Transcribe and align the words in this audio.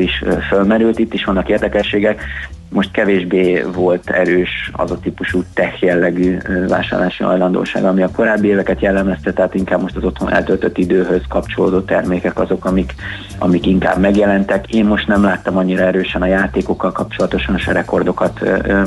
is 0.00 0.24
fölmerült, 0.48 0.98
itt 0.98 1.14
is 1.14 1.24
vannak 1.24 1.48
érdekességek 1.48 2.22
most 2.72 2.90
kevésbé 2.90 3.64
volt 3.74 4.10
erős 4.10 4.70
az 4.72 4.90
a 4.90 4.98
típusú 4.98 5.42
tech 5.54 5.82
jellegű 5.82 6.38
vásárlási 6.68 7.22
hajlandóság, 7.22 7.84
ami 7.84 8.02
a 8.02 8.10
korábbi 8.10 8.48
éveket 8.48 8.80
jellemezte, 8.80 9.32
tehát 9.32 9.54
inkább 9.54 9.80
most 9.80 9.96
az 9.96 10.04
otthon 10.04 10.32
eltöltött 10.32 10.78
időhöz 10.78 11.22
kapcsolódó 11.28 11.80
termékek 11.80 12.38
azok, 12.38 12.64
amik, 12.64 12.94
amik 13.38 13.66
inkább 13.66 13.98
megjelentek. 13.98 14.74
Én 14.74 14.84
most 14.84 15.06
nem 15.06 15.22
láttam 15.22 15.56
annyira 15.56 15.82
erősen 15.82 16.22
a 16.22 16.26
játékokkal 16.26 16.92
kapcsolatosan 16.92 17.58
se 17.58 17.72
rekordokat 17.72 18.40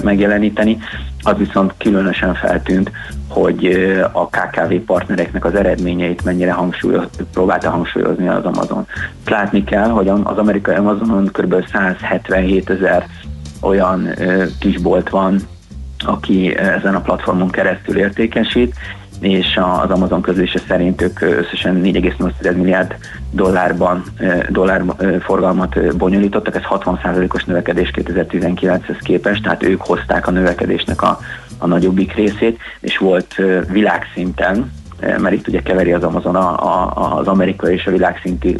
megjeleníteni, 0.03 0.77
az 1.21 1.37
viszont 1.37 1.73
különösen 1.77 2.33
feltűnt, 2.33 2.91
hogy 3.27 3.65
a 4.11 4.27
KKV 4.27 4.73
partnereknek 4.85 5.45
az 5.45 5.55
eredményeit 5.55 6.23
mennyire 6.23 6.51
hangsúlyoz, 6.51 7.07
próbálta 7.33 7.69
hangsúlyozni 7.69 8.27
az 8.27 8.45
Amazon. 8.45 8.87
Látni 9.27 9.63
kell, 9.63 9.89
hogy 9.89 10.07
az 10.07 10.37
amerikai 10.37 10.75
Amazonon 10.75 11.29
kb. 11.33 11.67
177 11.71 12.69
ezer 12.69 13.07
olyan 13.63 14.09
kisbolt 14.59 15.09
van, 15.09 15.39
aki 16.05 16.57
ezen 16.57 16.95
a 16.95 17.01
platformon 17.01 17.49
keresztül 17.49 17.97
értékesít, 17.97 18.75
és 19.19 19.59
az 19.81 19.89
Amazon 19.89 20.21
közlése 20.21 20.59
szerint 20.67 21.01
ők 21.01 21.21
összesen 21.21 21.81
4,8 21.83 22.55
milliárd 22.55 22.95
dollárban 23.31 24.03
dollár 24.49 24.83
forgalmat 25.21 25.97
bonyolítottak, 25.97 26.55
ez 26.55 26.61
60%-os 26.69 27.43
növekedés 27.43 27.91
2019-hez 27.95 28.97
képest, 28.99 29.43
tehát 29.43 29.63
ők 29.63 29.81
hozták 29.81 30.27
a 30.27 30.31
növekedésnek 30.31 31.01
a, 31.01 31.19
a 31.57 31.67
nagyobbik 31.67 32.13
részét, 32.13 32.59
és 32.79 32.97
volt 32.97 33.35
világszinten 33.69 34.71
mert 35.17 35.31
itt 35.31 35.47
ugye 35.47 35.61
keveri 35.61 35.93
az 35.93 36.03
Amazon 36.03 36.35
a, 36.35 36.49
a, 36.49 37.17
az 37.17 37.27
amerikai 37.27 37.73
és 37.73 37.85
a 37.85 37.91
világszintű 37.91 38.55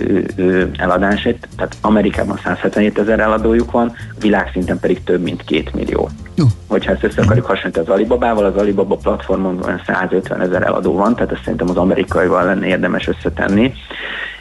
eladását, 0.78 1.48
tehát 1.56 1.76
Amerikában 1.82 2.40
177 2.44 3.00
ezer 3.00 3.20
eladójuk 3.20 3.72
van, 3.72 3.94
világszinten 4.20 4.80
pedig 4.80 5.04
több 5.04 5.22
mint 5.22 5.44
2 5.44 5.64
millió. 5.74 6.10
Jó. 6.36 6.46
Hogyha 6.68 6.92
ezt 6.92 7.04
össze 7.04 7.22
akarjuk 7.22 7.46
hasonlítani 7.46 7.88
az 7.88 7.94
Alibabával, 7.94 8.46
az 8.46 8.56
Alibaba 8.56 8.96
platformon 8.96 9.82
150 9.86 10.42
ezer 10.42 10.62
eladó 10.62 10.94
van, 10.94 11.16
tehát 11.16 11.32
ezt 11.32 11.44
szerintem 11.44 11.70
az 11.70 11.78
amerikaival 11.78 12.46
lenne 12.46 12.66
érdemes 12.66 13.08
összetenni, 13.08 13.74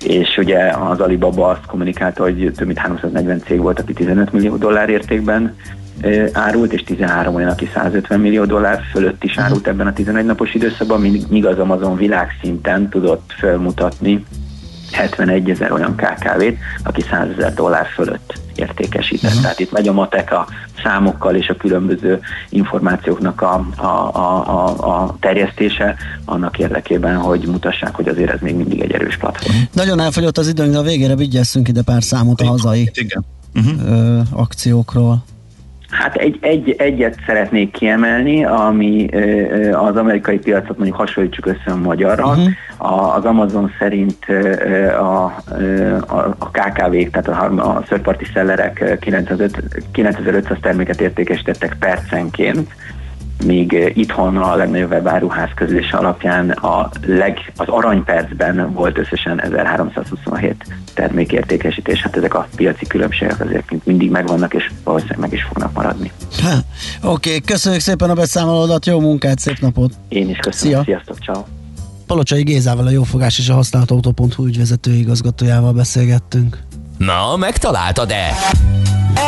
és 0.04 0.36
ugye 0.38 0.58
az 0.90 1.00
Alibaba 1.00 1.48
azt 1.48 1.66
kommunikálta, 1.66 2.22
hogy 2.22 2.52
több 2.56 2.66
mint 2.66 2.78
340 2.78 3.42
cég 3.46 3.60
volt, 3.60 3.80
aki 3.80 3.92
15 3.92 4.32
millió 4.32 4.56
dollár 4.56 4.88
értékben 4.88 5.54
árult, 6.32 6.72
és 6.72 6.82
13 6.82 7.34
olyan, 7.34 7.48
aki 7.48 7.70
150 7.74 8.20
millió 8.20 8.44
dollár 8.44 8.80
fölött 8.90 9.24
is 9.24 9.38
árult 9.38 9.66
ebben 9.66 9.86
a 9.86 9.92
11 9.92 10.24
napos 10.24 10.54
időszakban, 10.54 11.00
míg 11.28 11.46
az 11.46 11.58
Amazon 11.58 11.96
világszinten 11.96 12.88
tudott 12.88 13.32
felmutatni 13.38 14.24
71 14.92 15.50
ezer 15.50 15.72
olyan 15.72 15.96
KKV-t, 15.96 16.56
aki 16.82 17.02
100 17.10 17.28
ezer 17.38 17.54
dollár 17.54 17.86
fölött 17.94 18.40
értékesített. 18.54 19.30
Uh-huh. 19.30 19.42
Tehát 19.42 19.60
itt 19.60 19.72
megy 19.72 19.88
a 19.88 19.92
matek 19.92 20.32
a 20.32 20.46
számokkal 20.82 21.34
és 21.34 21.48
a 21.48 21.56
különböző 21.56 22.20
információknak 22.48 23.40
a, 23.40 23.66
a, 23.76 23.86
a, 23.86 24.48
a, 24.48 25.02
a 25.02 25.16
terjesztése 25.20 25.96
annak 26.24 26.58
érdekében, 26.58 27.16
hogy 27.16 27.46
mutassák, 27.46 27.94
hogy 27.94 28.08
azért 28.08 28.30
ez 28.30 28.40
még 28.40 28.54
mindig 28.54 28.80
egy 28.80 28.92
erős 28.92 29.16
platform. 29.16 29.56
Nagyon 29.72 30.00
elfogyott 30.00 30.38
az 30.38 30.48
időnk, 30.48 30.72
de 30.72 30.78
a 30.78 30.82
végére 30.82 31.16
vigyesszünk 31.16 31.68
ide 31.68 31.82
pár 31.82 32.02
számot 32.02 32.40
a 32.40 32.46
hazai 32.46 32.90
Igen. 32.94 33.24
Uh-huh. 33.54 34.20
akciókról. 34.30 35.24
Hát 35.92 36.16
egy, 36.16 36.38
egy, 36.40 36.74
egyet 36.78 37.18
szeretnék 37.26 37.70
kiemelni, 37.70 38.44
ami 38.44 39.08
az 39.72 39.96
amerikai 39.96 40.38
piacot 40.38 40.76
mondjuk 40.76 40.98
hasonlítsuk 40.98 41.46
össze 41.46 41.62
a 41.66 41.76
magyarra. 41.76 42.26
Uh-huh. 42.26 43.16
Az 43.16 43.24
Amazon 43.24 43.72
szerint 43.78 44.26
a, 44.98 45.24
a, 46.06 46.34
a 46.38 46.50
KKV-k, 46.50 47.10
tehát 47.10 47.28
a, 47.28 47.76
a 47.76 47.82
szörparti 47.88 48.24
szellerek 48.34 48.98
9500 49.92 50.58
terméket 50.60 51.00
értékesítettek 51.00 51.76
percenként, 51.78 52.70
míg 53.44 53.92
itthon 53.94 54.36
a 54.36 54.56
legnagyobb 54.56 54.90
webáruház 54.90 55.48
közlése 55.54 55.96
alapján 55.96 56.50
a 56.50 56.90
leg, 57.06 57.52
az 57.56 57.68
aranypercben 57.68 58.72
volt 58.72 58.98
összesen 58.98 59.42
1327 59.42 60.64
termékértékesítés. 60.94 62.02
Hát 62.02 62.16
ezek 62.16 62.34
a 62.34 62.48
piaci 62.56 62.86
különbségek 62.86 63.40
azért 63.40 63.70
mint 63.70 63.86
mindig 63.86 64.10
megvannak, 64.10 64.54
és 64.54 64.70
valószínűleg 64.84 65.20
meg 65.20 65.32
is 65.32 65.42
fognak 65.42 65.72
maradni. 65.72 66.12
Oké, 67.02 67.28
okay, 67.28 67.40
köszönjük 67.40 67.80
szépen 67.80 68.10
a 68.10 68.14
beszámolódat, 68.14 68.86
jó 68.86 69.00
munkát, 69.00 69.38
szép 69.38 69.58
napot! 69.60 69.92
Én 70.08 70.28
is 70.28 70.36
köszönöm, 70.36 70.72
Szia. 70.72 70.84
sziasztok, 70.84 71.18
ciao. 71.18 71.42
Palocsai 72.06 72.42
Gézával, 72.42 72.86
a 72.86 72.90
Jófogás 72.90 73.38
és 73.38 73.48
a 73.48 73.54
Használt 73.54 73.90
Autó.hu 73.90 74.46
ügyvezető 74.46 74.92
igazgatójával 74.92 75.72
beszélgettünk. 75.72 76.58
Na, 76.98 77.36
megtaláltad-e? 77.36 78.30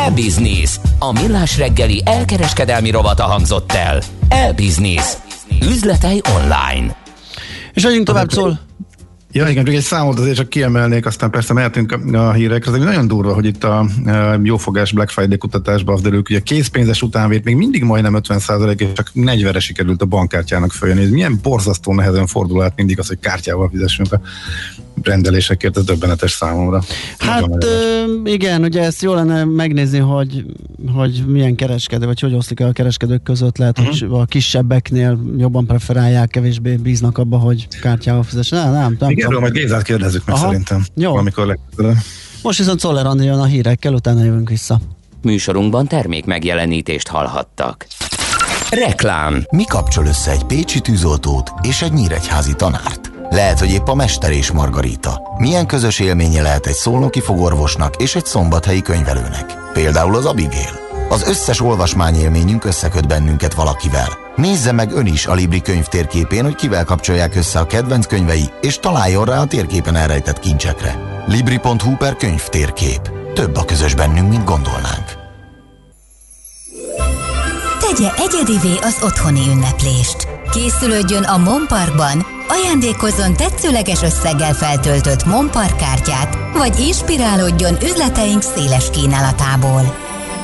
E-Business. 0.05 0.79
A 0.99 1.11
millás 1.11 1.57
reggeli 1.57 2.01
elkereskedelmi 2.05 2.89
rovata 2.91 3.23
hangzott 3.23 3.71
el. 3.71 4.01
E-Business. 4.27 5.13
Üzletei 5.61 6.21
online. 6.35 6.95
És 7.73 7.83
vagyunk 7.83 8.05
tovább, 8.05 8.31
szól. 8.31 8.59
Ja, 9.31 9.47
igen, 9.47 9.67
egy 9.67 9.81
számot 9.81 10.19
azért 10.19 10.35
csak 10.35 10.49
kiemelnék, 10.49 11.05
aztán 11.05 11.29
persze 11.31 11.53
mehetünk 11.53 11.99
a 12.13 12.31
hírekre. 12.31 12.71
Ez 12.71 12.83
nagyon 12.83 13.07
durva, 13.07 13.33
hogy 13.33 13.45
itt 13.45 13.63
a 13.63 13.85
jófogás 14.43 14.91
Black 14.91 15.09
Friday 15.09 15.37
kutatásban 15.37 15.95
az 15.95 16.01
derül, 16.01 16.21
hogy 16.27 16.35
a 16.35 16.41
készpénzes 16.41 17.01
utánvét 17.01 17.43
még 17.43 17.55
mindig 17.55 17.83
majdnem 17.83 18.13
50 18.13 18.39
és 18.77 18.87
csak 18.93 19.11
40-re 19.15 19.59
sikerült 19.59 20.01
a 20.01 20.05
bankkártyának 20.05 20.71
följönni. 20.71 21.03
Ez 21.03 21.09
milyen 21.09 21.39
borzasztó 21.41 21.93
nehezen 21.93 22.27
fordul 22.27 22.63
át 22.63 22.73
mindig 22.75 22.99
az, 22.99 23.07
hogy 23.07 23.19
kártyával 23.19 23.69
fizessünk 23.69 24.11
a 24.11 24.19
rendelésekért, 25.03 25.77
ez 25.77 25.83
döbbenetes 25.83 26.31
számomra. 26.31 26.81
Hát 27.17 27.63
ö, 27.63 28.03
igen, 28.23 28.63
ugye 28.63 28.83
ezt 28.83 29.01
jó 29.01 29.13
lenne 29.13 29.43
megnézni, 29.43 29.97
hogy, 29.97 30.45
hogy 30.93 31.23
milyen 31.27 31.55
kereskedő, 31.55 32.05
vagy 32.05 32.19
hogy 32.19 32.33
oszlik 32.33 32.59
el 32.59 32.67
a 32.67 32.71
kereskedők 32.71 33.23
között, 33.23 33.57
lehet, 33.57 33.79
uh-huh. 33.79 33.99
hogy 33.99 34.19
a 34.19 34.25
kisebbeknél 34.25 35.19
jobban 35.37 35.65
preferálják, 35.65 36.29
kevésbé 36.29 36.75
bíznak 36.75 37.17
abba, 37.17 37.37
hogy 37.37 37.67
kártyával 37.81 38.23
fizessen. 38.23 38.59
Nem, 38.63 38.71
nem, 38.71 38.95
nem 38.99 39.09
Igen, 39.09 39.33
majd 39.39 39.53
Gézát 39.53 39.83
kérdezzük 39.83 40.25
meg 40.25 40.35
Aha. 40.35 40.45
szerintem. 40.45 40.85
Jó. 40.95 41.15
Amikor 41.15 41.45
legközelebb. 41.45 41.97
Most 42.41 42.57
viszont 42.57 42.79
Szoller 42.79 43.05
Andi 43.05 43.25
jön 43.25 43.39
a 43.39 43.45
hírekkel, 43.45 43.93
utána 43.93 44.23
jövünk 44.23 44.49
vissza. 44.49 44.79
Műsorunkban 45.21 45.87
termék 45.87 46.25
megjelenítést 46.25 47.07
hallhattak. 47.07 47.87
Reklám. 48.69 49.45
Mi 49.49 49.63
kapcsol 49.63 50.05
össze 50.05 50.31
egy 50.31 50.43
pécsi 50.43 50.79
tűzoltót 50.79 51.51
és 51.61 51.81
egy 51.81 51.93
nyíregyházi 51.93 52.53
tanárt? 52.53 53.14
Lehet, 53.29 53.59
hogy 53.59 53.71
épp 53.71 53.87
a 53.87 53.95
Mester 53.95 54.31
és 54.31 54.51
Margarita. 54.51 55.21
Milyen 55.37 55.65
közös 55.67 55.99
élménye 55.99 56.41
lehet 56.41 56.65
egy 56.65 56.73
szolnoki 56.73 57.21
fogorvosnak 57.21 57.95
és 57.95 58.15
egy 58.15 58.25
szombathelyi 58.25 58.81
könyvelőnek? 58.81 59.53
Például 59.73 60.15
az 60.15 60.25
Abigail. 60.25 60.79
Az 61.09 61.27
összes 61.27 61.61
olvasmányélményünk 61.61 62.65
összeköt 62.65 63.07
bennünket 63.07 63.53
valakivel. 63.53 64.07
Nézze 64.35 64.71
meg 64.71 64.91
ön 64.91 65.05
is 65.05 65.25
a 65.25 65.33
Libri 65.33 65.61
könyv 65.61 65.85
térképén, 65.85 66.43
hogy 66.43 66.55
kivel 66.55 66.83
kapcsolják 66.83 67.35
össze 67.35 67.59
a 67.59 67.67
kedvenc 67.67 68.05
könyvei, 68.05 68.49
és 68.61 68.79
találjon 68.79 69.25
rá 69.25 69.39
a 69.39 69.45
térképen 69.45 69.95
elrejtett 69.95 70.39
kincsekre. 70.39 70.95
Libri.hu 71.27 71.95
per 71.97 72.15
könyv 72.15 72.43
térkép. 72.43 73.11
Több 73.33 73.55
a 73.55 73.65
közös 73.65 73.95
bennünk, 73.95 74.29
mint 74.29 74.45
gondolnánk. 74.45 75.23
Tegye 77.79 78.09
egyedivé 78.17 78.77
az 78.81 78.97
otthoni 79.03 79.41
ünneplést. 79.47 80.27
Készülődjön 80.51 81.23
a 81.23 81.37
Mon 81.37 81.65
Parkban, 81.67 82.34
ajándékozzon 82.47 83.33
tetszőleges 83.33 84.01
összeggel 84.01 84.53
feltöltött 84.53 85.25
Mon 85.25 85.49
Park 85.51 85.77
kártyát, 85.77 86.37
vagy 86.53 86.79
inspirálódjon 86.79 87.77
üzleteink 87.83 88.41
széles 88.41 88.89
kínálatából. 88.89 89.95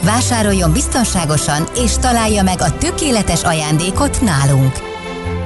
Vásároljon 0.04 0.72
biztonságosan 0.72 1.68
és 1.76 1.92
találja 1.94 2.44
meg 2.44 2.62
a 2.62 2.78
tökéletes 2.78 3.44
ajándékot 3.44 4.22
nálunk. 4.22 4.74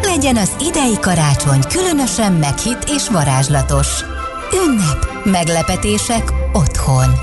Legyen 0.02 0.38
az 0.38 0.52
idei 0.68 1.00
karácsony 1.00 1.60
különösen 1.70 2.32
meghitt 2.32 2.90
és 2.96 3.10
varázslatos. 3.10 3.88
Ünnep, 4.66 5.08
meglepetések 5.24 6.34
otthon. 6.54 7.20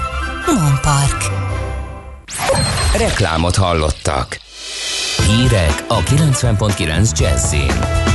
Mon 0.46 0.78
Park. 0.82 1.30
Reklámot 2.96 3.56
hallottak. 3.56 4.40
Hírek 5.26 5.84
a 5.88 5.98
90.9 5.98 7.18
Jazzin. 7.18 8.11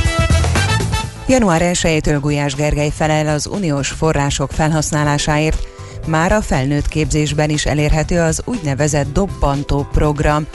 Január 1.28 1.60
1-től 1.64 2.18
Gulyás 2.20 2.54
Gergely 2.54 2.90
felel 2.90 3.28
az 3.28 3.46
uniós 3.46 3.88
források 3.88 4.50
felhasználásáért, 4.50 5.68
már 6.06 6.32
a 6.32 6.42
felnőtt 6.42 6.88
képzésben 6.88 7.50
is 7.50 7.66
elérhető 7.66 8.20
az 8.20 8.42
úgynevezett 8.44 9.12
dobbantó 9.12 9.86
program. 9.92 10.46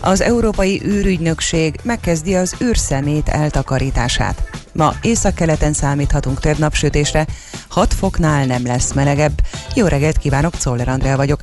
Az 0.00 0.20
Európai 0.20 0.82
űrügynökség 0.84 1.74
megkezdi 1.82 2.34
az 2.34 2.54
űrszemét 2.62 3.28
eltakarítását. 3.28 4.50
Ma 4.72 4.94
északkeleten 5.02 5.72
számíthatunk 5.72 6.40
több 6.40 6.58
napsütésre, 6.58 7.26
6 7.68 7.94
foknál 7.94 8.46
nem 8.46 8.66
lesz 8.66 8.92
melegebb. 8.92 9.40
Jó 9.74 9.86
reggelt 9.86 10.18
kívánok, 10.18 10.56
Czoller 10.56 10.88
Andrea 10.88 11.16
vagyok. 11.16 11.40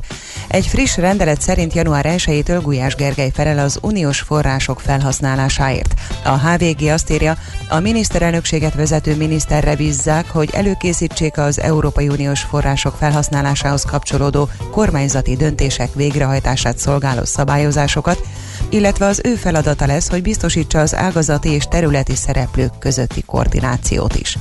Egy 0.48 0.68
friss 0.68 0.98
rendelet 0.98 1.42
szerint 1.42 1.74
január 1.74 2.06
1-től 2.07 2.60
Gulyás 2.63 2.95
Gergely 2.95 3.31
felel 3.33 3.60
az 3.60 3.80
uniós 3.81 4.19
források 4.19 4.80
felhasználásáért. 4.80 5.94
A 6.24 6.38
HVG 6.38 6.88
azt 6.88 7.12
írja, 7.12 7.38
a 7.69 7.80
miniszterelnökséget 7.80 8.74
vezető 8.74 9.16
miniszterre 9.16 9.75
bízzák, 9.75 10.30
hogy 10.30 10.50
előkészítsék 10.54 11.38
az 11.38 11.60
Európai 11.60 12.07
Uniós 12.07 12.42
források 12.42 12.95
felhasználásához 12.98 13.83
kapcsolódó 13.83 14.50
kormányzati 14.71 15.36
döntések 15.36 15.94
végrehajtását 15.94 16.78
szolgáló 16.78 17.24
szabályozásokat, 17.24 18.28
illetve 18.69 19.06
az 19.06 19.21
ő 19.24 19.36
feladata 19.36 19.86
lesz, 19.86 20.10
hogy 20.10 20.21
biztosítsa 20.21 20.80
az 20.80 20.95
ágazati 20.95 21.50
és 21.50 21.63
területi 21.63 22.16
szereplők 22.16 22.80
közötti 23.16 23.32
koordinációt 23.32 24.16
is. 24.16 24.38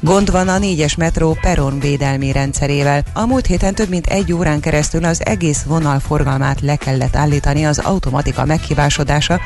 Gond 0.00 0.30
van 0.30 0.48
a 0.48 0.58
négyes 0.58 0.94
metró 0.94 1.38
peron 1.40 1.78
védelmi 1.78 2.32
rendszerével. 2.32 3.02
A 3.12 3.26
múlt 3.26 3.46
héten 3.46 3.74
több 3.74 3.88
mint 3.88 4.06
egy 4.06 4.32
órán 4.32 4.60
keresztül 4.60 5.04
az 5.04 5.26
egész 5.26 5.62
vonal 5.62 6.00
forgalmát 6.00 6.60
le 6.60 6.76
kellett 6.76 7.16
állítani 7.16 7.66
az 7.66 7.78
automatika 7.78 8.44
meghibásodása, 8.44 9.40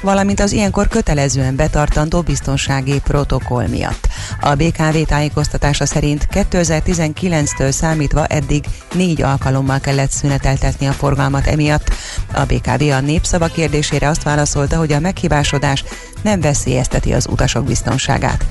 valamint 0.00 0.40
az 0.40 0.52
ilyenkor 0.52 0.88
kötelezően 0.88 1.56
betartandó 1.56 2.20
biztonsági 2.20 3.00
protokoll 3.00 3.66
miatt. 3.66 4.08
A 4.40 4.54
BKV 4.54 4.96
tájékoztatása 5.06 5.86
szerint 5.86 6.28
2019-től 6.32 7.70
számítva 7.70 8.26
eddig 8.26 8.64
négy 8.94 9.22
alkalommal 9.22 9.80
kellett 9.80 10.10
szüneteltetni 10.10 10.86
a 10.86 10.92
forgalmat 10.92 11.46
emiatt. 11.46 11.90
A 12.32 12.44
BKV 12.44 12.82
a 12.82 13.00
népszava 13.00 13.46
kérdésére 13.46 14.08
azt 14.08 14.22
válaszolta, 14.22 14.76
hogy 14.76 14.92
a 14.92 15.00
meghibásodás 15.00 15.84
nem 16.22 16.40
veszélyezteti 16.40 17.12
az 17.12 17.26
utasok 17.30 17.64
biztonságát. 17.64 18.44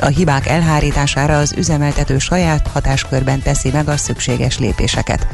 A 0.00 0.06
hibák 0.06 0.46
elhárítására 0.46 1.38
az 1.38 1.54
üzemeltető 1.56 2.18
saját 2.18 2.68
hatáskörben 2.68 3.42
teszi 3.42 3.70
meg 3.70 3.88
a 3.88 3.96
szükséges 3.96 4.58
lépéseket. 4.58 5.26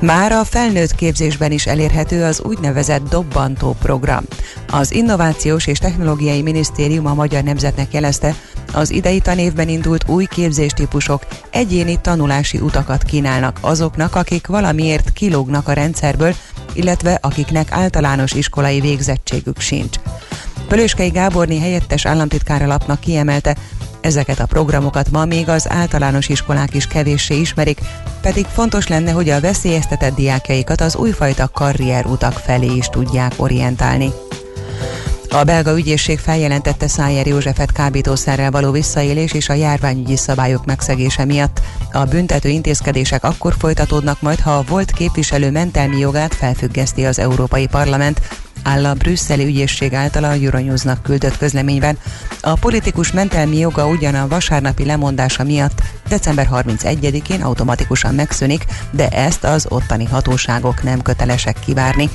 Már 0.00 0.32
a 0.32 0.44
felnőtt 0.44 0.94
képzésben 0.94 1.52
is 1.52 1.66
elérhető 1.66 2.24
az 2.24 2.40
úgynevezett 2.40 3.08
dobbantó 3.08 3.76
program. 3.82 4.24
Az 4.70 4.92
Innovációs 4.92 5.66
és 5.66 5.78
Technológiai 5.78 6.42
Minisztérium 6.42 7.06
a 7.06 7.14
Magyar 7.14 7.42
Nemzetnek 7.42 7.92
jelezte, 7.92 8.34
az 8.72 8.90
idei 8.90 9.20
tanévben 9.20 9.68
indult 9.68 10.08
új 10.08 10.24
képzéstípusok 10.24 11.26
egyéni 11.50 12.00
tanulási 12.00 12.58
utakat 12.58 13.02
kínálnak 13.02 13.58
azoknak, 13.60 14.14
akik 14.14 14.46
valamiért 14.46 15.12
kilógnak 15.12 15.68
a 15.68 15.72
rendszerből, 15.72 16.34
illetve 16.72 17.18
akiknek 17.22 17.72
általános 17.72 18.32
iskolai 18.32 18.80
végzettségük 18.80 19.60
sincs. 19.60 19.96
Pölöskei 20.68 21.08
Gáborni 21.08 21.58
helyettes 21.58 22.06
államtitkára 22.06 22.66
lapnak 22.66 23.00
kiemelte, 23.00 23.56
ezeket 24.00 24.40
a 24.40 24.46
programokat 24.46 25.10
ma 25.10 25.24
még 25.24 25.48
az 25.48 25.70
általános 25.70 26.28
iskolák 26.28 26.74
is 26.74 26.86
kevéssé 26.86 27.40
ismerik, 27.40 27.80
pedig 28.20 28.46
fontos 28.46 28.86
lenne, 28.86 29.10
hogy 29.10 29.30
a 29.30 29.40
veszélyeztetett 29.40 30.14
diákjaikat 30.14 30.80
az 30.80 30.96
újfajta 30.96 31.48
karrierutak 31.48 32.32
felé 32.32 32.74
is 32.76 32.86
tudják 32.86 33.32
orientálni. 33.36 34.12
A 35.30 35.44
belga 35.44 35.76
ügyészség 35.76 36.18
feljelentette 36.18 36.88
Szájer 36.88 37.26
Józsefet 37.26 37.72
kábítószerrel 37.72 38.50
való 38.50 38.70
visszaélés 38.70 39.32
és 39.32 39.48
a 39.48 39.52
járványügyi 39.54 40.16
szabályok 40.16 40.64
megszegése 40.64 41.24
miatt. 41.24 41.60
A 41.92 42.04
büntető 42.04 42.48
intézkedések 42.48 43.24
akkor 43.24 43.54
folytatódnak 43.58 44.20
majd, 44.20 44.40
ha 44.40 44.56
a 44.56 44.64
volt 44.68 44.90
képviselő 44.90 45.50
mentelmi 45.50 45.98
jogát 45.98 46.34
felfüggeszti 46.34 47.04
az 47.04 47.18
Európai 47.18 47.66
Parlament, 47.66 48.20
áll 48.64 48.84
a 48.86 48.94
brüsszeli 48.94 49.44
ügyészség 49.44 49.94
által 49.94 50.24
a 50.24 50.32
Euronewsnak 50.32 51.02
küldött 51.02 51.36
közleményben. 51.36 51.98
A 52.40 52.54
politikus 52.54 53.12
mentelmi 53.12 53.58
joga 53.58 53.86
ugyan 53.86 54.14
a 54.14 54.28
vasárnapi 54.28 54.84
lemondása 54.84 55.44
miatt 55.44 55.82
december 56.08 56.48
31-én 56.52 57.42
automatikusan 57.42 58.14
megszűnik, 58.14 58.64
de 58.90 59.08
ezt 59.08 59.44
az 59.44 59.66
ottani 59.68 60.04
hatóságok 60.04 60.82
nem 60.82 61.02
kötelesek 61.02 61.56
kivárni. 61.64 62.10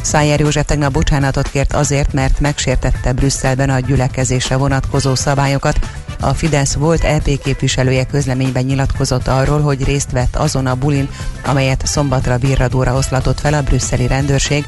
Szájer 0.00 0.40
József 0.40 0.64
tegnap 0.66 0.92
bocsánatot 0.92 1.48
kért 1.48 1.72
azért, 1.72 2.12
mert 2.12 2.40
megsértette 2.40 3.12
Brüsszelben 3.12 3.70
a 3.70 3.80
gyülekezésre 3.80 4.56
vonatkozó 4.56 5.14
szabályokat. 5.14 5.78
A 6.20 6.34
Fidesz 6.34 6.74
volt 6.74 7.04
EP 7.04 7.38
képviselője 7.42 8.06
közleményben 8.06 8.64
nyilatkozott 8.64 9.28
arról, 9.28 9.60
hogy 9.60 9.84
részt 9.84 10.10
vett 10.10 10.36
azon 10.36 10.66
a 10.66 10.74
bulin, 10.74 11.08
amelyet 11.44 11.86
szombatra 11.86 12.38
virradóra 12.38 12.94
oszlatott 12.94 13.40
fel 13.40 13.54
a 13.54 13.62
brüsszeli 13.62 14.06
rendőrség. 14.06 14.66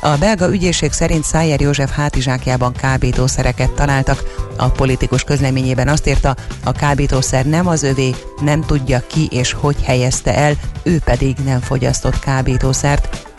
A 0.00 0.16
belga 0.16 0.52
ügyészség 0.52 0.92
szerint 0.92 1.24
Szájer 1.24 1.60
József 1.60 1.90
hátizsákjában 1.90 2.72
kábítószereket 2.72 3.70
találtak. 3.70 4.22
A 4.56 4.68
politikus 4.68 5.24
közleményében 5.24 5.88
azt 5.88 6.06
írta, 6.08 6.36
a 6.64 6.72
kábítószer 6.72 7.46
nem 7.46 7.66
az 7.66 7.82
övé, 7.82 8.14
nem 8.40 8.60
tudja 8.60 9.02
ki 9.06 9.28
és 9.30 9.52
hogy 9.52 9.76
helyezte 9.82 10.34
el, 10.36 10.54
ő 10.82 10.98
pedig 11.04 11.36
nem 11.44 11.60
fogyasztott 11.60 12.18
kábítószert. 12.18 13.33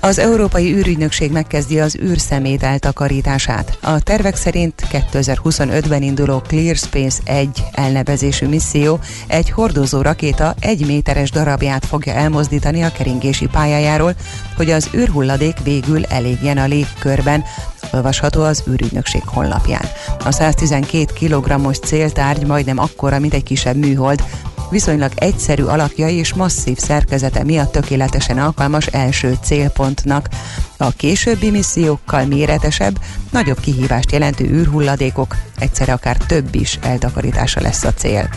Az 0.00 0.18
Európai 0.18 0.72
űrügynökség 0.72 1.30
megkezdi 1.30 1.80
az 1.80 1.96
űrszemét 2.02 2.62
eltakarítását. 2.62 3.78
A 3.82 4.00
tervek 4.00 4.36
szerint 4.36 4.82
2025-ben 4.92 6.02
induló 6.02 6.40
Clear 6.40 6.76
Space 6.76 7.20
1 7.24 7.64
elnevezésű 7.72 8.46
misszió 8.46 8.98
egy 9.26 9.50
hordozó 9.50 10.00
rakéta 10.00 10.54
egy 10.60 10.86
méteres 10.86 11.30
darabját 11.30 11.86
fogja 11.86 12.12
elmozdítani 12.12 12.82
a 12.82 12.92
keringési 12.92 13.46
pályájáról, 13.46 14.14
hogy 14.56 14.70
az 14.70 14.90
űrhulladék 14.94 15.56
végül 15.62 16.04
elégjen 16.04 16.58
a 16.58 16.66
légkörben, 16.66 17.44
olvasható 17.92 18.42
az 18.42 18.62
űrügynökség 18.70 19.22
honlapján. 19.24 19.84
A 20.24 20.32
112 20.32 21.04
kg-os 21.20 21.78
céltárgy 21.78 22.46
majdnem 22.46 22.78
akkora, 22.78 23.18
mint 23.18 23.34
egy 23.34 23.42
kisebb 23.42 23.76
műhold, 23.76 24.22
viszonylag 24.70 25.12
egyszerű 25.14 25.62
alakja 25.62 26.08
és 26.08 26.34
masszív 26.34 26.78
szerkezete 26.78 27.44
miatt 27.44 27.72
tökéletesen 27.72 28.38
alkalmas 28.38 28.86
első 28.86 29.36
célpontnak. 29.42 30.28
A 30.76 30.90
későbbi 30.90 31.50
missziókkal 31.50 32.24
méretesebb, 32.24 32.98
nagyobb 33.30 33.60
kihívást 33.60 34.12
jelentő 34.12 34.44
űrhulladékok, 34.44 35.36
egyszerre 35.58 35.92
akár 35.92 36.16
több 36.16 36.54
is 36.54 36.78
eltakarítása 36.82 37.60
lesz 37.60 37.84
a 37.84 37.92
cél. 37.92 38.28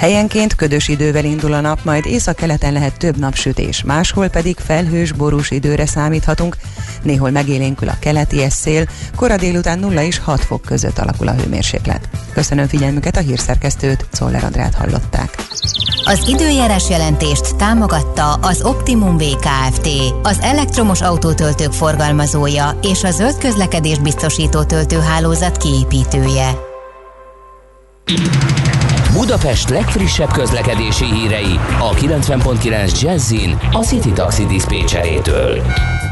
Helyenként 0.00 0.54
ködös 0.54 0.88
idővel 0.88 1.24
indul 1.24 1.52
a 1.52 1.60
nap, 1.60 1.84
majd 1.84 2.06
észak-keleten 2.06 2.72
lehet 2.72 2.98
több 2.98 3.18
napsütés, 3.18 3.82
máshol 3.82 4.28
pedig 4.28 4.58
felhős, 4.58 5.12
borús 5.12 5.50
időre 5.50 5.86
számíthatunk, 5.86 6.56
néhol 7.02 7.30
megélénkül 7.30 7.88
a 7.88 7.96
keleti 8.00 8.46
szél, 8.48 8.84
kora 9.16 9.36
délután 9.36 9.78
0 9.78 10.02
és 10.02 10.18
6 10.18 10.44
fok 10.44 10.62
között 10.62 10.98
alakul 10.98 11.28
a 11.28 11.32
hőmérséklet. 11.32 12.08
Köszönöm 12.32 12.66
figyelmüket 12.66 13.16
a 13.16 13.20
hírszerkesztőt, 13.20 14.06
Czoller 14.12 14.44
Andrát 14.44 14.74
hallották. 14.74 15.34
Az 16.04 16.28
időjárás 16.28 16.88
jelentést 16.88 17.56
támogatta 17.56 18.32
az 18.32 18.62
Optimum 18.62 19.16
VKFT, 19.16 19.88
az 20.22 20.38
elektromos 20.40 21.00
autótöltők 21.00 21.72
forgalmazója 21.72 22.78
és 22.82 23.04
a 23.04 23.10
zöld 23.10 23.38
közlekedés 23.38 23.98
biztosító 23.98 24.62
töltőhálózat 24.62 25.56
kiépítője. 25.56 26.68
Budapest 29.12 29.68
legfrissebb 29.68 30.32
közlekedési 30.32 31.04
hírei 31.04 31.58
a 31.78 31.90
90.9 31.90 33.00
Jazzin 33.00 33.58
a 33.72 33.78
City 33.78 34.12
Taxi 34.12 34.46
Dispécsejétől. 34.46 35.62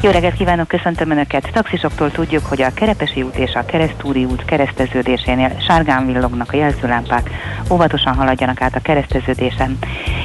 Jó 0.03 0.11
reggelt 0.11 0.35
kívánok, 0.35 0.69
köszöntöm 0.69 1.11
Önöket! 1.11 1.51
Taxisoktól 1.53 2.11
tudjuk, 2.11 2.47
hogy 2.47 2.63
a 2.63 2.73
Kerepesi 2.75 3.23
út 3.23 3.37
és 3.37 3.55
a 3.55 3.65
Keresztúri 3.65 4.25
út 4.25 4.45
kereszteződésénél 4.45 5.57
sárgán 5.67 6.07
villognak 6.07 6.53
a 6.53 6.57
jelzőlámpák, 6.57 7.31
óvatosan 7.71 8.15
haladjanak 8.15 8.61
át 8.63 8.75
a 8.75 8.81
kereszteződésen. 8.81 9.79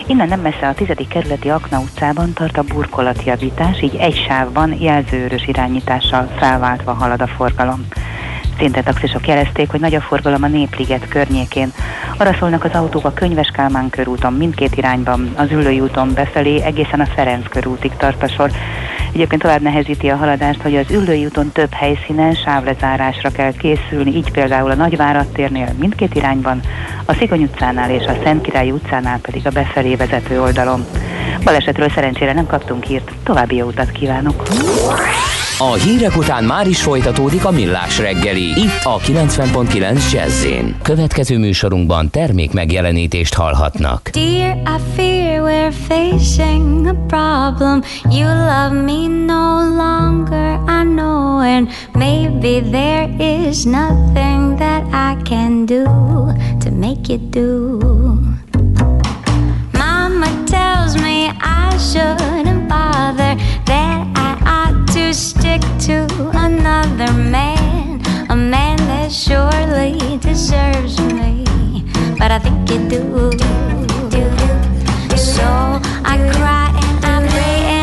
Innen 0.08 0.28
nem 0.28 0.42
messze 0.42 0.68
a 0.68 0.74
10. 0.74 0.88
kerületi 1.10 1.50
Akna 1.50 1.80
utcában 1.80 2.34
tart 2.34 2.58
a 2.58 2.64
burkolatjavítás, 2.64 3.82
így 3.82 3.96
egy 3.96 4.26
sávban 4.28 4.82
jelzőörös 4.82 5.48
irányítással 5.48 6.30
felváltva 6.38 6.94
halad 6.94 7.22
a 7.22 7.28
forgalom. 7.28 7.88
Szinte 8.58 8.82
taxisok 8.82 9.28
jelezték, 9.28 9.72
hogy 9.72 9.80
nagy 9.80 9.96
a 9.96 10.02
forgalom 10.02 10.44
a 10.44 10.48
Népliget 10.48 11.08
környékén. 11.08 11.74
Arra 12.18 12.36
szólnak 12.40 12.64
az 12.64 12.72
autók 12.74 13.06
a 13.06 13.14
Könyves 13.14 13.52
Kálmán 13.54 13.90
körúton 13.90 14.34
mindkét 14.34 14.76
irányban, 14.76 15.34
az 15.36 15.52
Üllői 15.52 15.80
úton 15.80 16.14
befelé 16.14 16.62
egészen 16.62 17.00
a 17.00 17.06
Ferenc 17.06 17.50
körútig 17.50 17.92
tart 17.98 18.24
a 18.24 18.28
sor. 18.28 18.52
Egyébként 19.14 19.42
tovább 19.42 19.62
nehezíti 19.62 20.10
a 20.10 20.16
haladást, 20.16 20.62
hogy 20.62 20.76
az 20.76 20.92
Üllői 20.92 21.26
úton 21.26 21.52
több 21.52 21.74
helyszínen 21.74 22.34
sávlezárásra 22.34 23.30
kell 23.32 23.52
készülni, 23.52 24.16
így 24.16 24.32
például 24.32 24.72
a 24.72 24.76
Nagyvárad 24.76 25.28
térnél 25.28 25.68
mindkét 25.80 26.16
irányban, 26.16 26.60
a 27.06 27.14
Szigony 27.14 27.44
utcánál 27.44 27.90
és 27.90 28.06
a 28.06 28.16
Szentkirály 28.24 28.72
utcánál 28.72 29.20
pedig 29.20 29.48
a 29.48 29.50
befelé 29.50 29.96
vezető 29.96 30.42
oldalon. 30.42 30.86
Balesetről 31.44 31.90
szerencsére 31.90 32.34
nem 32.34 32.48
kaptunk 32.48 32.84
hírt, 32.84 33.12
további 33.24 33.56
jó 33.56 33.68
utat 33.68 33.92
kívánok! 33.92 34.44
A 35.58 35.74
hírek 35.74 36.18
után 36.18 36.44
már 36.44 36.68
is 36.68 36.82
folytatódik 36.82 37.46
a 37.46 37.52
millás 37.52 38.00
reggeli, 38.00 38.44
itt 38.44 38.84
a 38.84 38.98
90.9 38.98 40.12
jazz 40.12 40.46
Következő 40.82 41.38
műsorunkban 41.38 42.10
termék 42.10 42.54
megjelenítést 42.54 43.34
hallhatnak. 43.34 44.10
Dear, 44.10 44.56
I 44.56 44.82
fear 44.96 45.42
we're 45.42 45.72
facing 45.88 46.88
a 46.88 46.96
problem. 47.08 47.84
You 48.10 48.26
love 48.26 48.82
me 48.82 49.08
no 49.26 49.76
longer, 49.76 50.60
I 50.68 50.84
know 50.84 51.40
and 51.40 51.68
maybe 51.94 52.62
there 52.72 53.10
is 53.20 53.66
nothing 53.66 54.58
that 54.58 54.84
I 54.92 55.22
can 55.24 55.66
do 55.66 55.84
to 56.60 56.72
make 56.72 57.10
you 57.10 57.18
do. 57.30 57.78
Mama 59.72 60.28
tells 60.46 60.96
me 60.96 61.30
I 61.42 61.78
shouldn't 61.78 62.68
bother, 62.68 63.36
that 63.66 64.03
to 65.14 65.20
stick 65.20 65.62
to 65.78 66.08
another 66.34 67.14
man, 67.14 68.02
a 68.32 68.36
man 68.36 68.78
that 68.90 69.12
surely 69.12 70.18
deserves 70.18 71.00
me, 71.00 71.46
but 72.18 72.32
I 72.32 72.40
think 72.40 72.68
you 72.72 72.80
do. 72.90 73.32
So 75.16 75.46
I 76.14 76.16
cry 76.34 76.68
and 76.88 77.06
I 77.06 77.18
pray 77.30 77.58
and 77.78 77.83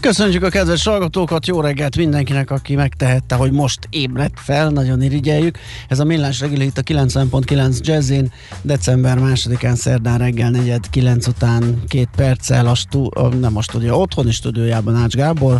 Köszönjük 0.00 0.42
a 0.42 0.48
kedves 0.48 0.84
hallgatókat, 0.84 1.46
jó 1.46 1.60
reggelt 1.60 1.96
mindenkinek, 1.96 2.50
aki 2.50 2.74
megtehette, 2.74 3.34
hogy 3.34 3.52
most 3.52 3.78
ébredt 3.90 4.40
fel, 4.40 4.68
nagyon 4.68 5.02
irigyeljük. 5.02 5.58
Ez 5.88 5.98
a 5.98 6.04
Millás 6.04 6.40
reggeli 6.40 6.64
itt 6.64 6.78
a 6.78 6.82
90.9 6.82 7.78
Jazzin, 7.80 8.32
december 8.62 9.18
2-án 9.20 9.74
szerdán 9.74 10.18
reggel 10.18 10.50
4 10.50 11.26
után 11.26 11.82
két 11.88 12.08
perccel 12.16 12.66
a, 12.66 12.74
stú, 12.74 13.08
nem 13.40 13.56
a 13.56 13.62
stúdió, 13.62 14.00
otthoni 14.00 14.30
stúdiójában 14.30 14.96
Ács 14.96 15.14
Gábor, 15.14 15.58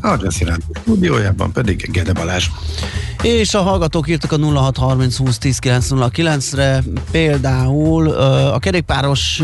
A 0.00 0.16
Jazzy 0.22 0.44
Rádió 0.44 0.66
stúdiójában 0.80 1.52
pedig 1.52 1.88
Gede 1.92 2.12
Balázs. 2.12 2.46
És 3.22 3.54
a 3.54 3.62
hallgatók 3.62 4.08
írtak 4.08 4.32
a 4.32 4.36
0630 4.36 5.16
20 5.16 5.38
10 5.38 5.58
909 5.58 6.52
re 6.52 6.82
például 7.10 8.08
a 8.52 8.58
kerékpáros 8.58 9.42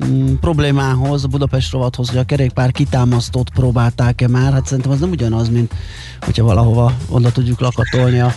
ö, 0.00 0.06
m, 0.06 0.38
problémához, 0.40 1.24
a 1.24 1.28
Budapest 1.28 1.72
rovathoz, 1.72 2.08
hogy 2.08 2.18
a 2.18 2.24
kerékpár 2.24 2.72
kitámasztót 2.72 3.50
próbálták-e 3.50 4.28
már, 4.28 4.52
hát 4.52 4.66
szerintem 4.66 4.92
az 4.92 5.00
nem 5.00 5.10
ugyanaz, 5.10 5.48
mint 5.48 5.74
hogyha 6.20 6.44
valahova 6.44 6.92
oda 7.08 7.32
tudjuk 7.32 7.60
lakatolni 7.60 8.20
a 8.20 8.34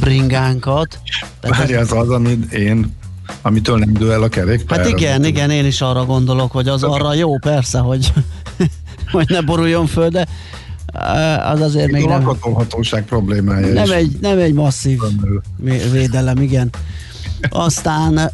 bringánkat. 0.00 0.98
Várja, 1.40 1.80
az 1.80 1.92
az, 1.92 2.10
amit 2.10 2.52
én, 2.52 2.96
amitől 3.42 3.78
nem 3.78 3.92
dől 3.92 4.12
el 4.12 4.22
a 4.22 4.28
kerékpár. 4.28 4.78
Hát 4.78 4.88
igen, 4.88 5.16
amit- 5.16 5.26
igen, 5.26 5.50
én 5.50 5.66
is 5.66 5.80
arra 5.80 6.04
gondolok, 6.04 6.52
hogy 6.52 6.68
az 6.68 6.82
arra 6.82 7.14
jó, 7.14 7.38
persze, 7.38 7.78
hogy, 7.78 8.12
hogy 9.12 9.26
ne 9.28 9.40
boruljon 9.40 9.86
föl, 9.86 10.08
de 10.08 10.26
eh, 10.86 11.50
az 11.50 11.60
azért 11.60 11.90
még 11.90 12.04
a 12.04 12.08
nem, 12.08 12.26
lakatolhatóság 12.26 13.04
problémája 13.04 13.72
nem, 13.72 13.84
is. 13.84 13.90
egy, 13.90 14.16
nem 14.20 14.38
egy 14.38 14.52
masszív 14.52 14.98
védelem, 15.92 16.42
igen. 16.42 16.70
Aztán 17.48 18.30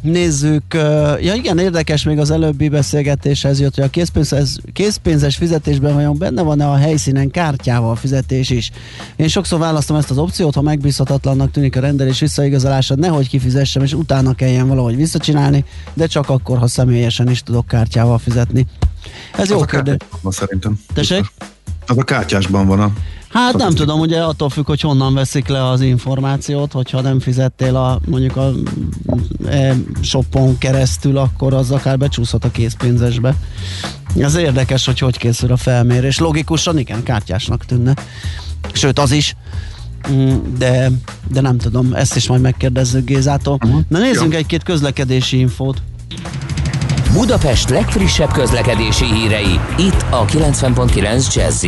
nézzük, 0.00 0.74
ö, 0.74 1.18
ja 1.20 1.34
igen, 1.34 1.58
érdekes 1.58 2.02
még 2.02 2.18
az 2.18 2.30
előbbi 2.30 2.68
beszélgetéshez 2.68 3.60
jött, 3.60 3.74
hogy 3.74 3.84
a 3.84 3.88
készpénzes, 3.88 4.56
készpénzes 4.72 5.36
fizetésben 5.36 5.94
vajon 5.94 6.18
benne 6.18 6.42
van-e 6.42 6.68
a 6.68 6.76
helyszínen 6.76 7.30
kártyával 7.30 7.96
fizetés 7.96 8.50
is. 8.50 8.70
Én 9.16 9.28
sokszor 9.28 9.58
választom 9.58 9.96
ezt 9.96 10.10
az 10.10 10.18
opciót, 10.18 10.54
ha 10.54 10.62
megbízhatatlannak 10.62 11.50
tűnik 11.50 11.76
a 11.76 11.80
rendelés 11.80 12.20
visszaigazolása, 12.20 12.94
nehogy 12.94 13.28
kifizessem, 13.28 13.82
és 13.82 13.92
utána 13.92 14.34
kelljen 14.34 14.68
valahogy 14.68 14.96
visszacsinálni, 14.96 15.64
de 15.94 16.06
csak 16.06 16.28
akkor, 16.28 16.58
ha 16.58 16.66
személyesen 16.66 17.30
is 17.30 17.42
tudok 17.42 17.66
kártyával 17.66 18.18
fizetni. 18.18 18.66
Ez 19.36 19.48
jó 19.50 19.56
Az 19.56 19.62
a 19.62 19.64
kérdés. 19.64 19.96
szerintem. 20.28 20.80
Tessék? 20.94 21.32
Az 21.86 21.98
a 21.98 22.04
kártyásban 22.04 22.66
van 22.66 22.80
a... 22.80 22.92
Hát 23.32 23.56
nem 23.56 23.74
tudom, 23.74 24.00
ugye 24.00 24.22
attól 24.22 24.48
függ, 24.48 24.66
hogy 24.66 24.80
honnan 24.80 25.14
veszik 25.14 25.48
le 25.48 25.68
az 25.68 25.80
információt, 25.80 26.72
hogyha 26.72 27.00
nem 27.00 27.20
fizettél 27.20 27.76
a 27.76 28.00
mondjuk 28.06 28.36
a 28.36 28.52
e, 29.46 29.76
shopon 30.00 30.58
keresztül, 30.58 31.16
akkor 31.16 31.54
az 31.54 31.70
akár 31.70 31.98
becsúszhat 31.98 32.44
a 32.44 32.50
készpénzesbe. 32.50 33.34
Ez 34.16 34.34
érdekes, 34.34 34.86
hogy 34.86 34.98
hogy 34.98 35.18
készül 35.18 35.52
a 35.52 35.56
felmérés. 35.56 36.18
Logikusan 36.18 36.78
igen, 36.78 37.02
kártyásnak 37.02 37.64
tűnne. 37.64 37.94
Sőt, 38.72 38.98
az 38.98 39.10
is. 39.10 39.36
Mm, 40.10 40.34
De, 40.58 40.90
de 41.32 41.40
nem 41.40 41.58
tudom, 41.58 41.94
ezt 41.94 42.16
is 42.16 42.28
majd 42.28 42.40
megkérdezzük 42.40 43.04
Gézától. 43.04 43.58
Mhm. 43.64 43.76
Na 43.88 43.98
nézzünk 43.98 44.32
Jó. 44.32 44.38
egy-két 44.38 44.62
közlekedési 44.62 45.38
infót. 45.38 45.82
Budapest 47.12 47.68
legfrissebb 47.68 48.32
közlekedési 48.32 49.04
hírei, 49.04 49.60
itt 49.78 50.04
a 50.10 50.24
90.9 50.24 51.34
jazz 51.34 51.64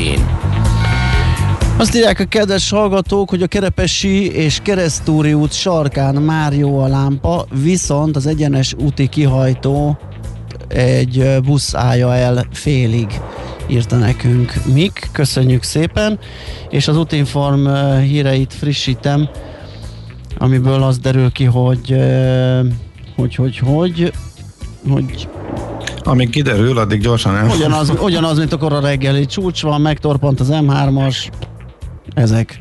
Azt 1.76 1.94
írják 1.94 2.20
a 2.20 2.24
kedves 2.24 2.70
hallgatók, 2.70 3.30
hogy 3.30 3.42
a 3.42 3.46
Kerepesi 3.46 4.30
és 4.30 4.58
Keresztúri 4.62 5.32
út 5.32 5.52
sarkán 5.52 6.14
már 6.14 6.52
jó 6.52 6.78
a 6.78 6.86
lámpa, 6.86 7.46
viszont 7.62 8.16
az 8.16 8.26
egyenes 8.26 8.74
úti 8.84 9.08
kihajtó 9.08 9.98
egy 10.68 11.38
busz 11.44 11.74
állja 11.74 12.14
el 12.14 12.46
félig, 12.52 13.20
írta 13.66 13.96
nekünk 13.96 14.52
Mik. 14.72 15.08
Köszönjük 15.12 15.62
szépen, 15.62 16.18
és 16.68 16.88
az 16.88 16.96
Útinform 16.96 17.66
ö, 17.66 18.00
híreit 18.00 18.52
frissítem, 18.52 19.28
amiből 20.38 20.82
az 20.82 20.98
derül 20.98 21.32
ki, 21.32 21.44
hogy 21.44 21.96
hogy, 23.16 23.34
hogy, 23.34 23.58
hogy, 23.58 24.12
hogy 24.88 25.28
Amíg 26.02 26.30
kiderül, 26.30 26.78
addig 26.78 27.00
gyorsan 27.00 27.36
el. 27.36 27.48
ugyanaz, 27.48 27.92
ugyanaz, 28.00 28.38
mint 28.38 28.52
akkor 28.52 28.72
a 28.72 28.80
reggeli 28.80 29.26
csúcs 29.26 29.62
van, 29.62 29.80
megtorpant 29.80 30.40
az 30.40 30.48
M3-as, 30.50 31.16
ezek. 32.14 32.60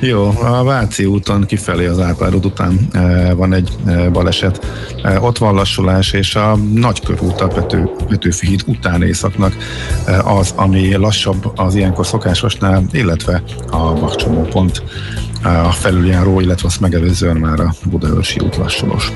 Jó, 0.00 0.34
a 0.42 0.64
Váci 0.64 1.04
úton 1.04 1.44
kifelé 1.46 1.86
az 1.86 2.00
Árpád 2.00 2.34
út 2.34 2.44
után 2.44 2.78
e, 2.92 3.32
van 3.34 3.52
egy 3.52 3.68
e, 3.86 4.10
baleset. 4.10 4.66
E, 5.02 5.20
ott 5.20 5.38
van 5.38 5.54
lassulás, 5.54 6.12
és 6.12 6.34
a 6.34 6.56
Nagykörút 6.56 7.40
a 7.40 7.46
Pető, 7.46 7.90
Petőfi 8.08 8.46
híd 8.46 8.62
után 8.66 9.02
északnak 9.02 9.56
e, 10.06 10.20
az, 10.20 10.52
ami 10.56 10.94
lassabb 10.94 11.52
az 11.56 11.74
ilyenkor 11.74 12.06
szokásosnál, 12.06 12.82
illetve 12.92 13.42
a 13.70 14.00
vakcsomópont 14.00 14.82
e, 15.42 15.64
a 15.64 15.70
felüljáró, 15.70 16.40
illetve 16.40 16.66
azt 16.66 16.80
megelőzően 16.80 17.36
már 17.36 17.60
a 17.60 17.74
Budaörsi 17.84 18.40
út 18.40 18.56
lassulós. 18.56 19.12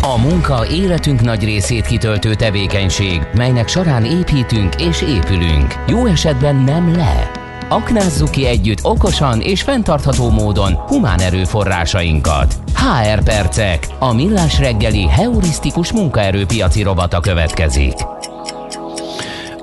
A 0.00 0.18
munka 0.18 0.66
életünk 0.70 1.20
nagy 1.20 1.44
részét 1.44 1.86
kitöltő 1.86 2.34
tevékenység, 2.34 3.22
melynek 3.34 3.68
során 3.68 4.04
építünk 4.04 4.80
és 4.80 5.02
épülünk. 5.02 5.74
Jó 5.88 6.06
esetben 6.06 6.56
nem 6.56 6.96
le. 6.96 7.41
Aknázzuk 7.72 8.30
ki 8.30 8.46
együtt 8.46 8.84
okosan 8.84 9.40
és 9.40 9.62
fenntartható 9.62 10.30
módon 10.30 10.72
humán 10.72 11.20
erőforrásainkat. 11.20 12.58
HR 12.74 13.22
Percek, 13.22 13.86
a 13.98 14.12
millás 14.12 14.58
reggeli 14.58 15.08
heurisztikus 15.08 15.92
munkaerőpiaci 15.92 16.82
rovata 16.82 17.20
következik. 17.20 17.92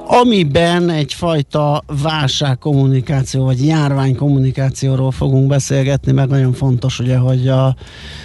amiben 0.05 0.89
egyfajta 0.89 1.83
válságkommunikáció 2.03 3.43
vagy 3.43 3.65
járványkommunikációról 3.65 5.11
fogunk 5.11 5.47
beszélgetni, 5.47 6.11
mert 6.11 6.29
nagyon 6.29 6.53
fontos 6.53 6.99
ugye, 6.99 7.17
hogy 7.17 7.47
a 7.47 7.75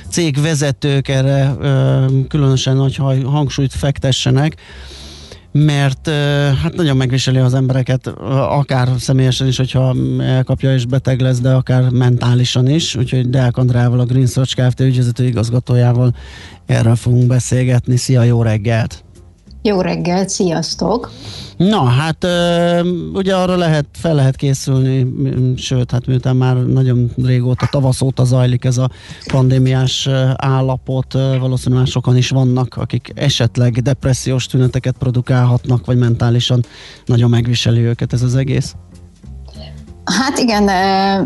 cég 0.08 0.40
vezetők 0.40 1.08
erre 1.08 1.54
ö, 1.60 2.04
különösen 2.28 2.76
nagy 2.76 2.96
hangsúlyt 3.24 3.72
fektessenek, 3.72 4.56
mert 5.58 6.08
hát 6.62 6.74
nagyon 6.74 6.96
megviseli 6.96 7.38
az 7.38 7.54
embereket, 7.54 8.06
akár 8.48 8.88
személyesen 8.98 9.46
is, 9.46 9.56
hogyha 9.56 9.94
elkapja 10.20 10.74
és 10.74 10.86
beteg 10.86 11.20
lesz, 11.20 11.40
de 11.40 11.52
akár 11.52 11.90
mentálisan 11.90 12.68
is, 12.68 12.96
úgyhogy 12.96 13.30
Deák 13.30 13.56
Andrával, 13.56 14.00
a 14.00 14.04
Green 14.04 14.26
Search 14.26 14.56
Kft. 14.56 14.80
ügyvezető 14.80 15.24
igazgatójával 15.24 16.14
erről 16.66 16.96
fogunk 16.96 17.26
beszélgetni. 17.26 17.96
Szia, 17.96 18.22
jó 18.22 18.42
reggelt! 18.42 19.04
Jó 19.62 19.80
reggelt, 19.80 20.28
sziasztok! 20.28 21.10
Na, 21.56 21.84
hát 21.84 22.26
ugye 23.12 23.34
arra 23.34 23.56
lehet, 23.56 23.86
fel 23.92 24.14
lehet 24.14 24.36
készülni, 24.36 25.06
sőt, 25.56 25.90
hát 25.90 26.06
miután 26.06 26.36
már 26.36 26.56
nagyon 26.56 27.10
régóta, 27.22 27.68
tavasz 27.70 28.00
óta 28.00 28.24
zajlik 28.24 28.64
ez 28.64 28.78
a 28.78 28.90
pandémiás 29.32 30.08
állapot, 30.36 31.12
valószínűleg 31.12 31.84
már 31.84 31.92
sokan 31.92 32.16
is 32.16 32.30
vannak, 32.30 32.76
akik 32.76 33.12
esetleg 33.14 33.82
depressziós 33.82 34.46
tüneteket 34.46 34.96
produkálhatnak, 34.98 35.86
vagy 35.86 35.98
mentálisan 35.98 36.64
nagyon 37.06 37.30
megviseli 37.30 37.80
őket 37.80 38.12
ez 38.12 38.22
az 38.22 38.34
egész. 38.34 38.74
Hát 40.04 40.38
igen, 40.38 40.68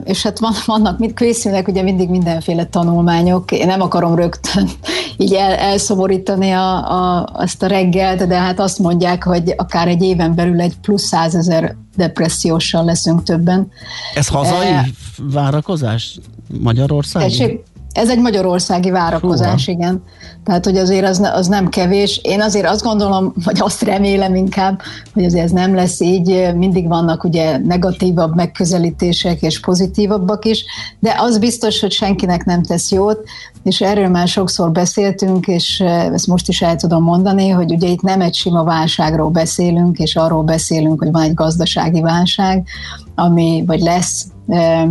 és 0.05 0.23
hát 0.23 0.39
van, 0.39 0.53
vannak, 0.67 0.99
mit 0.99 1.15
készülnek 1.15 1.69
ugye 1.69 1.83
mindig 1.83 2.09
mindenféle 2.09 2.65
tanulmányok. 2.65 3.53
Én 3.53 3.67
nem 3.67 3.81
akarom 3.81 4.15
rögtön 4.15 4.69
így 5.17 5.33
el, 5.33 5.55
elszomorítani 5.55 6.51
a, 6.51 6.93
a, 6.93 7.29
azt 7.33 7.63
a 7.63 7.67
reggelt, 7.67 8.27
de 8.27 8.39
hát 8.39 8.61
azt 8.61 8.79
mondják, 8.79 9.25
hogy 9.25 9.55
akár 9.57 9.89
egy 9.89 10.03
éven 10.03 10.35
belül 10.35 10.61
egy 10.61 10.77
plusz 10.83 11.03
százezer 11.03 11.77
depresszióssal 11.97 12.85
leszünk 12.85 13.23
többen. 13.23 13.71
Ez 14.15 14.29
hazai 14.29 14.67
Eh, 14.67 14.87
várakozás? 15.33 16.19
Magyarországi? 16.61 17.37
Tessék, 17.37 17.63
ez 17.99 18.11
egy 18.11 18.21
magyarországi 18.21 18.91
várakozás, 18.91 19.67
Húha. 19.67 19.79
igen. 19.79 20.03
Tehát, 20.45 20.65
hogy 20.65 20.77
azért 20.77 21.07
az, 21.07 21.31
az 21.33 21.47
nem 21.47 21.69
kevés. 21.69 22.21
Én 22.23 22.41
azért 22.41 22.67
azt 22.67 22.83
gondolom, 22.83 23.33
vagy 23.45 23.61
azt 23.61 23.83
remélem 23.83 24.35
inkább, 24.35 24.81
hogy 25.15 25.25
azért 25.25 25.45
ez 25.45 25.51
nem 25.51 25.75
lesz 25.75 26.01
így. 26.01 26.55
Mindig 26.57 26.89
vannak 26.89 27.25
ugye 27.25 27.59
negatívabb 27.59 28.35
megközelítések 28.35 29.43
és 29.43 29.61
pozitívabbak 29.61 30.45
is, 30.45 30.65
de 31.01 31.15
az 31.19 31.39
biztos, 31.39 31.81
hogy 31.81 31.93
senkinek 31.93 32.45
nem 32.45 32.63
tesz 32.63 32.91
jót, 32.91 33.19
és 33.63 33.81
erről 33.81 34.09
már 34.09 34.29
sokszor 34.29 34.73
beszéltünk, 34.73 35.47
és 35.47 35.81
eh, 35.81 36.05
ezt 36.05 36.27
most 36.27 36.49
is 36.49 36.63
el 36.63 36.77
tudom 36.77 37.03
mondani, 37.03 37.49
hogy 37.49 37.73
ugye 37.73 37.89
itt 37.89 38.03
nem 38.03 38.21
egy 38.21 38.35
sima 38.35 38.65
válságról 38.65 39.31
beszélünk, 39.31 39.99
és 39.99 40.17
arról 40.17 40.43
beszélünk, 40.43 40.99
hogy 40.99 41.13
van 41.13 41.23
egy 41.23 41.35
gazdasági 41.35 42.01
válság, 42.01 42.67
ami 43.15 43.63
vagy 43.67 43.81
lesz, 43.81 44.27
eh, 44.49 44.89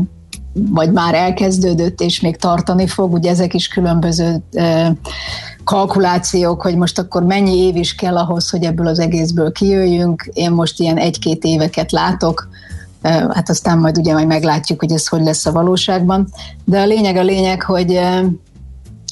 vagy 0.70 0.92
már 0.92 1.14
elkezdődött, 1.14 2.02
és 2.02 2.20
még 2.20 2.38
tartani 2.38 2.88
fog, 2.88 3.14
ugye 3.14 3.30
ezek 3.30 3.54
is 3.54 3.68
különböző 3.68 4.42
kalkulációk, 5.64 6.62
hogy 6.62 6.76
most 6.76 7.00
akkor 7.00 7.24
mennyi 7.24 7.58
év 7.58 7.76
is 7.76 7.96
kell 7.96 8.18
ahhoz, 8.18 8.50
hogy 8.50 8.64
ebből 8.64 8.88
az 8.88 9.00
egészből 9.00 9.52
kijöjjünk. 9.52 10.30
Én 10.34 10.52
most 10.52 10.80
ilyen 10.80 10.98
egy-két 10.98 11.44
éveket 11.44 11.92
látok, 11.92 12.50
hát 13.02 13.50
aztán 13.50 13.78
majd 13.78 13.98
ugye 13.98 14.14
majd 14.14 14.28
meglátjuk, 14.28 14.80
hogy 14.80 14.92
ez 14.92 15.08
hogy 15.08 15.22
lesz 15.22 15.46
a 15.46 15.52
valóságban. 15.52 16.28
De 16.64 16.82
a 16.82 16.86
lényeg 16.86 17.16
a 17.16 17.24
lényeg, 17.24 17.62
hogy 17.62 18.00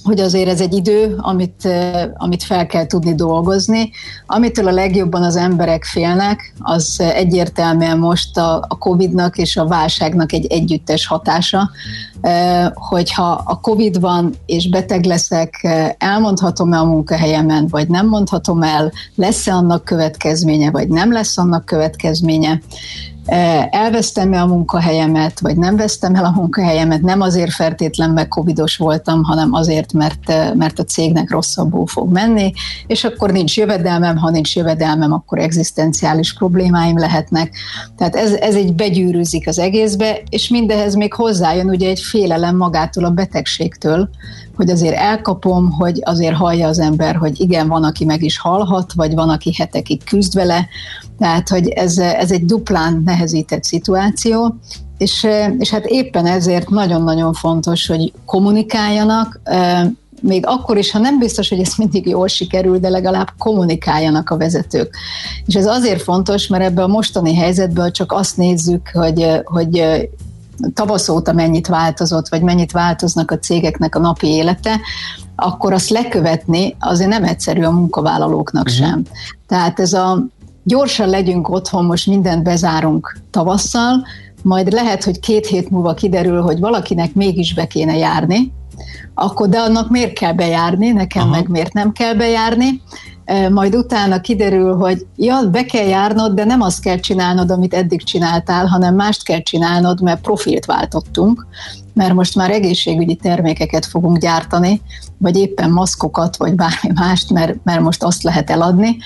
hogy 0.06 0.20
azért 0.20 0.50
ez 0.50 0.62
egy 0.62 0.74
idő, 0.74 1.16
amit, 1.18 1.68
amit 2.14 2.44
fel 2.44 2.66
kell 2.66 2.86
tudni 2.86 3.16
dolgozni. 3.16 3.92
Amitől 4.26 4.68
a 4.68 4.72
legjobban 4.72 5.24
az 5.24 5.36
emberek 5.36 5.84
félnek, 5.84 6.54
az 6.60 7.00
egyértelműen 7.00 7.98
most 7.98 8.38
a, 8.38 8.56
a 8.68 8.78
Covid-nak 8.78 9.38
és 9.38 9.58
a 9.58 9.68
válságnak 9.68 10.34
egy 10.34 10.46
együttes 10.46 11.08
hatása, 11.08 11.70
hogyha 12.74 13.44
a 13.46 13.60
Covid 13.60 14.00
van 14.00 14.34
és 14.46 14.70
beteg 14.70 15.06
leszek, 15.06 15.68
elmondhatom-e 15.98 16.78
a 16.78 16.86
munkahelyemen, 16.86 17.68
vagy 17.68 17.88
nem 17.88 18.08
mondhatom 18.08 18.62
el, 18.62 18.92
lesz-e 19.16 19.54
annak 19.54 19.84
következménye, 19.84 20.72
vagy 20.72 20.88
nem 20.88 21.12
lesz 21.12 21.38
annak 21.38 21.66
következménye. 21.66 22.62
Eh, 23.26 23.68
Elvesztem-e 23.72 24.42
a 24.42 24.46
munkahelyemet, 24.46 25.40
vagy 25.40 25.58
nem 25.58 25.76
vesztem 25.76 26.16
el 26.16 26.26
a 26.26 26.32
munkahelyemet, 26.36 27.02
nem 27.02 27.22
azért 27.22 27.52
feltétlen 27.52 28.10
meg 28.10 28.28
covidos 28.28 28.78
voltam, 28.78 29.24
hanem 29.24 29.54
azért, 29.54 29.94
mert, 29.94 30.30
eh, 30.30 30.54
mert 30.54 30.80
a 30.80 30.84
cégnek 30.84 31.30
rosszabbul 31.32 31.88
fog 31.88 32.12
menni, 32.12 32.52
és 32.88 33.04
akkor 33.04 33.32
nincs 33.32 33.58
jövedelmem, 33.58 34.18
ha 34.18 34.30
nincs 34.30 34.56
jövedelmem, 34.56 35.12
akkor 35.12 35.40
egzisztenciális 35.40 36.34
problémáim 36.34 36.98
lehetnek. 36.98 37.54
Tehát 37.98 38.16
ez, 38.16 38.34
ez 38.34 38.56
egy 38.56 38.74
begyűrűzik 38.74 39.48
az 39.48 39.60
egészbe, 39.60 40.22
és 40.30 40.50
mindehez 40.50 40.96
még 40.96 41.14
hozzájön 41.14 41.70
ugye 41.70 41.90
egy 41.90 42.00
félelem 42.00 42.58
magától 42.58 43.06
a 43.06 43.10
betegségtől, 43.10 44.10
hogy 44.56 44.70
azért 44.70 44.96
elkapom, 44.96 45.72
hogy 45.72 46.02
azért 46.04 46.36
hallja 46.36 46.68
az 46.68 46.80
ember, 46.80 47.16
hogy 47.16 47.40
igen, 47.40 47.68
van, 47.68 47.84
aki 47.84 48.06
meg 48.06 48.24
is 48.24 48.38
halhat, 48.38 48.94
vagy 48.94 49.14
van, 49.14 49.30
aki 49.30 49.54
hetekig 49.58 50.04
küzd 50.04 50.34
vele, 50.34 50.68
tehát, 51.18 51.50
hogy 51.50 51.68
ez, 51.68 51.98
ez 51.98 52.32
egy 52.32 52.46
duplán 52.46 53.02
nehéz 53.06 53.26
megnehezített 53.26 53.64
szituáció, 53.64 54.56
és, 54.98 55.28
és 55.58 55.70
hát 55.70 55.86
éppen 55.86 56.26
ezért 56.26 56.70
nagyon-nagyon 56.70 57.34
fontos, 57.34 57.88
hogy 57.88 58.14
kommunikáljanak, 58.26 59.40
még 60.22 60.46
akkor 60.46 60.78
is, 60.78 60.92
ha 60.92 61.00
nem 61.00 61.20
biztos, 61.20 61.50
hogy 61.50 61.60
ez 61.60 61.74
mindig 61.78 62.08
jól 62.08 62.28
sikerül, 62.28 62.80
de 62.80 62.90
legalább 62.90 63.28
kommunikáljanak 63.38 64.30
a 64.30 64.38
vezetők. 64.38 64.96
És 65.46 65.56
ez 65.56 65.66
azért 65.66 66.02
fontos, 66.02 66.48
mert 66.48 66.64
ebben 66.64 66.84
a 66.84 66.88
mostani 66.88 67.36
helyzetből 67.36 67.92
csak 67.92 68.12
azt 68.12 68.38
nézzük, 68.38 68.90
hogy, 68.94 69.42
hogy 69.44 70.10
tavasz 70.74 71.10
óta 71.10 71.34
mennyit 71.34 71.68
változott, 71.68 72.30
vagy 72.30 72.42
mennyit 72.42 72.72
változnak 72.72 73.32
a 73.32 73.40
cégeknek 73.40 73.96
a 73.96 74.00
napi 74.00 74.28
élete, 74.28 74.80
akkor 75.36 75.74
azt 75.74 75.90
lekövetni 75.90 76.76
azért 76.80 77.10
nem 77.10 77.24
egyszerű 77.24 77.64
a 77.64 77.72
munkavállalóknak 77.72 78.68
uh-huh. 78.68 78.88
sem. 78.88 79.04
Tehát 79.48 79.80
ez 79.80 79.94
a 79.94 80.26
gyorsan 80.64 81.10
legyünk 81.10 81.50
otthon, 81.50 81.86
most 81.86 82.08
mindent 82.08 82.44
bezárunk 82.44 83.18
tavasszal, 83.32 84.06
majd 84.44 84.72
lehet, 84.72 85.04
hogy 85.04 85.20
két 85.20 85.48
hét 85.48 85.70
múlva 85.70 85.94
kiderül, 85.94 86.42
hogy 86.42 86.60
valakinek 86.60 87.14
mégis 87.14 87.54
be 87.54 87.68
kéne 87.68 87.98
járni, 87.98 88.54
akkor 89.14 89.50
de 89.50 89.60
annak 89.60 89.90
miért 89.90 90.14
kell 90.14 90.34
bejárni, 90.34 90.92
nekem 90.92 91.22
Aha. 91.22 91.32
meg 91.32 91.48
miért 91.48 91.74
nem 91.74 91.92
kell 91.92 92.14
bejárni, 92.14 92.82
majd 93.52 93.76
utána 93.76 94.22
kiderül, 94.22 94.76
hogy 94.76 95.06
ja, 95.16 95.50
be 95.52 95.64
kell 95.64 95.88
járnod, 95.88 96.34
de 96.34 96.44
nem 96.44 96.62
azt 96.62 96.82
kell 96.82 97.00
csinálnod, 97.00 97.52
amit 97.52 97.74
eddig 97.74 98.04
csináltál, 98.04 98.66
hanem 98.66 98.96
mást 98.96 99.24
kell 99.24 99.42
csinálnod, 99.42 100.02
mert 100.02 100.22
profilt 100.22 100.66
váltottunk, 100.66 101.48
mert 101.94 102.14
most 102.14 102.36
már 102.36 102.52
egészségügyi 102.52 103.16
termékeket 103.16 103.86
fogunk 103.86 104.18
gyártani, 104.18 104.82
vagy 105.18 105.38
éppen 105.38 105.72
maszkokat, 105.72 106.38
vagy 106.38 106.54
bármi 106.54 106.92
mást, 106.94 107.32
mert, 107.32 107.56
mert 107.64 107.82
most 107.82 108.04
azt 108.04 108.24
lehet 108.24 108.50
eladni. 108.50 108.98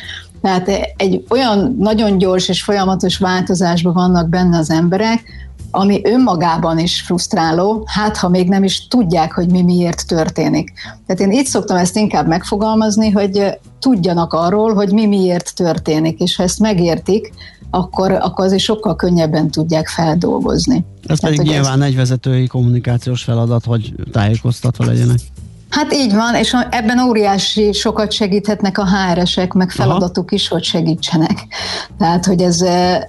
Tehát 0.41 0.69
egy 0.97 1.25
olyan 1.29 1.75
nagyon 1.79 2.17
gyors 2.17 2.49
és 2.49 2.63
folyamatos 2.63 3.17
változásban 3.17 3.93
vannak 3.93 4.29
benne 4.29 4.57
az 4.57 4.69
emberek, 4.69 5.23
ami 5.71 6.01
önmagában 6.03 6.79
is 6.79 7.01
frusztráló, 7.01 7.83
hát 7.85 8.17
ha 8.17 8.29
még 8.29 8.49
nem 8.49 8.63
is 8.63 8.87
tudják, 8.87 9.33
hogy 9.33 9.49
mi 9.49 9.61
miért 9.61 10.07
történik. 10.07 10.71
Tehát 11.05 11.21
én 11.21 11.31
így 11.31 11.45
szoktam 11.45 11.77
ezt 11.77 11.95
inkább 11.95 12.27
megfogalmazni, 12.27 13.09
hogy 13.11 13.57
tudjanak 13.79 14.33
arról, 14.33 14.73
hogy 14.73 14.91
mi 14.91 15.05
miért 15.05 15.55
történik, 15.55 16.19
és 16.19 16.35
ha 16.35 16.43
ezt 16.43 16.59
megértik, 16.59 17.33
akkor, 17.69 18.11
akkor 18.11 18.45
azért 18.45 18.61
sokkal 18.61 18.95
könnyebben 18.95 19.51
tudják 19.51 19.87
feldolgozni. 19.87 20.85
Ez 21.07 21.19
pedig 21.19 21.37
Tehát, 21.39 21.53
nyilván 21.53 21.81
ez... 21.81 21.87
egy 21.87 21.95
vezetői 21.95 22.47
kommunikációs 22.47 23.23
feladat, 23.23 23.65
hogy 23.65 23.93
tájékoztatva 24.11 24.85
legyenek. 24.85 25.19
Hát 25.69 25.93
így 25.93 26.13
van, 26.13 26.35
és 26.35 26.55
ebben 26.69 26.99
óriási 26.99 27.71
sokat 27.71 28.11
segíthetnek 28.11 28.77
a 28.77 28.87
HR-esek, 28.87 29.53
meg 29.53 29.71
feladatuk 29.71 30.25
Aha. 30.25 30.35
is, 30.35 30.47
hogy 30.47 30.63
segítsenek. 30.63 31.47
Tehát, 31.97 32.25
hogy 32.25 32.41
ez, 32.41 32.61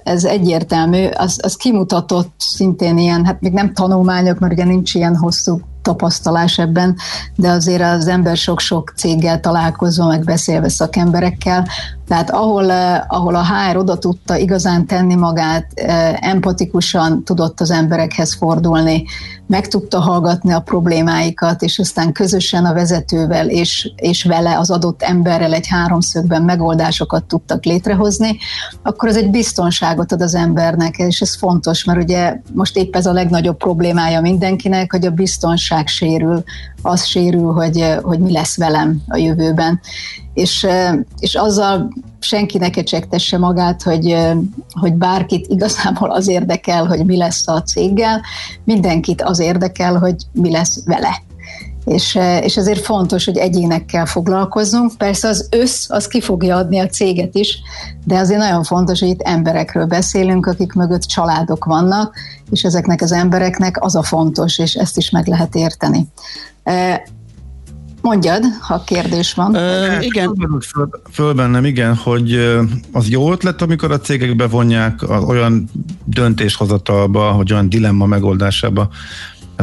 ez 0.03 0.23
egyértelmű, 0.23 1.05
az, 1.05 1.39
az 1.43 1.55
kimutatott 1.55 2.33
szintén 2.37 2.97
ilyen, 2.97 3.25
hát 3.25 3.41
még 3.41 3.53
nem 3.53 3.73
tanulmányok, 3.73 4.39
mert 4.39 4.53
ugye 4.53 4.63
nincs 4.63 4.93
ilyen 4.93 5.15
hosszú 5.15 5.59
tapasztalás 5.81 6.57
ebben, 6.57 6.95
de 7.35 7.49
azért 7.49 7.81
az 7.81 8.07
ember 8.07 8.37
sok-sok 8.37 8.93
céggel 8.95 9.39
találkozva, 9.39 10.05
meg 10.05 10.23
beszélve 10.23 10.69
szakemberekkel, 10.69 11.67
tehát 12.07 12.29
ahol, 12.29 12.71
eh, 12.71 13.01
ahol 13.07 13.35
a 13.35 13.45
HR 13.45 13.77
oda 13.77 13.97
tudta 13.97 14.37
igazán 14.37 14.85
tenni 14.85 15.15
magát, 15.15 15.71
eh, 15.73 16.13
empatikusan 16.19 17.23
tudott 17.23 17.59
az 17.59 17.71
emberekhez 17.71 18.33
fordulni, 18.33 19.03
meg 19.51 19.67
tudta 19.67 19.99
hallgatni 19.99 20.51
a 20.51 20.59
problémáikat, 20.59 21.61
és 21.61 21.79
aztán 21.79 22.11
közösen 22.11 22.65
a 22.65 22.73
vezetővel 22.73 23.49
és, 23.49 23.91
és 23.95 24.23
vele 24.23 24.57
az 24.57 24.71
adott 24.71 25.01
emberrel 25.01 25.53
egy 25.53 25.67
háromszögben 25.67 26.41
megoldásokat 26.41 27.23
tudtak 27.23 27.65
létrehozni, 27.65 28.37
akkor 28.83 29.09
ez 29.09 29.15
egy 29.15 29.29
biztonságot 29.29 30.11
ad 30.11 30.21
az 30.21 30.35
embernek, 30.35 30.97
és 30.97 31.21
ez 31.21 31.35
fontos, 31.35 31.83
mert 31.83 32.03
ugye 32.03 32.35
most 32.53 32.77
épp 32.77 32.95
ez 32.95 33.05
a 33.05 33.13
legnagyobb 33.13 33.57
problémája 33.57 34.21
mindenkinek, 34.21 34.91
hogy 34.91 35.05
a 35.05 35.11
biztonság 35.11 35.87
sérül, 35.87 36.43
az 36.81 37.05
sérül, 37.05 37.51
hogy, 37.51 37.95
hogy 38.01 38.19
mi 38.19 38.31
lesz 38.31 38.57
velem 38.57 39.01
a 39.07 39.17
jövőben 39.17 39.79
és, 40.33 40.67
és 41.19 41.35
azzal 41.35 41.93
senki 42.19 42.57
ne 42.57 42.69
kecsegtesse 42.69 43.37
magát, 43.37 43.83
hogy, 43.83 44.17
hogy 44.79 44.93
bárkit 44.93 45.47
igazából 45.47 46.11
az 46.11 46.27
érdekel, 46.27 46.85
hogy 46.85 47.05
mi 47.05 47.17
lesz 47.17 47.47
a 47.47 47.61
céggel, 47.61 48.21
mindenkit 48.63 49.21
az 49.21 49.39
érdekel, 49.39 49.97
hogy 49.97 50.15
mi 50.31 50.51
lesz 50.51 50.83
vele. 50.85 51.21
És, 51.85 52.19
és 52.41 52.57
ezért 52.57 52.85
fontos, 52.85 53.25
hogy 53.25 53.37
egyénekkel 53.37 54.05
foglalkozzunk. 54.05 54.91
Persze 54.97 55.27
az 55.27 55.47
össz, 55.51 55.89
az 55.89 56.07
ki 56.07 56.21
fogja 56.21 56.55
adni 56.55 56.79
a 56.79 56.87
céget 56.87 57.35
is, 57.35 57.59
de 58.05 58.17
azért 58.17 58.39
nagyon 58.39 58.63
fontos, 58.63 58.99
hogy 58.99 59.09
itt 59.09 59.21
emberekről 59.21 59.85
beszélünk, 59.85 60.45
akik 60.45 60.73
mögött 60.73 61.01
családok 61.01 61.65
vannak, 61.65 62.15
és 62.51 62.63
ezeknek 62.63 63.01
az 63.01 63.11
embereknek 63.11 63.83
az 63.83 63.95
a 63.95 64.03
fontos, 64.03 64.59
és 64.59 64.73
ezt 64.73 64.97
is 64.97 65.09
meg 65.09 65.27
lehet 65.27 65.55
érteni. 65.55 66.07
Mondjad, 68.01 68.43
ha 68.61 68.83
kérdés 68.83 69.33
van. 69.33 69.55
Ö, 69.55 69.99
igen. 69.99 70.35
Föl, 70.59 70.89
föl 71.11 71.33
bennem, 71.33 71.65
igen, 71.65 71.95
hogy 71.95 72.59
az 72.91 73.09
jó 73.09 73.31
ötlet, 73.31 73.61
amikor 73.61 73.91
a 73.91 73.99
cégek 73.99 74.35
bevonják 74.35 74.99
olyan 75.27 75.69
döntéshozatalba, 76.05 77.31
hogy 77.31 77.53
olyan 77.53 77.69
dilemma 77.69 78.05
megoldásába, 78.05 78.89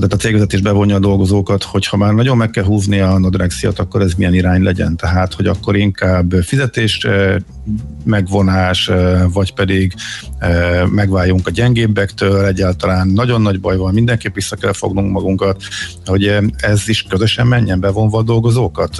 tehát 0.01 0.13
a 0.13 0.17
cégvezetés 0.17 0.61
bevonja 0.61 0.95
a 0.95 0.99
dolgozókat, 0.99 1.63
hogy 1.63 1.87
ha 1.87 1.97
már 1.97 2.13
nagyon 2.13 2.37
meg 2.37 2.51
kell 2.51 2.65
húzni 2.65 3.01
a 3.01 3.19
nadrexiat, 3.19 3.79
akkor 3.79 4.01
ez 4.01 4.13
milyen 4.15 4.35
irány 4.35 4.63
legyen. 4.63 4.97
Tehát, 4.97 5.35
hogy 5.35 5.47
akkor 5.47 5.77
inkább 5.77 6.33
fizetés 6.43 7.07
megvonás, 8.05 8.91
vagy 9.33 9.55
pedig 9.55 9.95
megváljunk 10.91 11.47
a 11.47 11.51
gyengébbektől, 11.51 12.45
egyáltalán 12.45 13.09
nagyon 13.09 13.43
nagy 13.43 13.61
baj 13.61 13.77
van, 13.77 13.95
mindenképp 13.95 14.35
vissza 14.35 14.57
kell 14.57 14.73
fognunk 14.73 15.13
magunkat, 15.13 15.63
hogy 16.05 16.37
ez 16.57 16.89
is 16.89 17.03
közösen 17.03 17.47
menjen 17.47 17.81
bevonva 17.81 18.19
a 18.19 18.23
dolgozókat, 18.23 18.97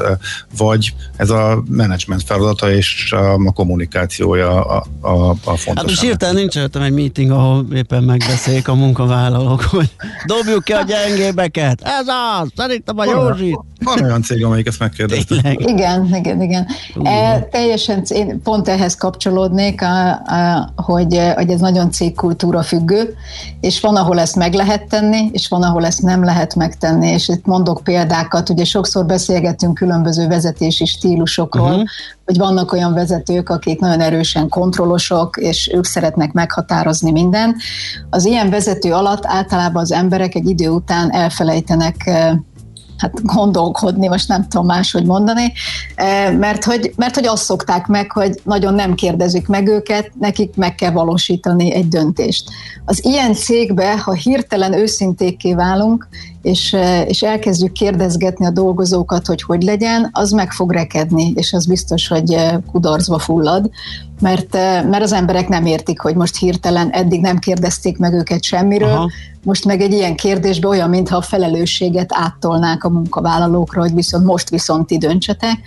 vagy 0.57 0.95
ez 1.17 1.31
a 1.31 1.63
menedzsment 1.69 2.23
feladata 2.23 2.73
és 2.73 3.13
a 3.13 3.53
kommunikációja 3.53 4.65
a, 4.65 4.85
a, 5.01 5.31
a 5.31 5.35
fontos. 5.35 5.67
Hát 5.75 5.87
most 5.87 6.01
hirtelen 6.01 6.35
nincs 6.35 6.59
egy 6.59 6.93
meeting, 6.93 7.31
ahol 7.31 7.67
éppen 7.75 8.03
megbeszéljék 8.03 8.69
a 8.69 8.75
munkavállalók, 8.75 9.63
hogy 9.63 9.91
dobjuk 10.27 10.65
ki 10.65 10.73
a 10.73 10.85
gyengébeket. 10.89 11.81
Ez 11.83 12.07
az, 12.41 12.49
szerintem 12.57 12.99
a 12.99 13.05
Józsit. 13.05 13.59
Van 13.85 14.03
olyan 14.03 14.23
cég, 14.23 14.45
amelyik 14.45 14.67
ezt 14.67 14.79
megkérdezte. 14.79 15.35
Igen, 15.53 16.15
igen, 16.15 16.43
igen. 16.43 16.67
E, 17.03 17.41
teljesen, 17.51 18.03
én 18.09 18.43
pont 18.43 18.69
ehhez 18.69 18.95
kapcsolódnék, 18.95 19.83
a, 19.83 20.11
a, 20.11 20.73
hogy, 20.77 21.21
hogy 21.35 21.51
ez 21.51 21.61
nagyon 21.61 21.91
cégkultúra 21.91 22.63
függő, 22.63 23.15
és 23.61 23.81
van, 23.81 23.97
ahol 23.97 24.21
ezt 24.21 24.37
meg 24.37 24.55
lehet 24.55 24.89
tenni, 24.89 25.29
és 25.33 25.49
van, 25.49 25.63
ahol 25.63 25.87
ezt 25.87 26.03
nem 26.03 26.25
lehet 26.25 26.55
megtenni, 26.55 27.09
és 27.09 27.29
itt 27.29 27.47
mondok 27.47 27.81
példákat, 27.85 28.49
ugye 28.49 28.65
sokszor 28.65 29.07
beszélgetünk 29.07 29.75
különböző 29.75 30.27
vezetési 30.27 30.85
stílusokról, 30.85 31.71
uh-huh. 31.71 31.89
hogy 32.25 32.39
vannak 32.39 32.73
olyan 32.73 32.95
vezetők, 32.95 33.49
akik 33.49 33.81
nagyon 33.81 34.01
erősen 34.01 34.49
kontrollosok, 34.49 35.37
és 35.37 35.71
ők 35.75 35.85
szeretnek 35.85 36.33
meghatározni 36.33 37.11
mindent. 37.11 37.57
Az 38.11 38.25
ilyen 38.25 38.51
vezető 38.51 38.93
alatt 38.93 39.27
általában 39.27 39.83
az 39.83 39.93
emberek 39.93 40.35
egy 40.35 40.49
idő 40.49 40.69
után 40.79 41.11
elfelejtenek 41.13 42.11
hát 42.99 43.23
gondolkodni, 43.23 44.09
most 44.09 44.29
nem 44.29 44.49
tudom 44.49 44.67
máshogy 44.67 45.05
mondani, 45.05 45.53
eh, 45.95 46.33
mert 46.33 46.65
hogy, 46.65 46.93
mert 46.97 47.15
hogy 47.15 47.27
azt 47.27 47.45
szokták 47.45 47.87
meg, 47.87 48.13
hogy 48.13 48.41
nagyon 48.45 48.75
nem 48.75 48.95
kérdezik 48.95 49.47
meg 49.47 49.69
őket, 49.69 50.11
nekik 50.21 50.57
meg 50.57 50.75
kell 50.75 50.91
valósítani 50.91 51.75
egy 51.75 51.89
döntést. 51.89 52.51
Az 52.85 53.05
ilyen 53.05 53.35
cégbe, 53.35 53.99
ha 53.99 54.13
hirtelen 54.13 54.73
őszintékké 54.73 55.55
válunk, 55.55 56.09
és, 56.49 56.77
és 57.07 57.23
elkezdjük 57.23 57.73
kérdezgetni 57.73 58.47
a 58.47 58.51
dolgozókat, 58.51 59.27
hogy 59.27 59.43
hogy 59.43 59.63
legyen, 59.63 60.09
az 60.13 60.31
meg 60.31 60.53
fog 60.53 60.73
rekedni, 60.73 61.33
és 61.35 61.53
az 61.53 61.67
biztos, 61.67 62.09
hogy 62.09 62.37
kudarcba 62.71 63.19
fullad, 63.19 63.71
mert, 64.21 64.53
mert 64.91 65.03
az 65.03 65.13
emberek 65.13 65.49
nem 65.49 65.67
értik, 65.67 66.01
hogy 66.01 66.15
most 66.15 66.37
hirtelen 66.37 66.91
eddig 66.91 67.21
nem 67.21 67.39
kérdezték 67.39 67.99
meg 67.99 68.13
őket 68.13 68.43
semmiről, 68.43 68.93
Aha 68.93 69.09
most 69.49 69.65
meg 69.65 69.81
egy 69.81 69.93
ilyen 69.93 70.17
kérdésbe 70.17 70.69
olyan, 70.69 70.89
mintha 70.89 71.17
a 71.17 71.23
felelősséget 71.23 72.11
áttolnák 72.15 72.85
a 72.85 72.89
munkavállalókra, 72.89 73.81
hogy 73.81 73.95
viszont 73.95 74.25
most 74.25 74.49
viszont 74.49 74.87
ti 74.87 74.99
döntsetek. 74.99 75.59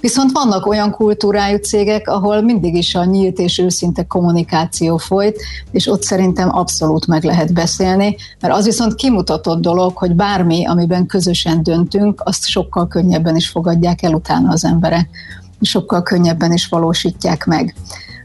Viszont 0.00 0.32
vannak 0.32 0.66
olyan 0.66 0.90
kultúrájú 0.90 1.56
cégek, 1.56 2.08
ahol 2.08 2.40
mindig 2.40 2.74
is 2.74 2.94
a 2.94 3.04
nyílt 3.04 3.38
és 3.38 3.58
őszinte 3.58 4.04
kommunikáció 4.04 4.96
folyt, 4.96 5.42
és 5.70 5.88
ott 5.88 6.02
szerintem 6.02 6.56
abszolút 6.56 7.06
meg 7.06 7.24
lehet 7.24 7.52
beszélni, 7.52 8.16
mert 8.40 8.54
az 8.54 8.64
viszont 8.64 8.94
kimutatott 8.94 9.60
dolog, 9.60 9.96
hogy 9.96 10.14
bármi, 10.14 10.66
amiben 10.66 11.06
közösen 11.06 11.62
döntünk, 11.62 12.22
azt 12.24 12.46
sokkal 12.46 12.88
könnyebben 12.88 13.36
is 13.36 13.48
fogadják 13.48 14.02
el 14.02 14.14
utána 14.14 14.50
az 14.52 14.64
emberek, 14.64 15.08
sokkal 15.60 16.02
könnyebben 16.02 16.52
is 16.52 16.68
valósítják 16.68 17.44
meg. 17.44 17.74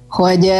Hogy 0.07 0.51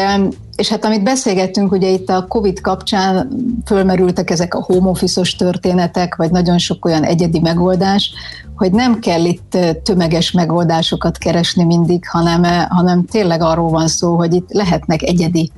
és 0.62 0.70
hát 0.70 0.86
amit 0.86 1.04
beszélgettünk, 1.04 1.72
ugye 1.72 1.90
itt 1.90 2.10
a 2.10 2.26
COVID 2.28 2.62
kapcsán 2.62 3.28
fölmerültek 3.66 4.30
ezek 4.30 4.54
a 4.54 4.64
home 4.64 4.90
office 4.90 5.22
történetek, 5.38 6.16
vagy 6.16 6.32
nagyon 6.32 6.58
sok 6.58 6.86
olyan 6.86 7.04
egyedi 7.04 7.40
megoldás, 7.40 8.12
hogy 8.56 8.72
nem 8.72 9.00
kell 9.00 9.26
itt 9.26 9.58
tömeges 9.84 10.32
megoldásokat 10.32 11.18
keresni 11.18 11.64
mindig, 11.64 12.08
hanem, 12.08 12.44
hanem 12.70 13.06
tényleg 13.06 13.42
arról 13.42 13.70
van 13.70 13.88
szó, 13.88 14.16
hogy 14.16 14.34
itt 14.34 14.52
lehetnek 14.52 15.02
egyedi 15.02 15.52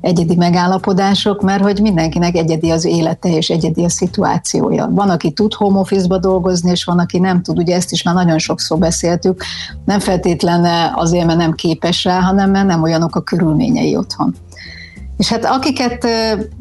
egyedi 0.00 0.36
megállapodások, 0.36 1.42
mert 1.42 1.62
hogy 1.62 1.80
mindenkinek 1.80 2.36
egyedi 2.36 2.70
az 2.70 2.84
élete 2.84 3.28
és 3.28 3.48
egyedi 3.48 3.84
a 3.84 3.88
szituációja. 3.88 4.88
Van, 4.92 5.10
aki 5.10 5.30
tud 5.30 5.54
home 5.54 5.78
office-ba 5.78 6.18
dolgozni, 6.18 6.70
és 6.70 6.84
van, 6.84 6.98
aki 6.98 7.18
nem 7.18 7.42
tud. 7.42 7.58
Ugye 7.58 7.74
ezt 7.74 7.92
is 7.92 8.02
már 8.02 8.14
nagyon 8.14 8.38
sokszor 8.38 8.78
beszéltük. 8.78 9.42
Nem 9.84 9.98
feltétlen 9.98 10.92
azért, 10.94 11.26
mert 11.26 11.38
nem 11.38 11.52
képes 11.52 12.04
rá, 12.04 12.20
hanem 12.20 12.50
mert 12.50 12.66
nem 12.66 12.82
olyanok 12.82 13.16
a 13.16 13.20
körülményei 13.20 13.96
otthon. 13.96 14.34
És 15.16 15.28
hát 15.28 15.44
akiket 15.44 16.06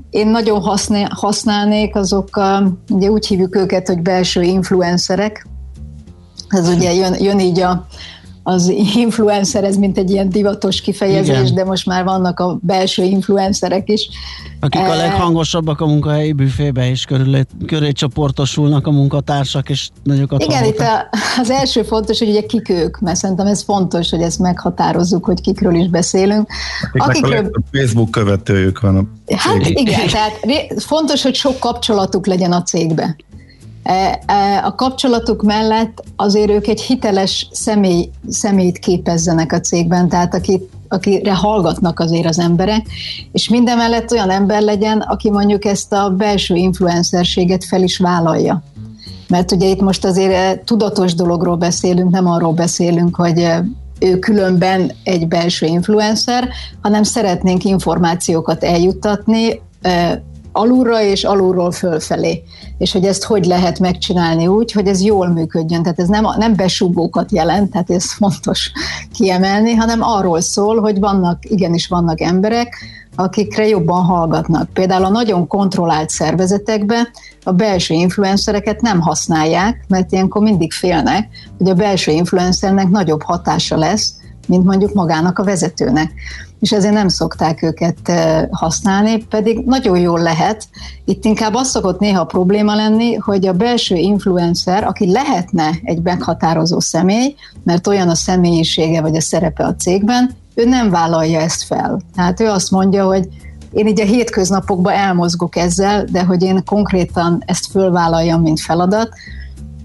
én 0.10 0.28
nagyon 0.28 0.62
használ, 0.62 1.10
használnék, 1.16 1.96
azok 1.96 2.42
ugye 2.90 3.10
úgy 3.10 3.28
hívjuk 3.28 3.56
őket, 3.56 3.88
hogy 3.88 4.02
belső 4.02 4.42
influencerek. 4.42 5.48
Ez 6.48 6.68
ugye 6.68 6.94
jön, 6.94 7.16
jön 7.20 7.40
így 7.40 7.60
a, 7.60 7.88
az 8.44 8.68
influencer, 8.96 9.64
ez 9.64 9.76
mint 9.76 9.98
egy 9.98 10.10
ilyen 10.10 10.30
divatos 10.30 10.82
kifejezés, 10.82 11.40
Igen. 11.40 11.54
de 11.54 11.64
most 11.64 11.86
már 11.86 12.04
vannak 12.04 12.40
a 12.40 12.58
belső 12.62 13.04
influencerek 13.04 13.90
is. 13.90 14.10
Akik 14.60 14.82
a 14.82 14.92
Eh, 14.92 14.98
leghangosabbak 14.98 15.82
a 15.82 15.86
munkahelyi 15.86 16.32
büfébe, 16.32 16.90
és 16.90 17.06
körülé, 17.06 17.46
köré 17.66 17.92
csoportosulnak 17.92 18.88
a 18.88 18.92
munkatársak, 18.92 19.70
és 19.70 19.90
nagyokat 20.04 20.44
Igen, 20.44 20.64
itt 20.64 20.80
a, 20.80 21.10
az 21.42 21.50
első 21.50 21.84
fontos, 21.84 22.20
hogy 22.20 22.30
ugye 22.30 22.42
kik 22.42 22.70
ők, 22.70 23.00
mert 23.00 23.18
szerintem 23.18 23.48
ez 23.48 23.64
fontos, 23.64 24.10
hogy 24.10 24.22
ezt 24.22 24.40
meghatározzuk, 24.40 25.26
hogy 25.26 25.42
kikről 25.42 25.76
is 25.76 25.88
beszélünk. 25.88 26.48
Akiknek 26.82 27.08
a 27.08 27.10
Akikről, 27.10 27.32
legtöbb 27.32 27.64
Facebook 27.72 28.12
követőjük 28.12 28.80
van. 28.80 28.98
A 28.98 29.36
hát 29.36 29.68
igen, 29.68 30.08
tehát 30.08 30.40
fontos, 30.78 31.22
hogy 31.22 31.36
sok 31.36 31.60
kapcsolatuk 31.60 32.28
legyen 32.28 32.52
a 32.52 32.62
cégbe. 32.62 33.16
E, 33.84 34.22
e, 34.26 34.66
A 34.66 34.76
kapcsolatuk 34.76 35.44
mellett 35.44 36.04
azért 36.16 36.50
ők 36.50 36.68
egy 36.68 36.82
hiteles 36.82 37.50
személy, 37.52 38.10
személyt 38.30 38.80
képezzenek 38.80 39.52
a 39.52 39.60
cégben, 39.60 40.10
tehát 40.10 40.34
akit, 40.34 40.70
akire 40.88 41.36
hallgatnak 41.36 42.00
azért 42.00 42.26
az 42.26 42.40
emberek, 42.40 42.86
és 43.32 43.50
minden 43.50 43.78
mellett 43.78 44.12
olyan 44.12 44.30
ember 44.30 44.62
legyen, 44.62 45.00
aki 45.00 45.30
mondjuk 45.30 45.66
ezt 45.66 45.94
a 45.94 46.10
belső 46.10 46.56
influencerséget 46.56 47.66
fel 47.66 47.84
is 47.84 47.98
vállalja. 47.98 48.64
Mert 49.28 49.52
ugye 49.52 49.68
itt 49.68 49.82
most 49.82 50.06
azért 50.06 50.34
eh, 50.34 50.60
tudatos 50.66 51.14
dologról 51.14 51.56
beszélünk, 51.56 52.12
nem 52.12 52.28
arról 52.28 52.54
beszélünk, 52.54 53.16
hogy 53.16 53.48
ő 54.00 54.20
különben 54.20 54.92
egy 55.04 55.28
belső 55.28 55.66
influencer, 55.66 56.50
hanem 56.82 57.04
szeretnénk 57.04 57.64
információkat 57.64 58.64
eljuttatni 58.64 59.62
alulra 60.52 61.02
és 61.02 61.24
alulról 61.24 61.72
fölfelé. 61.72 62.44
És 62.78 62.92
hogy 62.92 63.06
ezt 63.06 63.24
hogy 63.24 63.46
lehet 63.46 63.80
megcsinálni 63.80 64.48
úgy, 64.48 64.72
hogy 64.72 64.88
ez 64.88 65.02
jól 65.02 65.28
működjön. 65.28 65.84
Tehát 65.84 66.00
ez 66.00 66.08
nem, 66.08 66.28
nem 66.38 66.56
besúgókat 66.56 67.32
jelent, 67.32 67.72
tehát 67.72 67.90
ez 67.90 68.12
fontos 68.12 68.72
kiemelni, 69.14 69.74
hanem 69.74 70.02
arról 70.02 70.42
szól, 70.42 70.80
hogy 70.80 71.00
vannak, 71.00 71.50
igenis 71.50 71.88
vannak 71.88 72.22
emberek, 72.22 72.76
akikre 73.16 73.68
jobban 73.68 74.04
hallgatnak. 74.04 74.70
Például 74.74 75.06
a 75.06 75.10
nagyon 75.10 75.48
kontrollált 75.48 76.10
szervezetekben 76.10 77.08
a 77.44 77.52
belső 77.52 77.94
influencereket 77.94 78.82
nem 78.82 79.00
használják, 79.00 79.86
mert 79.88 80.12
ilyenkor 80.12 80.42
mindig 80.42 80.72
félnek, 80.72 81.28
hogy 81.58 81.70
a 81.70 81.74
belső 81.74 82.12
influencernek 82.12 82.90
nagyobb 82.90 83.22
hatása 83.22 83.78
lesz, 83.78 84.14
mint 84.48 84.66
mondjuk 84.66 84.94
magának 84.94 85.40
a 85.40 85.44
vezetőnek. 85.44 86.12
És 86.60 86.72
ezért 86.72 86.94
nem 86.94 87.08
szokták 87.08 87.64
őket 87.64 88.12
használni, 88.52 89.26
pedig 89.26 89.66
nagyon 89.66 90.00
jól 90.00 90.22
lehet. 90.22 90.68
Itt 91.06 91.26
inkább 91.26 91.54
az 91.54 91.70
szokott 91.70 92.00
néha 92.00 92.24
probléma 92.26 92.76
lenni, 92.76 93.16
hogy 93.16 93.48
a 93.48 93.54
belső 93.54 93.96
influencer, 93.96 94.84
aki 94.84 95.12
lehetne 95.12 95.72
egy 95.84 96.02
meghatározó 96.02 96.80
személy, 96.80 97.36
mert 97.64 97.88
olyan 97.88 98.10
a 98.10 98.16
személyisége 98.16 99.02
vagy 99.02 99.16
a 99.16 99.22
szerepe 99.22 99.66
a 99.66 99.76
cégben, 99.76 100.32
ő 100.56 100.66
nem 100.66 100.90
vállalja 100.90 101.40
ezt 101.40 101.64
fel. 101.64 102.02
Tehát 102.16 102.40
ő 102.40 102.48
azt 102.48 102.72
mondja, 102.72 103.06
hogy 103.06 103.28
én 103.72 103.88
így 103.88 104.02
a 104.02 104.06
hétköznapokban 104.06 104.94
elmozgok 104.94 105.56
ezzel, 105.56 106.04
de 106.04 106.24
hogy 106.24 106.44
én 106.44 106.64
konkrétan 106.66 107.44
ezt 107.46 107.66
fölvállaljam, 107.66 108.42
mint 108.42 108.60
feladat, 108.60 109.10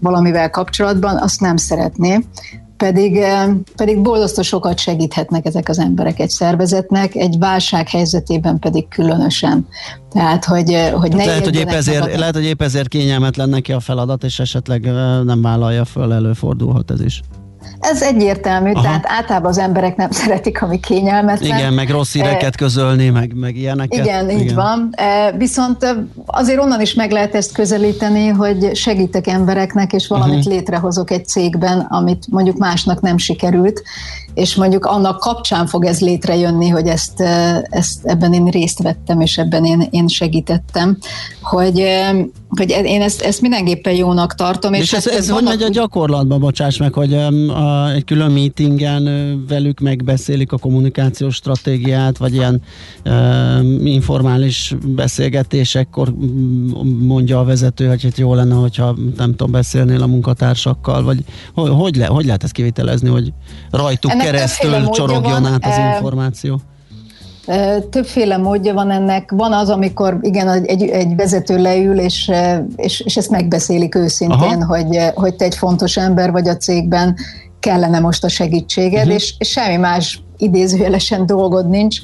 valamivel 0.01 0.51
kapcsolatban, 0.51 1.17
azt 1.17 1.41
nem 1.41 1.57
szeretném. 1.57 2.25
Pedig, 2.77 3.17
eh, 3.17 3.49
pedig 3.77 4.03
borzasztó 4.03 4.43
sokat 4.43 4.79
segíthetnek 4.79 5.47
ezek 5.47 5.69
az 5.69 5.79
emberek 5.79 6.21
egy 6.21 6.31
szervezetnek, 6.31 7.15
egy 7.15 7.39
válság 7.39 7.89
helyzetében 7.89 8.59
pedig 8.59 8.89
különösen. 8.89 9.67
Tehát, 10.11 10.45
hogy, 10.45 10.73
eh, 10.73 10.93
hogy 10.93 11.15
ne 11.15 11.25
lehet, 11.25 11.45
hogy 11.45 11.57
épp 11.57 11.69
ezért, 11.69 11.99
magadnak. 11.99 12.19
lehet, 12.19 12.35
hogy 12.35 12.45
épp 12.45 12.63
ezért 12.63 12.89
kényelmetlen 12.89 13.49
neki 13.49 13.73
a 13.73 13.81
feladat, 13.81 14.25
és 14.25 14.39
esetleg 14.39 14.85
ö, 14.85 15.23
nem 15.23 15.43
vállalja 15.43 15.85
föl, 15.85 16.13
előfordulhat 16.13 16.91
ez 16.91 17.01
is. 17.01 17.23
Ez 17.91 18.03
egyértelmű, 18.03 18.71
Aha. 18.71 18.83
Tehát 18.83 19.05
általában 19.07 19.51
az 19.51 19.59
emberek 19.59 19.97
nem 19.97 20.11
szeretik, 20.23 20.63
ami 20.63 20.81
kényelmetlen. 20.81 21.59
Igen, 21.59 21.73
meg 21.73 21.91
rossz 21.91 22.13
híreket 22.13 22.57
közölni, 22.57 23.09
meg, 23.09 23.35
meg 23.35 23.57
ilyeneket. 23.57 24.05
Igen, 24.05 24.31
így 24.31 24.41
Igen. 24.41 24.55
van. 24.55 24.89
E, 24.93 25.33
Viszont 25.33 25.85
e, 25.85 26.07
azért 26.27 26.61
onnan 26.61 26.81
is 26.81 26.95
meg 26.95 27.11
lehet 27.11 27.35
ezt 27.35 27.53
közelíteni, 27.53 28.29
hogy 28.29 28.77
segítek 28.77 29.27
embereknek, 29.27 29.93
és 29.93 30.07
valamit 30.07 30.37
uh-huh. 30.37 30.53
létrehozok 30.53 31.11
egy 31.11 31.27
cégben, 31.27 31.81
amit 31.81 32.27
mondjuk 32.31 32.57
másnak 32.57 33.01
nem 33.01 33.19
sikerült, 33.19 33.83
és 34.35 34.55
mondjuk 34.55 34.85
annak 34.85 35.21
kapcsán 35.21 35.67
fog 35.67 35.85
ez 35.85 36.01
létrejönni, 36.01 36.69
hogy 36.69 36.87
ezt, 36.87 37.21
ezt 37.71 38.05
ebben 38.05 38.33
én 38.33 38.47
részt 38.47 38.83
vettem, 38.83 39.21
és 39.21 39.39
ebben 39.39 39.65
én, 39.65 39.89
én 39.91 40.09
segítettem, 40.09 40.99
hogy, 41.43 41.85
hogy 42.49 42.71
én 42.71 43.03
ezt, 43.03 43.23
ezt 43.23 43.41
mindenképpen 43.41 43.95
jónak 43.95 44.35
tartom. 44.35 44.73
És, 44.73 44.81
és 44.81 44.93
ez, 44.93 45.05
hát 45.05 45.19
ez 45.19 45.29
hogy 45.29 45.43
megy 45.43 45.63
a 45.63 45.69
gyakorlatban, 45.69 46.41
bocsáss 46.41 46.77
meg, 46.77 46.93
hogy 46.93 47.13
um, 47.13 47.49
a, 47.75 47.91
egy 47.91 48.05
külön 48.05 48.31
meetingen 48.31 49.05
velük 49.49 49.81
megbeszélik 49.81 50.53
a 50.53 50.59
kommunikációs 50.59 51.35
stratégiát, 51.35 52.19
vagy 52.19 52.35
ilyen 52.35 52.63
um, 53.05 53.87
informális 53.87 54.75
beszélgetésekkor 54.87 56.15
mondja 56.99 57.39
a 57.39 57.45
vezető, 57.45 57.89
hogy 57.89 58.03
hát 58.03 58.19
jó 58.19 58.35
lenne, 58.35 58.55
hogyha 58.55 58.97
nem 59.17 59.31
tudom, 59.31 59.51
beszélnél 59.51 60.03
a 60.03 60.07
munkatársakkal, 60.07 61.03
vagy 61.03 61.25
hogy, 61.55 61.71
hogy, 61.71 61.97
le, 61.97 62.07
hogy 62.07 62.25
lehet 62.25 62.43
ezt 62.43 62.53
kivitelezni, 62.53 63.09
hogy 63.09 63.33
rajtuk 63.71 64.11
Ennek 64.11 64.25
keresztül 64.25 64.89
csorogjon 64.89 65.43
van, 65.43 65.53
át 65.53 65.65
az 65.65 65.95
információ? 65.95 66.61
Többféle 67.91 68.37
módja 68.37 68.75
van 68.75 68.91
ennek. 68.91 69.31
Van 69.31 69.53
az, 69.53 69.69
amikor 69.71 70.19
igen, 70.21 70.49
egy, 70.49 70.83
egy 70.83 71.17
vezető 71.17 71.59
leül, 71.59 71.99
és, 71.99 72.31
és, 72.77 73.01
és 73.01 73.17
ezt 73.17 73.31
megbeszélik 73.31 73.95
őszintén, 73.95 74.63
Aha. 74.63 74.67
hogy, 74.67 74.99
hogy 75.15 75.35
te 75.35 75.45
egy 75.45 75.55
fontos 75.55 75.97
ember 75.97 76.31
vagy 76.31 76.49
a 76.49 76.57
cégben, 76.57 77.17
kellene 77.65 78.01
most 78.01 78.25
a 78.25 78.29
segítséged, 78.29 79.01
uh-huh. 79.01 79.15
és, 79.15 79.35
és 79.39 79.49
semmi 79.49 79.77
más 79.77 80.23
idézőjelesen 80.37 81.27
dolgod 81.27 81.69
nincs, 81.69 81.99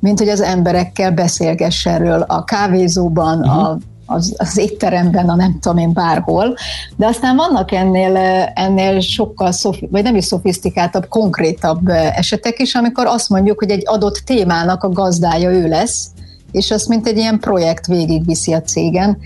mint 0.00 0.18
hogy 0.18 0.28
az 0.28 0.40
emberekkel 0.40 1.10
beszélgess 1.12 1.86
erről 1.86 2.20
a 2.20 2.44
kávézóban, 2.44 3.38
uh-huh. 3.38 3.68
a 3.68 3.78
az, 4.06 4.34
az 4.36 4.56
étteremben, 4.56 5.28
a 5.28 5.34
nem 5.34 5.58
tudom 5.60 5.78
én 5.78 5.92
bárhol, 5.92 6.54
de 6.96 7.06
aztán 7.06 7.36
vannak 7.36 7.72
ennél, 7.72 8.16
ennél 8.54 9.00
sokkal, 9.00 9.52
szofi, 9.52 9.88
vagy 9.90 10.02
nem 10.02 10.16
is 10.16 10.24
szofisztikáltabb, 10.24 11.08
konkrétabb 11.08 11.88
esetek 11.88 12.58
is, 12.58 12.74
amikor 12.74 13.06
azt 13.06 13.28
mondjuk, 13.28 13.58
hogy 13.58 13.70
egy 13.70 13.82
adott 13.84 14.16
témának 14.16 14.82
a 14.82 14.88
gazdája 14.88 15.50
ő 15.50 15.68
lesz, 15.68 16.06
és 16.52 16.70
azt 16.70 16.88
mint 16.88 17.06
egy 17.06 17.16
ilyen 17.16 17.38
projekt 17.38 17.86
végigviszi 17.86 18.52
a 18.52 18.62
cégen, 18.62 19.18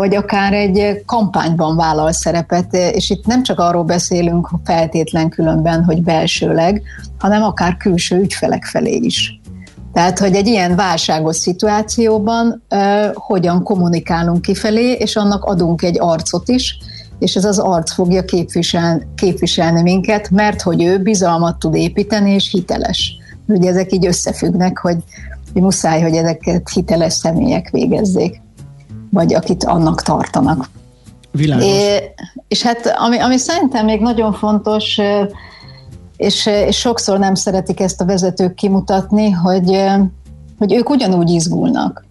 vagy 0.00 0.14
akár 0.14 0.52
egy 0.52 1.02
kampányban 1.06 1.76
vállal 1.76 2.12
szerepet, 2.12 2.74
és 2.74 3.10
itt 3.10 3.26
nem 3.26 3.42
csak 3.42 3.58
arról 3.58 3.84
beszélünk 3.84 4.48
feltétlen 4.64 5.28
különben, 5.28 5.84
hogy 5.84 6.02
belsőleg, 6.02 6.82
hanem 7.18 7.42
akár 7.42 7.76
külső 7.76 8.16
ügyfelek 8.20 8.64
felé 8.64 8.94
is. 8.94 9.40
Tehát, 9.92 10.18
hogy 10.18 10.34
egy 10.34 10.46
ilyen 10.46 10.76
válságos 10.76 11.36
szituációban 11.36 12.62
uh, 12.70 12.80
hogyan 13.14 13.62
kommunikálunk 13.62 14.42
kifelé, 14.42 14.92
és 14.92 15.16
annak 15.16 15.44
adunk 15.44 15.82
egy 15.82 15.96
arcot 15.98 16.48
is, 16.48 16.78
és 17.18 17.34
ez 17.34 17.44
az 17.44 17.58
arc 17.58 17.92
fogja 17.92 18.24
képvisel, 18.24 19.02
képviselni 19.14 19.82
minket, 19.82 20.30
mert 20.30 20.62
hogy 20.62 20.82
ő 20.82 20.98
bizalmat 20.98 21.58
tud 21.58 21.74
építeni, 21.74 22.30
és 22.30 22.50
hiteles. 22.50 23.16
Ugye 23.46 23.68
ezek 23.68 23.92
így 23.92 24.06
összefüggnek, 24.06 24.78
hogy, 24.78 24.96
muszáj, 25.54 26.00
hogy 26.00 26.14
ezeket 26.14 26.68
hiteles 26.68 27.12
személyek 27.12 27.70
végezzék, 27.70 28.40
vagy 29.10 29.34
akit 29.34 29.64
annak 29.64 30.02
tartanak. 30.02 30.70
Világos. 31.30 31.64
É, 31.64 32.14
és 32.48 32.62
hát 32.62 32.94
ami, 32.98 33.18
ami 33.18 33.36
szerintem 33.36 33.84
még 33.84 34.00
nagyon 34.00 34.32
fontos, 34.32 35.00
és, 36.16 36.46
és 36.46 36.76
sokszor 36.76 37.18
nem 37.18 37.34
szeretik 37.34 37.80
ezt 37.80 38.00
a 38.00 38.04
vezetők 38.04 38.54
kimutatni, 38.54 39.30
hogy, 39.30 39.84
hogy 40.58 40.72
ők 40.72 40.90
ugyanúgy 40.90 41.30
izgulnak. 41.30 42.04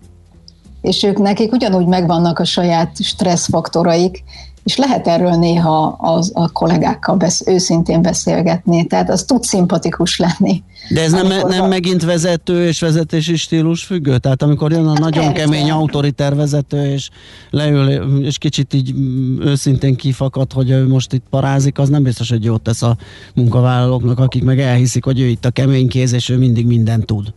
És 0.82 1.04
ők 1.04 1.18
nekik 1.18 1.52
ugyanúgy 1.52 1.86
megvannak 1.86 2.40
a 2.40 2.46
saját 2.46 3.04
stresszfaktoraik, 3.04 4.24
és 4.63 4.78
lehet 4.78 5.08
erről 5.08 5.36
néha 5.36 5.98
az, 6.00 6.32
a 6.34 6.52
kollégákkal 6.52 7.15
besz, 7.15 7.48
őszintén 7.48 8.02
beszélgetni, 8.02 8.86
tehát 8.86 9.10
az 9.10 9.24
tud 9.24 9.43
szimpatikus 9.43 10.17
lenni. 10.17 10.63
De 10.89 11.02
ez 11.02 11.12
nem, 11.12 11.28
nem 11.28 11.60
va- 11.60 11.69
megint 11.69 12.04
vezető 12.04 12.67
és 12.67 12.80
vezetési 12.80 13.36
stílus 13.36 13.84
függő? 13.84 14.17
Tehát 14.17 14.41
amikor 14.41 14.72
jön 14.72 14.88
a 14.88 14.93
nagyon 15.00 15.24
persze. 15.24 15.41
kemény 15.41 15.72
autoriter 15.72 16.36
vezető, 16.36 16.91
és 16.91 17.10
leül, 17.50 17.89
és 18.24 18.38
kicsit 18.38 18.74
így 18.74 18.93
mm, 18.93 19.41
őszintén 19.41 19.95
kifakad, 19.95 20.54
hogy 20.54 20.69
ő 20.69 20.88
most 20.88 21.13
itt 21.13 21.26
parázik, 21.30 21.80
az 21.80 21.89
nem 21.89 22.04
biztos, 22.04 22.30
hogy 22.30 22.43
jót 22.43 22.62
tesz 22.62 22.82
a 22.82 22.98
munkavállalóknak, 23.34 24.19
akik 24.19 24.43
meg 24.43 24.60
elhiszik, 24.60 25.04
hogy 25.04 25.19
ő 25.19 25.26
itt 25.26 25.45
a 25.45 25.50
kemény 25.50 25.88
kéz, 25.88 26.13
és 26.13 26.30
ő 26.30 26.38
mindig 26.38 26.65
mindent 26.65 27.06
tud. 27.06 27.34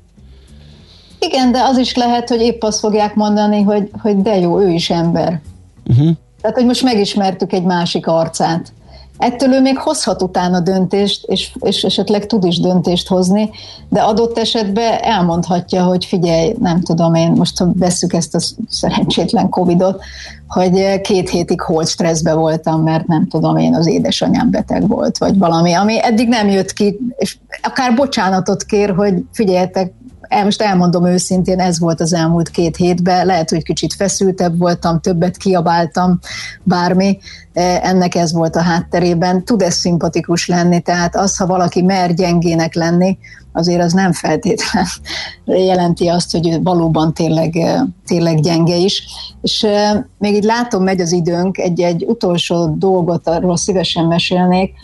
Igen, 1.18 1.52
de 1.52 1.62
az 1.62 1.78
is 1.78 1.94
lehet, 1.94 2.28
hogy 2.28 2.40
épp 2.40 2.62
azt 2.62 2.78
fogják 2.78 3.14
mondani, 3.14 3.62
hogy, 3.62 3.90
hogy 4.02 4.16
de 4.16 4.38
jó, 4.38 4.60
ő 4.60 4.70
is 4.70 4.90
ember. 4.90 5.40
Uh-huh. 5.86 6.10
Tehát, 6.42 6.56
hogy 6.56 6.66
most 6.66 6.82
megismertük 6.82 7.52
egy 7.52 7.64
másik 7.64 8.06
arcát. 8.06 8.72
Ettől 9.18 9.52
ő 9.52 9.60
még 9.60 9.78
hozhat 9.78 10.22
utána 10.22 10.60
döntést, 10.60 11.24
és, 11.26 11.56
és 11.60 11.82
esetleg 11.82 12.26
tud 12.26 12.44
is 12.44 12.60
döntést 12.60 13.08
hozni, 13.08 13.50
de 13.88 14.00
adott 14.00 14.38
esetben 14.38 14.98
elmondhatja, 15.02 15.84
hogy 15.84 16.04
figyelj, 16.04 16.54
nem 16.60 16.80
tudom 16.80 17.14
én, 17.14 17.30
most 17.30 17.58
ha 17.58 17.68
vesszük 17.74 18.12
ezt 18.12 18.34
a 18.34 18.38
szerencsétlen 18.68 19.48
Covidot, 19.48 20.02
hogy 20.48 21.00
két 21.00 21.30
hétig 21.30 21.60
holt 21.60 21.88
stresszbe 21.88 22.34
voltam, 22.34 22.82
mert 22.82 23.06
nem 23.06 23.28
tudom 23.28 23.56
én, 23.56 23.74
az 23.74 23.86
édesanyám 23.86 24.50
beteg 24.50 24.88
volt, 24.88 25.18
vagy 25.18 25.38
valami, 25.38 25.72
ami 25.72 26.04
eddig 26.04 26.28
nem 26.28 26.48
jött 26.48 26.72
ki, 26.72 26.98
és 27.16 27.36
akár 27.62 27.94
bocsánatot 27.94 28.64
kér, 28.64 28.94
hogy 28.94 29.14
figyeljetek, 29.32 29.92
el, 30.32 30.44
most 30.44 30.62
elmondom 30.62 31.06
őszintén, 31.06 31.60
ez 31.60 31.78
volt 31.78 32.00
az 32.00 32.12
elmúlt 32.12 32.50
két 32.50 32.76
hétben, 32.76 33.26
lehet, 33.26 33.50
hogy 33.50 33.62
kicsit 33.62 33.94
feszültebb 33.94 34.58
voltam, 34.58 35.00
többet 35.00 35.36
kiabáltam, 35.36 36.18
bármi, 36.62 37.18
ennek 37.82 38.14
ez 38.14 38.32
volt 38.32 38.56
a 38.56 38.60
hátterében. 38.60 39.44
Tud 39.44 39.62
ez 39.62 39.74
szimpatikus 39.74 40.48
lenni, 40.48 40.80
tehát 40.80 41.16
az, 41.16 41.36
ha 41.36 41.46
valaki 41.46 41.82
mer 41.82 42.14
gyengének 42.14 42.74
lenni, 42.74 43.18
azért 43.52 43.82
az 43.82 43.92
nem 43.92 44.12
feltétlen 44.12 44.86
jelenti 45.68 46.08
azt, 46.08 46.32
hogy 46.32 46.48
ő 46.48 46.62
valóban 46.62 47.14
tényleg, 47.14 47.56
tényleg 48.06 48.40
gyenge 48.40 48.76
is. 48.76 49.02
És 49.42 49.66
még 50.18 50.34
így 50.34 50.44
látom, 50.44 50.82
megy 50.82 51.00
az 51.00 51.12
időnk, 51.12 51.58
egy-egy 51.58 52.04
utolsó 52.04 52.74
dolgot 52.78 53.28
arról 53.28 53.56
szívesen 53.56 54.04
mesélnék, 54.04 54.74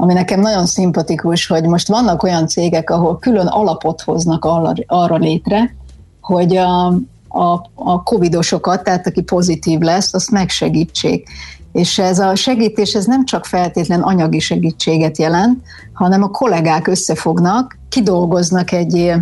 ami 0.00 0.12
nekem 0.12 0.40
nagyon 0.40 0.66
szimpatikus, 0.66 1.46
hogy 1.46 1.64
most 1.64 1.88
vannak 1.88 2.22
olyan 2.22 2.46
cégek, 2.46 2.90
ahol 2.90 3.18
külön 3.18 3.46
alapot 3.46 4.00
hoznak 4.00 4.44
arra, 4.86 5.16
létre, 5.16 5.74
hogy 6.20 6.56
a, 6.56 6.86
a, 7.28 7.70
a 7.74 8.02
covidosokat, 8.02 8.82
tehát 8.82 9.06
aki 9.06 9.22
pozitív 9.22 9.80
lesz, 9.80 10.14
azt 10.14 10.30
megsegítsék. 10.30 11.28
És 11.72 11.98
ez 11.98 12.18
a 12.18 12.34
segítés 12.34 12.94
ez 12.94 13.04
nem 13.04 13.24
csak 13.24 13.44
feltétlen 13.44 14.00
anyagi 14.00 14.38
segítséget 14.38 15.18
jelent, 15.18 15.62
hanem 15.92 16.22
a 16.22 16.30
kollégák 16.30 16.86
összefognak, 16.86 17.78
kidolgoznak 17.88 18.72
egy 18.72 19.12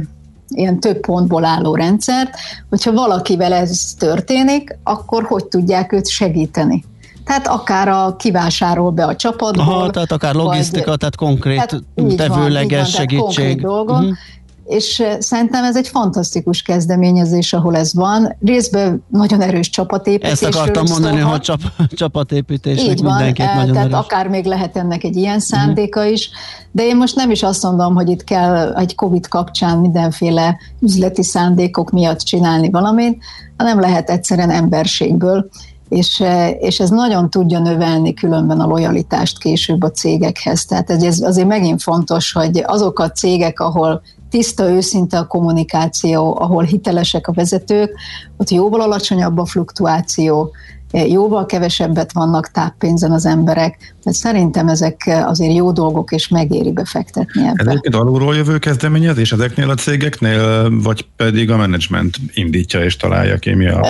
ilyen 0.48 0.80
több 0.80 1.00
pontból 1.00 1.44
álló 1.44 1.74
rendszert, 1.74 2.30
hogyha 2.68 2.92
valakivel 2.92 3.52
ez 3.52 3.94
történik, 3.98 4.78
akkor 4.82 5.24
hogy 5.24 5.44
tudják 5.44 5.92
őt 5.92 6.08
segíteni. 6.08 6.84
Tehát 7.26 7.46
akár 7.46 7.88
a 7.88 8.16
kivásárol 8.16 8.90
be 8.90 9.04
a 9.04 9.16
csapatból. 9.16 9.64
Aha, 9.64 9.90
tehát 9.90 10.12
akár 10.12 10.34
logisztika, 10.34 10.88
vagy, 10.90 10.98
tehát 10.98 11.16
konkrét 11.16 11.56
tehát 11.56 12.16
tevőleges 12.16 12.92
van, 12.92 13.00
segítség. 13.00 13.60
dolgok. 13.60 13.98
Uh-huh. 13.98 14.16
És 14.64 15.02
szerintem 15.18 15.64
ez 15.64 15.76
egy 15.76 15.88
fantasztikus 15.88 16.62
kezdeményezés, 16.62 17.52
ahol 17.52 17.76
ez 17.76 17.94
van. 17.94 18.36
Részben 18.44 19.04
nagyon 19.08 19.40
erős 19.40 19.70
csapatépítés. 19.70 20.30
Ezt 20.30 20.44
akartam 20.44 20.84
mondani, 20.88 21.20
hogy 21.20 21.40
csap, 21.40 21.60
csapatépítésnek 21.90 22.90
Így 22.90 23.02
van, 23.02 23.12
mindenképp 23.12 23.54
nagyon 23.54 23.72
tehát 23.72 23.88
erős. 23.88 23.98
akár 23.98 24.28
még 24.28 24.44
lehet 24.44 24.76
ennek 24.76 25.04
egy 25.04 25.16
ilyen 25.16 25.40
szándéka 25.40 26.00
uh-huh. 26.00 26.14
is, 26.14 26.30
de 26.72 26.82
én 26.86 26.96
most 26.96 27.16
nem 27.16 27.30
is 27.30 27.42
azt 27.42 27.62
mondom, 27.62 27.94
hogy 27.94 28.08
itt 28.08 28.24
kell 28.24 28.74
egy 28.74 28.94
Covid 28.94 29.28
kapcsán 29.28 29.78
mindenféle 29.78 30.56
üzleti 30.80 31.22
szándékok 31.22 31.90
miatt 31.90 32.20
csinálni 32.20 32.70
valamit, 32.70 33.22
hanem 33.56 33.80
lehet 33.80 34.10
egyszerűen 34.10 34.50
emberségből 34.50 35.48
és, 35.88 36.24
és 36.58 36.80
ez 36.80 36.90
nagyon 36.90 37.30
tudja 37.30 37.58
növelni 37.58 38.14
különben 38.14 38.60
a 38.60 38.66
lojalitást 38.66 39.38
később 39.38 39.82
a 39.82 39.90
cégekhez. 39.90 40.64
Tehát 40.64 40.90
ez 40.90 41.20
azért 41.20 41.48
megint 41.48 41.82
fontos, 41.82 42.32
hogy 42.32 42.62
azok 42.66 42.98
a 42.98 43.10
cégek, 43.10 43.60
ahol 43.60 44.02
tiszta, 44.30 44.70
őszinte 44.70 45.18
a 45.18 45.26
kommunikáció, 45.26 46.40
ahol 46.40 46.62
hitelesek 46.62 47.28
a 47.28 47.32
vezetők, 47.32 47.94
ott 48.36 48.50
jóval 48.50 48.80
alacsonyabb 48.80 49.38
a 49.38 49.44
fluktuáció, 49.44 50.50
jóval 50.92 51.46
kevesebbet 51.46 52.12
vannak 52.12 52.50
táppénzen 52.50 53.12
az 53.12 53.26
emberek, 53.26 53.94
mert 54.04 54.16
szerintem 54.16 54.68
ezek 54.68 55.24
azért 55.26 55.54
jó 55.54 55.72
dolgok, 55.72 56.12
és 56.12 56.28
megéri 56.28 56.72
befektetni 56.72 57.46
ebbe. 57.46 57.62
Ez 57.62 57.66
egyébként 57.66 57.94
alulról 57.94 58.36
jövő 58.36 58.58
kezdeményezés 58.58 59.32
ezeknél 59.32 59.70
a 59.70 59.74
cégeknél, 59.74 60.70
vagy 60.82 61.06
pedig 61.16 61.50
a 61.50 61.56
menedzsment 61.56 62.16
indítja 62.34 62.84
és 62.84 62.96
találja 62.96 63.36
ki 63.36 63.54
mi 63.54 63.68
a... 63.68 63.80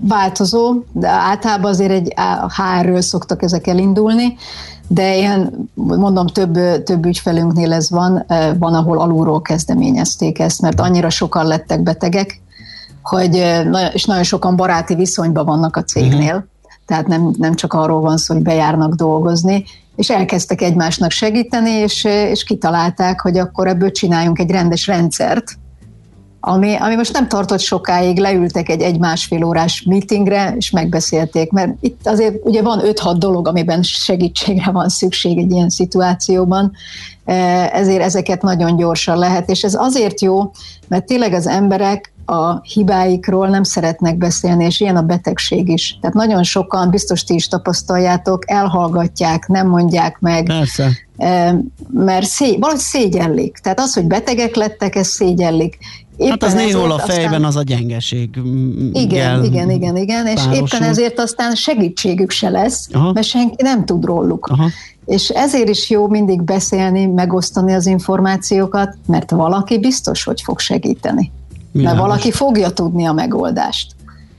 Változó, 0.00 0.82
de 0.92 1.08
általában 1.08 1.70
azért 1.70 1.90
egy 1.90 2.14
HR-ről 2.56 3.00
szoktak 3.00 3.42
ezek 3.42 3.66
elindulni, 3.66 4.36
de 4.88 5.16
ilyen, 5.16 5.68
mondom, 5.74 6.26
több, 6.26 6.82
több 6.82 7.06
ügyfelünknél 7.06 7.72
ez 7.72 7.90
van, 7.90 8.26
van, 8.58 8.74
ahol 8.74 8.98
alulról 8.98 9.42
kezdeményezték 9.42 10.38
ezt, 10.38 10.60
mert 10.60 10.80
annyira 10.80 11.10
sokan 11.10 11.46
lettek 11.46 11.82
betegek, 11.82 12.42
hogy, 13.08 13.44
és 13.92 14.04
nagyon 14.04 14.22
sokan 14.22 14.56
baráti 14.56 14.94
viszonyban 14.94 15.44
vannak 15.44 15.76
a 15.76 15.82
cégnél, 15.82 16.34
uh-huh. 16.34 16.44
tehát 16.86 17.06
nem, 17.06 17.34
nem 17.38 17.54
csak 17.54 17.72
arról 17.72 18.00
van 18.00 18.16
szó, 18.16 18.34
hogy 18.34 18.42
bejárnak 18.42 18.94
dolgozni, 18.94 19.64
és 19.96 20.10
elkezdtek 20.10 20.62
egymásnak 20.62 21.10
segíteni, 21.10 21.70
és, 21.70 22.04
és 22.04 22.44
kitalálták, 22.44 23.20
hogy 23.20 23.38
akkor 23.38 23.66
ebből 23.66 23.90
csináljunk 23.90 24.38
egy 24.38 24.50
rendes 24.50 24.86
rendszert, 24.86 25.58
ami, 26.46 26.74
ami 26.74 26.94
most 26.94 27.12
nem 27.12 27.28
tartott 27.28 27.60
sokáig, 27.60 28.18
leültek 28.18 28.68
egy 28.68 28.80
egy-másfél 28.80 29.44
órás 29.44 29.82
meetingre, 29.82 30.54
és 30.56 30.70
megbeszélték, 30.70 31.50
mert 31.50 31.72
itt 31.80 32.06
azért 32.06 32.34
ugye 32.42 32.62
van 32.62 32.80
5-6 32.82 33.14
dolog, 33.18 33.48
amiben 33.48 33.82
segítségre 33.82 34.70
van 34.70 34.88
szükség 34.88 35.38
egy 35.38 35.50
ilyen 35.50 35.68
szituációban, 35.68 36.72
ezért 37.72 38.02
ezeket 38.02 38.42
nagyon 38.42 38.76
gyorsan 38.76 39.18
lehet, 39.18 39.50
és 39.50 39.62
ez 39.62 39.74
azért 39.74 40.20
jó, 40.20 40.50
mert 40.88 41.06
tényleg 41.06 41.32
az 41.32 41.46
emberek 41.46 42.12
a 42.24 42.60
hibáikról 42.60 43.48
nem 43.48 43.62
szeretnek 43.62 44.16
beszélni, 44.16 44.64
és 44.64 44.80
ilyen 44.80 44.96
a 44.96 45.02
betegség 45.02 45.68
is. 45.68 45.98
Tehát 46.00 46.16
nagyon 46.16 46.42
sokan, 46.42 46.90
biztos 46.90 47.24
ti 47.24 47.34
is 47.34 47.48
tapasztaljátok, 47.48 48.50
elhallgatják, 48.50 49.46
nem 49.46 49.68
mondják 49.68 50.18
meg. 50.20 50.44
Persze. 50.44 50.90
Mert 51.90 52.26
szé, 52.26 52.56
valahogy 52.58 52.80
szégyellik. 52.80 53.58
Tehát 53.62 53.80
az, 53.80 53.94
hogy 53.94 54.04
betegek 54.04 54.54
lettek, 54.54 54.96
ez 54.96 55.06
szégyellik. 55.06 55.78
Éppen 56.16 56.30
hát 56.30 56.42
az 56.42 56.52
néhol 56.52 56.90
a 56.90 56.98
fejben 56.98 57.24
aztán... 57.24 57.44
az 57.44 57.56
a 57.56 57.62
gyengeség. 57.62 58.30
Igen, 58.92 59.44
igen, 59.44 59.70
igen, 59.70 59.96
igen, 59.96 60.26
és 60.26 60.42
párosul. 60.42 60.66
éppen 60.66 60.82
ezért 60.88 61.18
aztán 61.18 61.54
segítségük 61.54 62.30
se 62.30 62.48
lesz, 62.48 62.88
Aha. 62.92 63.12
mert 63.12 63.26
senki 63.26 63.62
nem 63.62 63.84
tud 63.84 64.04
róluk. 64.04 64.46
Aha. 64.46 64.68
És 65.06 65.28
ezért 65.28 65.68
is 65.68 65.90
jó 65.90 66.08
mindig 66.08 66.42
beszélni, 66.42 67.06
megosztani 67.06 67.74
az 67.74 67.86
információkat, 67.86 68.96
mert 69.06 69.30
valaki 69.30 69.78
biztos, 69.78 70.24
hogy 70.24 70.40
fog 70.40 70.58
segíteni. 70.58 71.32
Világos. 71.74 71.98
Mert 71.98 72.08
valaki 72.08 72.30
fogja 72.30 72.70
tudni 72.70 73.06
a 73.06 73.12
megoldást. 73.12 73.94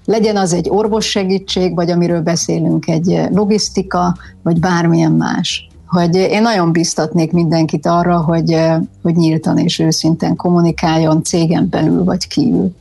Legyen 0.05 0.37
az 0.37 0.53
egy 0.53 0.69
orvos 0.69 1.05
segítség, 1.05 1.75
vagy 1.75 1.91
amiről 1.91 2.21
beszélünk, 2.21 2.87
egy 2.87 3.21
logisztika, 3.31 4.17
vagy 4.43 4.59
bármilyen 4.59 5.11
más. 5.11 5.67
Hogy 5.87 6.15
én 6.15 6.41
nagyon 6.41 6.71
biztatnék 6.71 7.31
mindenkit 7.31 7.85
arra, 7.85 8.17
hogy, 8.17 8.57
hogy 9.01 9.15
nyíltan 9.15 9.57
és 9.57 9.79
őszinten 9.79 10.35
kommunikáljon 10.35 11.23
cégen 11.23 11.69
belül 11.69 12.03
vagy 12.03 12.27
kívül. 12.27 12.73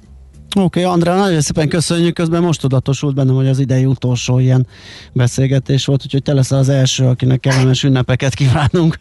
Oké, 0.56 0.80
okay, 0.80 0.82
Andrá, 0.82 1.16
nagyon 1.16 1.40
szépen 1.40 1.68
köszönjük, 1.68 2.14
közben 2.14 2.42
most 2.42 2.60
tudatosult 2.60 3.14
bennem, 3.14 3.34
hogy 3.34 3.48
az 3.48 3.58
idei 3.58 3.84
utolsó 3.84 4.38
ilyen 4.38 4.66
beszélgetés 5.12 5.84
volt, 5.84 6.02
úgyhogy 6.04 6.22
te 6.22 6.32
leszel 6.32 6.58
az 6.58 6.68
első, 6.68 7.06
akinek 7.06 7.40
kellemes 7.40 7.82
ünnepeket 7.82 8.34
kívánunk. 8.34 8.98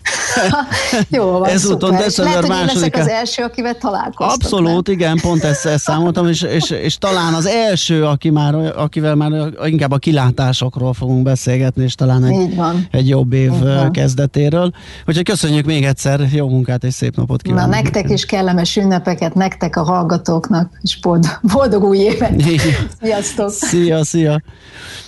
Jó, 1.09 1.31
van, 1.31 1.49
Ezúton 1.49 1.95
december 1.95 2.43
Lehet, 2.43 2.65
hogy 2.65 2.75
leszek 2.75 2.97
az 2.97 3.07
első, 3.07 3.43
akivel 3.43 3.73
találkoztam. 3.73 4.27
Abszolút, 4.29 4.87
nem? 4.87 4.95
igen, 4.95 5.19
pont 5.21 5.43
ezt, 5.43 5.65
ezt 5.65 5.83
számoltam, 5.83 6.27
és, 6.27 6.41
és, 6.41 6.69
és, 6.69 6.97
talán 6.97 7.33
az 7.33 7.45
első, 7.45 8.05
aki 8.05 8.29
már, 8.29 8.55
akivel 8.75 9.15
már 9.15 9.31
inkább 9.65 9.91
a 9.91 9.97
kilátásokról 9.97 10.93
fogunk 10.93 11.23
beszélgetni, 11.23 11.83
és 11.83 11.95
talán 11.95 12.23
egy, 12.25 12.59
egy 12.91 13.09
jobb 13.09 13.33
év 13.33 13.51
kezdetéről. 13.91 14.71
Úgyhogy 15.07 15.25
köszönjük 15.25 15.65
még 15.65 15.83
egyszer, 15.83 16.19
jó 16.31 16.49
munkát 16.49 16.83
és 16.83 16.93
szép 16.93 17.15
napot 17.15 17.41
kívánunk. 17.41 17.73
Na, 17.73 17.81
nektek 17.81 18.09
is 18.09 18.25
kellemes 18.25 18.75
ünnepeket, 18.75 19.33
nektek 19.33 19.75
a 19.75 19.83
hallgatóknak, 19.83 20.79
és 20.81 20.99
boldog 20.99 21.39
Boldog 21.53 21.83
új 21.83 21.97
évet! 21.97 22.43
Sziasztok! 23.01 23.49
Szia, 23.49 24.03
szia! 24.03 24.41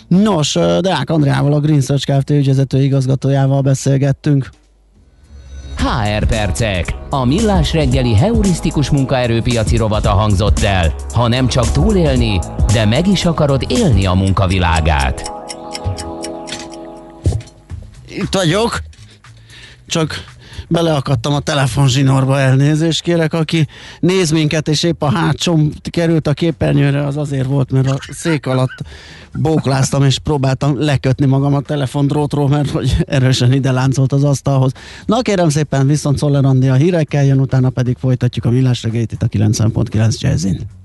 Nos, 0.08 0.54
Deák 0.80 1.10
Andrával, 1.10 1.54
a 1.54 1.60
Green 1.60 1.82
Search 1.82 2.12
Kft. 2.12 2.30
ügyvezető 2.30 2.82
igazgatójával 2.82 3.62
beszélgettünk. 3.62 4.50
HR 5.86 6.26
percek. 6.26 6.96
A 7.10 7.26
millás 7.26 7.74
reggeli 7.74 8.16
heurisztikus 8.16 8.90
munkaerőpiaci 8.90 9.78
rovata 9.78 10.10
hangzott 10.10 10.60
el. 10.60 10.96
Ha 11.14 11.28
nem 11.28 11.48
csak 11.48 11.72
túlélni, 11.72 12.40
de 12.74 12.86
meg 12.86 13.08
is 13.08 13.26
akarod 13.26 13.66
élni 13.68 14.06
a 14.06 14.14
munkavilágát. 14.14 15.32
Itt 18.10 18.34
vagyok. 18.34 18.80
Csak 19.88 20.24
beleakadtam 20.68 21.34
a 21.34 21.40
telefonzsinorba, 21.40 22.40
elnézést 22.40 23.02
kérek, 23.02 23.34
aki 23.34 23.68
néz 24.00 24.32
minket, 24.32 24.68
és 24.68 24.84
épp 24.84 25.02
a 25.02 25.12
hátsom 25.12 25.72
került 25.90 26.28
a 26.28 26.34
képernyőre, 26.34 27.06
az 27.06 27.18
azért 27.18 27.48
volt, 27.48 27.72
mert 27.72 27.90
a 27.90 27.98
szék 28.10 28.46
alatt 28.46 28.84
bókláztam, 29.34 30.04
és 30.04 30.20
próbáltam 30.20 30.80
lekötni 30.80 31.26
magam 31.26 31.54
a 31.54 31.62
telefondrótról, 31.62 32.50
mert 32.50 32.70
hogy 32.70 32.96
erősen 33.08 33.54
ide 33.54 33.72
láncolt 33.72 34.12
az 34.12 34.24
asztalhoz. 34.24 34.72
Na 35.06 35.22
kérem 35.22 35.50
szépen, 35.50 35.88
viszont 35.88 36.18
Szoller 36.18 36.46
a 36.46 36.74
hírekkel 36.74 37.26
jön, 37.26 37.40
utána 37.40 37.70
pedig 37.70 37.98
folytatjuk 38.00 38.46
a 38.46 38.50
millás 38.50 38.84
itt 38.84 39.22
a 39.22 39.28
90.9 39.28 40.20
jazzin. 40.20 40.85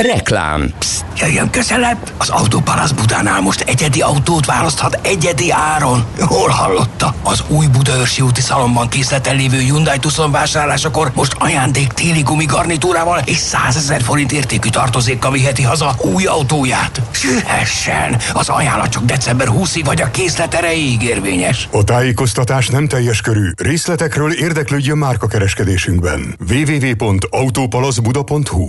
Reklám. 0.00 0.72
Jöjjön 1.16 1.50
közelebb! 1.50 2.10
Az 2.18 2.28
Autópalasz 2.28 2.90
Budánál 2.90 3.40
most 3.40 3.60
egyedi 3.60 4.00
autót 4.00 4.46
választhat 4.46 4.98
egyedi 5.02 5.50
áron. 5.50 6.04
Hol 6.18 6.48
hallotta? 6.48 7.14
Az 7.22 7.42
új 7.48 7.66
Budaörsi 7.66 8.22
úti 8.22 8.40
szalomban 8.40 8.88
készleten 8.88 9.36
lévő 9.36 9.58
Hyundai 9.58 9.98
Tucson 9.98 10.30
vásárlásakor 10.30 11.10
most 11.14 11.34
ajándék 11.38 11.92
téli 11.92 12.20
gumigarnitúrával 12.20 13.22
és 13.24 13.36
100 13.36 13.76
ezer 13.76 14.02
forint 14.02 14.32
értékű 14.32 14.68
tartozékkal 14.68 15.30
viheti 15.30 15.62
haza 15.62 15.94
új 16.14 16.24
autóját. 16.24 17.00
Sühessen! 17.10 18.16
Az 18.32 18.48
ajánlat 18.48 18.88
csak 18.88 19.04
december 19.04 19.48
20-ig 19.50 19.82
vagy 19.84 20.00
a 20.00 20.10
készlet 20.10 20.54
erejéig 20.54 21.02
érvényes. 21.02 21.68
A 21.70 21.84
tájékoztatás 21.84 22.68
nem 22.68 22.88
teljes 22.88 23.20
körű. 23.20 23.50
Részletekről 23.56 24.32
érdeklődjön 24.32 24.98
márkakereskedésünkben. 24.98 26.36
www.autopalaszbuda.hu 26.50 28.68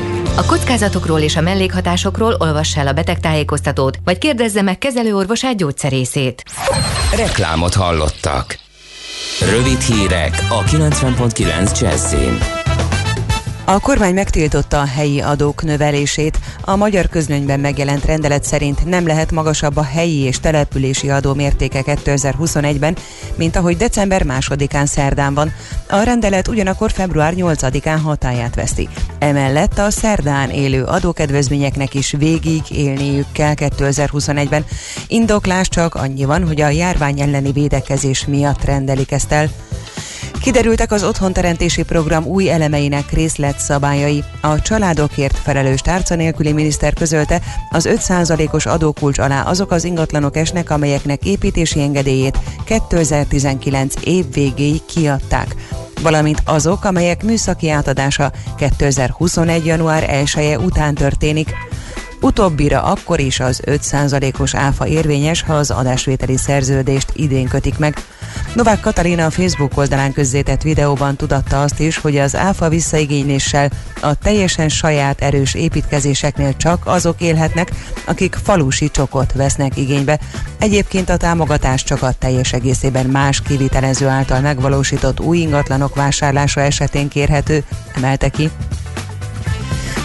A 0.35 0.45
kockázatokról 0.45 1.19
és 1.19 1.35
a 1.35 1.41
mellékhatásokról 1.41 2.35
olvassa 2.37 2.79
el 2.79 2.87
a 2.87 2.93
betegtájékoztatót, 2.93 3.97
vagy 4.03 4.17
kérdezze 4.17 4.61
meg 4.61 4.77
kezelőorvosát 4.77 5.57
gyógyszerészét. 5.57 6.43
Reklámot 7.15 7.73
hallottak. 7.73 8.59
Rövid 9.49 9.81
hírek 9.81 10.45
a 10.49 10.63
90.9 10.63 11.79
Jazzin. 11.81 12.60
A 13.71 13.79
kormány 13.79 14.13
megtiltotta 14.13 14.79
a 14.79 14.85
helyi 14.85 15.21
adók 15.21 15.63
növelését. 15.63 16.39
A 16.61 16.75
magyar 16.75 17.07
közlönyben 17.09 17.59
megjelent 17.59 18.05
rendelet 18.05 18.43
szerint 18.43 18.85
nem 18.85 19.07
lehet 19.07 19.31
magasabb 19.31 19.77
a 19.77 19.83
helyi 19.83 20.19
és 20.19 20.39
települési 20.39 21.09
adó 21.09 21.33
mértéke 21.33 21.81
2021-ben, 21.85 22.97
mint 23.35 23.55
ahogy 23.55 23.77
december 23.77 24.23
másodikán 24.23 24.85
szerdán 24.85 25.33
van. 25.33 25.53
A 25.89 26.01
rendelet 26.01 26.47
ugyanakkor 26.47 26.91
február 26.91 27.33
8-án 27.37 27.99
hatáját 28.03 28.55
veszti. 28.55 28.89
Emellett 29.19 29.77
a 29.77 29.89
szerdán 29.89 30.49
élő 30.49 30.83
adókedvezményeknek 30.83 31.93
is 31.93 32.11
végig 32.11 32.61
élniük 32.69 33.31
kell 33.31 33.53
2021-ben. 33.55 34.65
Indoklás 35.07 35.69
csak 35.69 35.95
annyi 35.95 36.23
van, 36.25 36.47
hogy 36.47 36.61
a 36.61 36.69
járvány 36.69 37.21
elleni 37.21 37.51
védekezés 37.51 38.25
miatt 38.25 38.63
rendelik 38.63 39.11
ezt 39.11 39.31
el. 39.31 39.49
Kiderültek 40.41 40.91
az 40.91 41.03
otthonteremtési 41.03 41.83
program 41.83 42.25
új 42.25 42.49
elemeinek 42.49 43.11
részletszabályai. 43.11 44.23
A 44.41 44.61
családokért 44.61 45.37
felelős 45.37 45.81
tárca 45.81 46.15
nélküli 46.15 46.51
miniszter 46.51 46.93
közölte, 46.93 47.41
az 47.69 47.87
5%-os 47.89 48.65
adókulcs 48.65 49.17
alá 49.17 49.41
azok 49.41 49.71
az 49.71 49.83
ingatlanok 49.83 50.37
esnek, 50.37 50.69
amelyeknek 50.69 51.25
építési 51.25 51.81
engedélyét 51.81 52.37
2019 52.65 53.93
év 54.03 54.33
végéig 54.33 54.85
kiadták 54.85 55.55
valamint 56.01 56.41
azok, 56.45 56.83
amelyek 56.83 57.23
műszaki 57.23 57.69
átadása 57.69 58.31
2021. 58.57 59.65
január 59.65 60.09
1 60.09 60.31
-e 60.35 60.57
után 60.57 60.95
történik. 60.95 61.53
Utóbbira 62.21 62.83
akkor 62.83 63.19
is 63.19 63.39
az 63.39 63.61
5%-os 63.65 64.55
áfa 64.55 64.87
érvényes, 64.87 65.41
ha 65.41 65.53
az 65.53 65.71
adásvételi 65.71 66.37
szerződést 66.37 67.11
idén 67.13 67.47
kötik 67.47 67.77
meg. 67.77 67.97
Novák 68.55 68.79
Katalina 68.79 69.25
a 69.25 69.29
Facebook 69.29 69.77
oldalán 69.77 70.13
közzétett 70.13 70.61
videóban 70.61 71.15
tudatta 71.15 71.61
azt 71.61 71.79
is, 71.79 71.97
hogy 71.97 72.17
az 72.17 72.35
áfa 72.35 72.69
visszaigényléssel 72.69 73.69
a 74.01 74.15
teljesen 74.15 74.69
saját 74.69 75.21
erős 75.21 75.53
építkezéseknél 75.53 76.57
csak 76.57 76.81
azok 76.85 77.21
élhetnek, 77.21 77.71
akik 78.05 78.35
falusi 78.43 78.91
csokot 78.91 79.33
vesznek 79.33 79.77
igénybe. 79.77 80.19
Egyébként 80.59 81.09
a 81.09 81.17
támogatás 81.17 81.83
csak 81.83 82.01
a 82.01 82.11
teljes 82.19 82.53
egészében 82.53 83.05
más 83.05 83.41
kivitelező 83.41 84.07
által 84.07 84.39
megvalósított 84.39 85.19
új 85.19 85.37
ingatlanok 85.37 85.95
vásárlása 85.95 86.61
esetén 86.61 87.07
kérhető, 87.07 87.63
emelte 87.95 88.29
ki. 88.29 88.49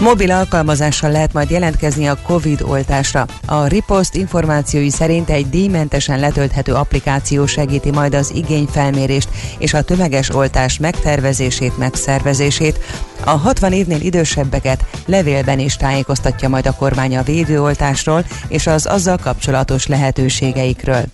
Mobil 0.01 0.31
alkalmazással 0.31 1.11
lehet 1.11 1.33
majd 1.33 1.51
jelentkezni 1.51 2.07
a 2.07 2.19
COVID 2.23 2.63
oltásra. 2.63 3.27
A 3.47 3.67
Ripost 3.67 4.15
információi 4.15 4.91
szerint 4.91 5.31
egy 5.31 5.49
díjmentesen 5.49 6.21
letölthető 6.21 6.73
applikáció 6.73 7.47
segíti 7.47 7.91
majd 7.91 8.15
az 8.15 8.33
igényfelmérést 8.35 9.29
és 9.59 9.75
a 9.75 9.83
tömeges 9.83 10.35
oltás 10.35 10.79
megtervezését, 10.79 11.79
megszervezését. 11.79 12.79
A 13.25 13.31
60 13.31 13.73
évnél 13.73 14.01
idősebbeket 14.01 14.85
levélben 15.07 15.59
is 15.59 15.77
tájékoztatja 15.77 16.49
majd 16.49 16.67
a 16.67 16.75
kormány 16.75 17.17
a 17.17 17.23
védőoltásról 17.23 18.25
és 18.49 18.67
az 18.67 18.87
azzal 18.87 19.17
kapcsolatos 19.17 19.87
lehetőségeikről. 19.87 21.05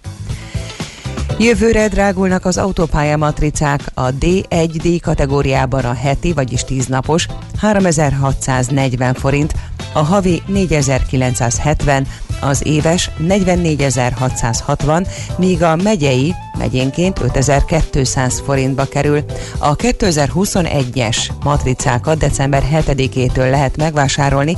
Jövőre 1.38 1.88
drágulnak 1.88 2.44
az 2.44 2.58
autópálya 2.58 3.16
matricák 3.16 3.80
a 3.94 4.12
D1D 4.12 4.98
kategóriában 5.02 5.84
a 5.84 5.92
heti, 5.92 6.32
vagyis 6.32 6.64
10 6.64 6.86
napos 6.86 7.26
3640 7.56 9.14
forint, 9.14 9.54
a 9.92 9.98
havi 9.98 10.42
4970, 10.46 12.06
az 12.40 12.66
éves 12.66 13.10
44660, 13.16 15.06
míg 15.36 15.62
a 15.62 15.76
megyei 15.76 16.34
megyénként 16.58 17.20
5200 17.20 18.42
forintba 18.44 18.84
kerül. 18.84 19.24
A 19.58 19.76
2021-es 19.76 21.16
matricákat 21.44 22.18
december 22.18 22.62
7-től 22.72 23.50
lehet 23.50 23.76
megvásárolni, 23.76 24.56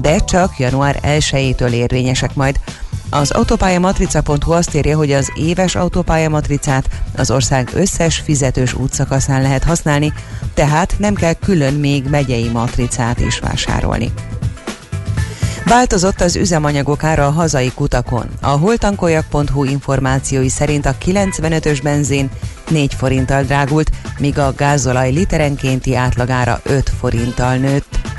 de 0.00 0.18
csak 0.18 0.58
január 0.58 1.00
1-től 1.02 1.70
érvényesek 1.70 2.34
majd. 2.34 2.60
Az 3.10 3.30
autópályamatrica.hu 3.30 4.52
azt 4.52 4.74
írja, 4.74 4.96
hogy 4.96 5.12
az 5.12 5.32
éves 5.34 5.74
autópályamatricát 5.74 6.88
az 7.16 7.30
ország 7.30 7.70
összes 7.74 8.18
fizetős 8.18 8.74
útszakaszán 8.74 9.42
lehet 9.42 9.64
használni, 9.64 10.12
tehát 10.54 10.94
nem 10.98 11.14
kell 11.14 11.32
külön 11.32 11.74
még 11.74 12.04
megyei 12.08 12.48
matricát 12.48 13.20
is 13.20 13.38
vásárolni. 13.38 14.12
Változott 15.64 16.20
az 16.20 16.36
üzemanyagok 16.36 17.04
ára 17.04 17.26
a 17.26 17.30
hazai 17.30 17.72
kutakon. 17.74 18.26
A 18.40 18.48
holtankoljak.hu 18.48 19.64
információi 19.64 20.48
szerint 20.48 20.86
a 20.86 20.94
95-ös 21.04 21.80
benzin 21.82 22.30
4 22.70 22.94
forinttal 22.94 23.42
drágult, 23.42 23.90
míg 24.18 24.38
a 24.38 24.52
gázolaj 24.56 25.10
literenkénti 25.10 25.94
átlagára 25.94 26.60
5 26.64 26.92
forinttal 26.98 27.56
nőtt. 27.56 28.09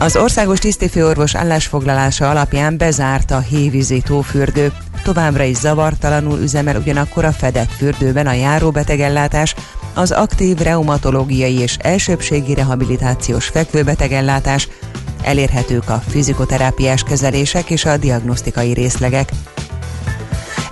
Az 0.00 0.16
országos 0.16 0.58
tisztifőorvos 0.58 1.34
állásfoglalása 1.34 2.30
alapján 2.30 2.76
bezárt 2.76 3.30
a 3.30 3.38
hévízi 3.38 4.00
tófürdő. 4.00 4.72
Továbbra 5.02 5.42
is 5.42 5.56
zavartalanul 5.56 6.38
üzemel 6.38 6.76
ugyanakkor 6.76 7.24
a 7.24 7.32
fedett 7.32 7.72
fürdőben 7.72 8.26
a 8.26 8.32
járóbetegellátás, 8.32 9.54
az 9.94 10.10
aktív 10.10 10.58
reumatológiai 10.58 11.58
és 11.58 11.76
elsőbségi 11.80 12.54
rehabilitációs 12.54 13.46
fekvőbetegellátás, 13.46 14.68
elérhetők 15.22 15.90
a 15.90 16.02
fizikoterápiás 16.08 17.02
kezelések 17.02 17.70
és 17.70 17.84
a 17.84 17.96
diagnosztikai 17.96 18.72
részlegek. 18.72 19.28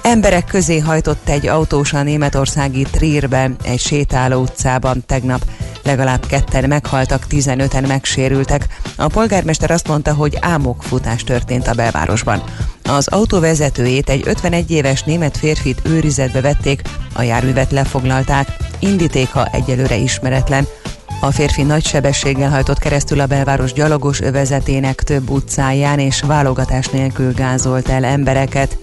Emberek 0.03 0.45
közé 0.45 0.79
hajtott 0.79 1.29
egy 1.29 1.47
autós 1.47 1.93
a 1.93 2.03
németországi 2.03 2.83
Trierben, 2.83 3.57
egy 3.65 3.81
sétáló 3.81 4.41
utcában 4.41 5.03
tegnap. 5.07 5.41
Legalább 5.87 6.27
ketten 6.27 6.69
meghaltak, 6.69 7.27
15-en 7.31 7.87
megsérültek. 7.87 8.67
A 8.97 9.07
polgármester 9.07 9.71
azt 9.71 9.89
mondta, 9.89 10.15
hogy 10.15 10.39
ámokfutás 10.41 11.25
történt 11.25 11.67
a 11.67 11.75
belvárosban. 11.75 12.43
Az 12.85 13.09
autó 13.09 13.41
vezetőjét 13.41 14.11
egy 14.11 14.23
51 14.25 14.71
éves 14.71 15.03
német 15.03 15.37
férfit 15.37 15.81
őrizetbe 15.85 16.41
vették, 16.41 16.83
a 17.15 17.23
járművet 17.23 17.71
lefoglalták, 17.71 18.49
indítéka 18.79 19.49
egyelőre 19.53 19.97
ismeretlen. 19.97 20.67
A 21.21 21.31
férfi 21.31 21.63
nagy 21.63 21.85
sebességgel 21.87 22.51
hajtott 22.51 22.79
keresztül 22.79 23.21
a 23.21 23.27
belváros 23.27 23.73
gyalogos 23.73 24.21
övezetének 24.21 25.03
több 25.03 25.31
utcáján 25.31 25.99
és 25.99 26.21
válogatás 26.21 26.89
nélkül 26.89 27.33
gázolt 27.33 27.89
el 27.89 28.05
embereket. 28.05 28.79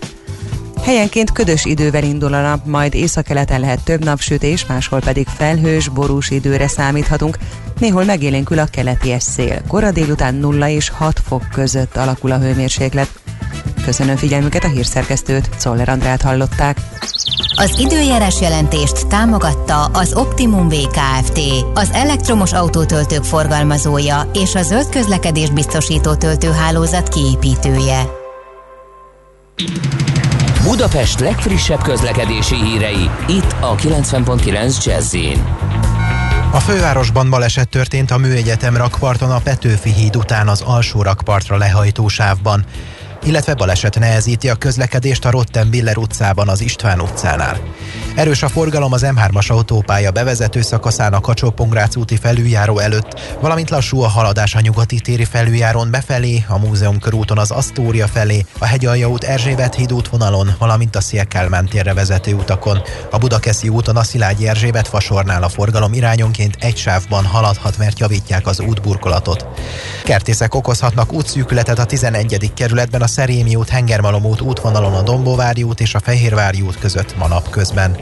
Helyenként 0.83 1.31
ködös 1.31 1.65
idővel 1.65 2.03
indul 2.03 2.33
a 2.33 2.41
nap, 2.41 2.65
majd 2.65 2.93
északkeleten 2.93 3.59
lehet 3.59 3.83
több 3.83 4.03
napsütés, 4.03 4.65
máshol 4.65 4.99
pedig 4.99 5.27
felhős, 5.27 5.87
borús 5.87 6.29
időre 6.29 6.67
számíthatunk. 6.67 7.37
Néhol 7.79 8.03
megélénkül 8.03 8.59
a 8.59 8.65
keleti 8.65 9.15
szél. 9.19 9.61
Kora 9.67 9.91
délután 9.91 10.35
0 10.35 10.69
és 10.69 10.89
6 10.89 11.21
fok 11.27 11.43
között 11.51 11.97
alakul 11.97 12.31
a 12.31 12.37
hőmérséklet. 12.37 13.09
Köszönöm 13.85 14.15
figyelmüket 14.15 14.63
a 14.63 14.67
hírszerkesztőt, 14.67 15.49
Czoller 15.57 15.89
Andrát 15.89 16.21
hallották. 16.21 16.77
Az 17.55 17.79
időjárás 17.79 18.41
jelentést 18.41 19.07
támogatta 19.07 19.85
az 19.85 20.13
Optimum 20.13 20.69
VKFT, 20.69 21.39
az 21.73 21.89
elektromos 21.93 22.53
autótöltők 22.53 23.23
forgalmazója 23.23 24.29
és 24.33 24.55
a 24.55 24.61
zöld 24.61 24.89
közlekedés 24.89 25.49
biztosító 25.49 26.15
töltőhálózat 26.15 27.07
kiépítője. 27.07 28.21
Budapest 30.63 31.19
legfrissebb 31.19 31.81
közlekedési 31.81 32.55
hírei, 32.55 33.09
itt 33.27 33.55
a 33.59 33.75
90.9 33.75 34.85
jazz 34.85 35.15
A 36.51 36.59
fővárosban 36.59 37.29
baleset 37.29 37.69
történt 37.69 38.11
a 38.11 38.17
Műegyetem 38.17 38.77
rakparton 38.77 39.31
a 39.31 39.39
Petőfi 39.39 39.93
híd 39.93 40.15
után 40.15 40.47
az 40.47 40.61
alsó 40.61 41.01
rakpartra 41.01 41.57
lehajtó 41.57 42.07
sávban 42.07 42.65
illetve 43.23 43.53
baleset 43.53 43.99
nehezíti 43.99 44.49
a 44.49 44.55
közlekedést 44.55 45.25
a 45.25 45.31
Rottenbiller 45.31 45.97
utcában 45.97 46.49
az 46.49 46.61
István 46.61 47.01
utcánál. 47.01 47.61
Erős 48.15 48.43
a 48.43 48.47
forgalom 48.47 48.93
az 48.93 49.05
M3-as 49.05 49.47
autópálya 49.47 50.11
bevezető 50.11 50.61
szakaszán 50.61 51.13
a 51.13 51.19
kacsó 51.19 51.53
úti 51.95 52.17
felüljáró 52.17 52.79
előtt, 52.79 53.19
valamint 53.39 53.69
lassú 53.69 54.01
a 54.01 54.07
haladás 54.07 54.55
a 54.55 54.59
nyugati 54.59 54.99
téri 54.99 55.25
felüljáron 55.25 55.91
befelé, 55.91 56.43
a 56.47 56.57
múzeum 56.57 56.99
körúton 56.99 57.37
az 57.37 57.51
Asztória 57.51 58.07
felé, 58.07 58.45
a 58.57 58.65
Hegyalja 58.65 59.09
út 59.09 59.23
Erzsébet 59.23 59.75
híd 59.75 59.93
útvonalon, 59.93 60.55
valamint 60.59 60.95
a 60.95 61.01
Szélkálmán 61.01 61.65
térre 61.65 61.93
vezető 61.93 62.33
utakon. 62.33 62.81
A 63.11 63.17
Budakeszi 63.17 63.69
úton 63.69 63.95
a 63.95 64.03
Szilágyi 64.03 64.47
Erzsébet 64.47 64.87
fasornál 64.87 65.43
a 65.43 65.49
forgalom 65.49 65.93
irányonként 65.93 66.57
egy 66.59 66.77
sávban 66.77 67.25
haladhat, 67.25 67.77
mert 67.77 67.99
javítják 67.99 68.47
az 68.47 68.59
útburkolatot. 68.59 69.45
Kertészek 70.03 70.55
okozhatnak 70.55 71.13
útszűkületet 71.13 71.79
a 71.79 71.85
11. 71.85 72.51
kerületben 72.53 73.01
a 73.01 73.07
Szerémi 73.13 73.55
út, 73.55 73.69
Hengermalom 73.69 74.25
út 74.25 74.41
útvonalon 74.41 74.93
a 74.93 75.01
Dombóvári 75.01 75.63
út 75.63 75.79
és 75.79 75.95
a 75.95 75.99
Fehérvári 75.99 76.61
út 76.61 76.79
között 76.79 77.17
ma 77.17 77.27
napközben. 77.27 77.97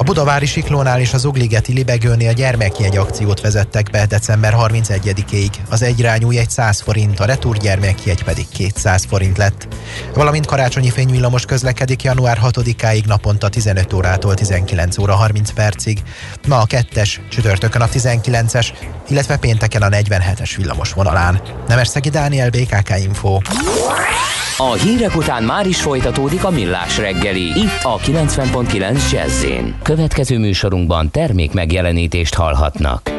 A 0.00 0.02
Budavári 0.02 0.46
Siklónál 0.46 1.00
és 1.00 1.12
az 1.12 1.24
Ugligeti 1.24 1.72
Libegőnél 1.72 2.32
gyermekjegy 2.32 2.96
akciót 2.96 3.40
vezettek 3.40 3.90
be 3.90 4.06
december 4.06 4.54
31-ig. 4.58 5.50
Az 5.70 5.82
egyrányú 5.82 6.30
jegy 6.30 6.50
100 6.50 6.80
forint, 6.80 7.20
a 7.20 7.24
retur 7.24 7.56
gyermekjegy 7.56 8.24
pedig 8.24 8.48
200 8.48 9.04
forint 9.04 9.36
lett. 9.36 9.68
Valamint 10.14 10.46
karácsonyi 10.46 10.90
fényvillamos 10.90 11.44
közlekedik 11.44 12.02
január 12.02 12.38
6-áig 12.42 13.04
naponta 13.06 13.48
15 13.48 13.92
órától 13.92 14.34
19 14.34 14.98
óra 14.98 15.14
30 15.14 15.50
percig. 15.50 16.02
Ma 16.48 16.58
a 16.58 16.66
2-es, 16.66 17.16
csütörtökön 17.30 17.82
a 17.82 17.88
19-es, 17.88 18.68
illetve 19.08 19.36
pénteken 19.36 19.82
a 19.82 19.88
47-es 19.88 20.52
villamos 20.56 20.92
vonalán. 20.92 21.40
Nemesszegi 21.68 22.08
Dániel, 22.08 22.50
BKK 22.50 22.98
Info. 23.02 23.38
A 24.62 24.72
hírek 24.72 25.16
után 25.16 25.42
már 25.42 25.66
is 25.66 25.80
folytatódik 25.80 26.44
a 26.44 26.50
millás 26.50 26.98
reggeli, 26.98 27.60
itt 27.60 27.82
a 27.82 27.98
90.9 27.98 29.10
jazz 29.10 29.44
Következő 29.90 30.38
műsorunkban 30.38 31.10
termék 31.10 31.52
megjelenítést 31.52 32.34
hallhatnak. 32.34 33.10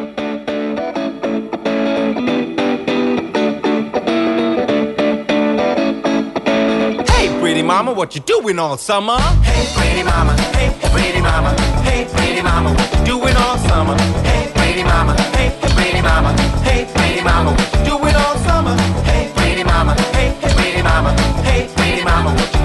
Mama, 7.66 7.92
what 7.92 8.14
you 8.16 8.24
doing 8.26 8.60
all 8.60 8.78
summer? 8.78 9.20
Hey, 9.44 9.66
pretty 9.76 10.04
mama, 10.04 10.34
hey, 10.58 10.70
pretty 10.94 11.22
mama, 11.22 11.54
hey, 11.84 12.06
pretty 12.16 12.42
mama, 12.42 12.70
what 12.70 12.90
you 12.94 13.04
doing 13.06 13.36
all 13.36 13.58
summer? 13.70 13.96
Hey, 14.24 14.52
pretty 14.54 14.84
mama, 14.84 15.14
hey, 15.36 15.52
pretty 15.76 16.02
mama, 16.02 16.34
hey, 16.64 16.86
pretty 16.94 17.22
mama, 17.24 17.52
what 17.52 17.70
you 17.74 17.84
doing 17.90 18.16
all 18.16 18.36
summer? 18.48 18.76
Hey, 19.10 19.32
pretty 19.36 19.64
mama, 19.64 19.94
hey, 20.16 20.34
pretty 20.56 20.82
mama, 20.82 21.12
hey, 21.48 21.68
pretty 21.76 22.04
mama, 22.04 22.30
what 22.34 22.54
you 22.54 22.61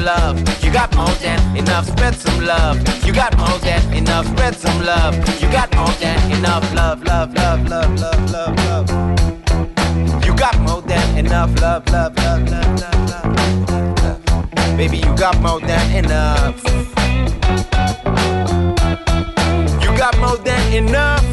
some 0.00 0.04
love. 0.04 0.64
You 0.64 0.72
got 0.72 0.94
more 0.96 1.14
than 1.20 1.56
enough. 1.56 1.86
Spread 1.86 2.14
some 2.14 2.44
love. 2.44 2.76
You 3.04 3.12
got 3.12 3.36
more 3.36 3.58
than 3.58 3.92
enough. 3.92 4.26
Spread 4.26 4.54
some 4.54 4.84
love. 4.84 5.14
You 5.40 5.50
got 5.50 5.74
more 5.76 5.94
than 6.00 6.32
enough. 6.32 6.74
Love, 6.74 7.02
love, 7.04 7.34
love, 7.34 7.68
love, 7.68 8.00
love, 8.00 8.32
love, 8.32 8.88
love. 8.88 10.24
You 10.24 10.34
got 10.36 10.58
more 10.60 10.82
than 10.82 11.18
enough. 11.18 11.50
Love, 11.60 11.86
love, 11.90 12.16
love, 12.16 12.48
love, 12.50 12.80
love, 12.80 13.10
love. 13.10 14.02
love. 14.02 14.76
Baby, 14.76 14.98
you 14.98 15.16
got 15.16 15.40
more 15.40 15.60
than 15.60 16.04
enough. 16.04 16.56
You 19.82 19.90
got 19.98 20.16
more 20.18 20.38
than 20.38 20.72
enough. 20.72 21.26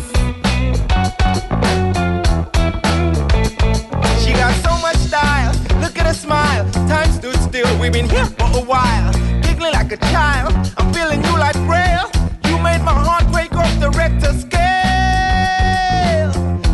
She 4.22 4.34
got 4.34 4.54
so 4.66 4.74
much 4.86 4.98
style. 4.98 5.54
Look 5.82 5.98
at 6.00 6.06
her 6.06 6.14
smile. 6.14 6.70
Time 6.72 6.88
stood 6.88 7.12
still. 7.12 7.17
We've 7.80 7.92
been 7.94 8.10
here 8.10 8.26
for 8.26 8.48
a 8.58 8.64
while. 8.64 9.14
Giggling 9.42 9.74
like 9.74 9.92
a 9.92 9.98
child. 10.12 10.54
I'm 10.78 10.92
feeling 10.94 11.24
you 11.24 11.32
like 11.38 11.56
braille. 11.68 12.10
You 12.46 12.58
made 12.60 12.82
my 12.82 12.94
heart 12.94 13.26
break 13.32 13.54
off 13.56 13.72
the 13.80 13.90
Richter 13.92 14.34
scale. 14.34 14.58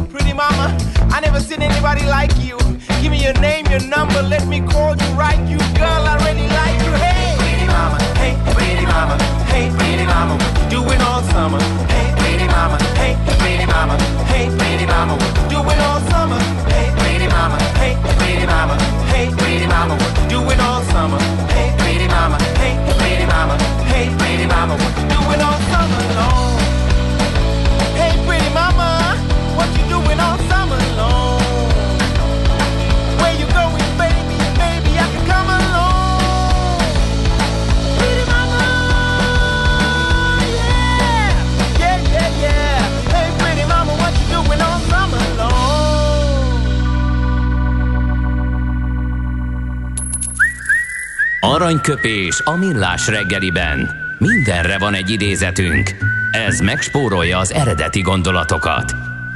Pretty 0.10 0.34
mama, 0.34 0.76
I 1.12 1.20
never 1.20 1.40
seen 1.40 1.62
anybody 1.62 2.06
like 2.06 2.32
you. 2.40 2.58
Give 3.02 3.12
me 3.12 3.22
your 3.22 3.34
name, 3.42 3.66
your 3.68 3.82
number. 3.82 4.22
Let 4.24 4.48
me 4.48 4.62
call 4.62 4.96
you 4.96 5.10
right. 5.14 5.40
You 5.48 5.60
girl, 5.78 6.04
I 6.08 6.16
really 6.26 6.48
like 6.48 6.82
you. 6.86 6.94
Hey, 7.06 7.36
pretty 7.38 7.68
mama. 7.68 7.98
Hey, 8.22 8.34
pretty 8.56 8.86
mama. 8.86 9.18
Hey, 9.54 9.70
pretty 9.78 10.06
mama. 10.06 10.36
What 10.38 10.58
you 10.64 10.70
doing 10.80 11.02
all 11.02 11.22
summer? 11.34 11.62
Hey, 11.94 12.14
pretty 12.18 12.48
mama. 12.48 12.78
Hey, 12.98 13.18
pretty 13.38 13.66
mama. 13.66 13.98
Hey, 14.32 14.50
pretty 14.58 14.86
mama. 14.86 15.14
What 15.18 15.52
you 15.52 15.53
Aranyköpés 51.74 52.42
a 52.44 52.56
millás 52.56 53.08
reggeliben. 53.08 53.90
Mindenre 54.20 54.78
van 54.78 54.94
egy 54.94 55.10
idézetünk. 55.10 55.96
Ez 56.32 56.60
megspórolja 56.60 57.38
az 57.38 57.52
eredeti 57.52 58.02
gondolatokat. 58.02 58.94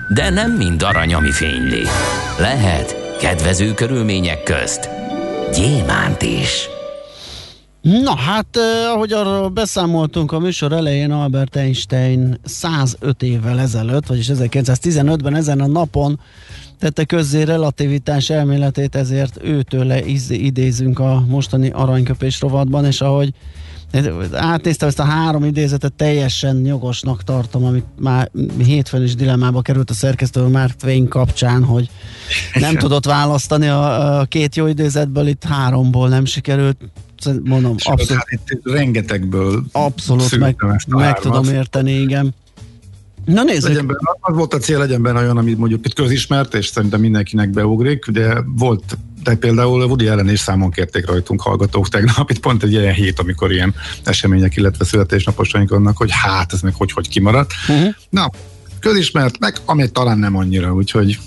De 0.08 0.30
nem 0.30 0.52
mind 0.52 0.82
arany, 0.84 1.14
ami 1.14 1.32
fényli. 1.32 1.84
Lehet 2.40 3.18
kedvező 3.20 3.74
körülmények 3.74 4.44
közt 4.44 4.90
gyémánt 5.54 6.22
is. 6.22 6.68
Na 7.82 8.16
hát, 8.16 8.58
eh, 8.58 8.94
ahogy 8.94 9.14
arról 9.14 9.50
beszámoltunk 9.50 10.32
a 10.32 10.40
műsor 10.40 10.72
elején, 10.72 11.12
Albert 11.12 11.56
Einstein 11.56 12.40
105 12.44 13.24
évvel 13.24 13.60
ezelőtt, 13.60 14.06
vagyis 14.06 14.28
1915-ben 14.28 15.36
ezen 15.36 15.60
a 15.60 15.68
napon 15.68 16.20
tette 16.80 17.06
közzé 17.06 17.42
relativitás 17.42 18.30
elméletét, 18.30 18.96
ezért 18.96 19.44
őtől 19.44 19.92
iz- 19.92 20.32
idézünk 20.32 21.00
a 21.00 21.24
mostani 21.28 21.70
aranyköpés 21.70 22.40
rovatban, 22.42 22.86
és 22.86 23.02
ahogy 23.02 23.34
Átnéztem 24.32 24.88
ezt 24.88 25.00
a 25.00 25.04
három 25.04 25.44
idézetet, 25.44 25.94
teljesen 25.94 26.66
jogosnak 26.66 27.24
tartom, 27.24 27.66
amit 27.66 27.86
már 28.00 28.32
hétfőn 28.58 29.04
is 29.04 29.16
dilemmába 29.16 29.62
került 29.62 29.90
a 29.90 29.94
szerkesztő 29.94 30.48
Mark 30.48 30.76
Twain 30.76 31.08
kapcsán, 31.08 31.64
hogy 31.64 31.90
nem 32.54 32.76
tudott 32.76 33.06
választani 33.06 33.68
a, 33.68 34.20
a 34.20 34.26
két 34.26 34.56
jó 34.56 34.68
idézetből, 34.68 35.28
itt 35.28 35.44
háromból 35.44 36.10
nem 36.10 36.26
sikerült. 36.26 36.78
Mondom, 37.44 37.78
Sőt, 37.78 37.94
abszolút, 37.94 38.24
hát 38.30 38.42
itt 38.50 38.74
rengetegből 38.74 39.64
abszolút 39.72 40.38
meg, 40.38 40.56
meg 40.88 41.20
tudom 41.20 41.44
érteni, 41.44 41.92
igen. 41.92 42.34
Na 43.28 43.44
nézzük. 43.44 43.68
Legyen 43.68 43.88
benne, 43.88 44.18
az 44.20 44.36
volt 44.36 44.54
a 44.54 44.58
cél, 44.58 44.78
legyen 44.78 45.02
benne 45.02 45.20
olyan, 45.20 45.38
ami 45.38 45.54
mondjuk 45.54 45.86
itt 45.86 45.94
közismert, 45.94 46.54
és 46.54 46.68
szerintem 46.68 47.00
mindenkinek 47.00 47.50
beugrik, 47.50 48.06
de 48.06 48.44
volt 48.46 48.98
de 49.24 49.36
például 49.36 49.84
Woody 49.84 50.08
Allen 50.08 50.30
is 50.30 50.40
számon 50.40 50.72
kérték 50.72 51.08
rajtunk 51.08 51.42
hallgatók 51.42 51.90
tegnap, 51.90 52.30
itt 52.30 52.40
pont 52.40 52.64
egy 52.64 52.72
ilyen 52.72 52.94
hét, 52.94 53.20
amikor 53.20 53.52
ilyen 53.52 53.76
események, 54.04 54.56
illetve 54.56 54.86
születésnaposaink 54.86 55.70
vannak, 55.70 55.98
hogy 55.98 56.10
hát 56.12 56.54
ez 56.54 56.62
meg 56.62 56.74
hogy-hogy 56.74 57.10
kimaradt. 57.10 57.52
Uh-huh. 57.68 57.94
Na, 58.10 58.30
közismert, 58.80 59.40
meg 59.40 59.58
ami 59.66 59.92
talán 59.92 60.18
nem 60.20 60.36
annyira, 60.36 60.74
úgyhogy 60.74 61.20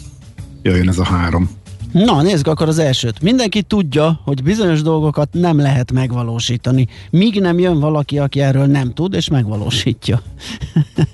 jöjjön 0.62 0.88
ez 0.88 0.98
a 0.98 1.04
három. 1.04 1.50
Na, 1.92 2.22
nézzük 2.22 2.46
akkor 2.46 2.68
az 2.68 2.78
elsőt. 2.78 3.20
Mindenki 3.20 3.62
tudja, 3.62 4.20
hogy 4.24 4.42
bizonyos 4.42 4.82
dolgokat 4.82 5.28
nem 5.32 5.58
lehet 5.58 5.92
megvalósítani, 5.92 6.88
míg 7.10 7.40
nem 7.40 7.58
jön 7.58 7.80
valaki, 7.80 8.18
aki 8.18 8.40
erről 8.40 8.66
nem 8.66 8.92
tud, 8.92 9.14
és 9.14 9.28
megvalósítja. 9.28 10.22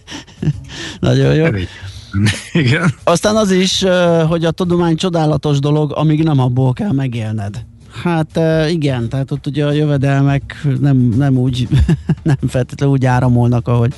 Nagyon 1.00 1.34
jó. 1.34 1.46
Igen. 2.52 2.94
Aztán 3.04 3.36
az 3.36 3.50
is, 3.50 3.84
hogy 4.28 4.44
a 4.44 4.50
tudomány 4.50 4.96
csodálatos 4.96 5.58
dolog, 5.58 5.92
amíg 5.94 6.22
nem 6.22 6.38
abból 6.38 6.72
kell 6.72 6.92
megélned. 6.92 7.64
Hát 8.02 8.40
igen, 8.70 9.08
tehát 9.08 9.30
ott 9.30 9.46
ugye 9.46 9.66
a 9.66 9.72
jövedelmek 9.72 10.66
nem, 10.80 10.96
nem 10.96 11.36
úgy, 11.36 11.68
nem 12.22 12.36
feltétlenül 12.48 12.94
úgy 12.94 13.06
áramolnak, 13.06 13.68
ahogy 13.68 13.94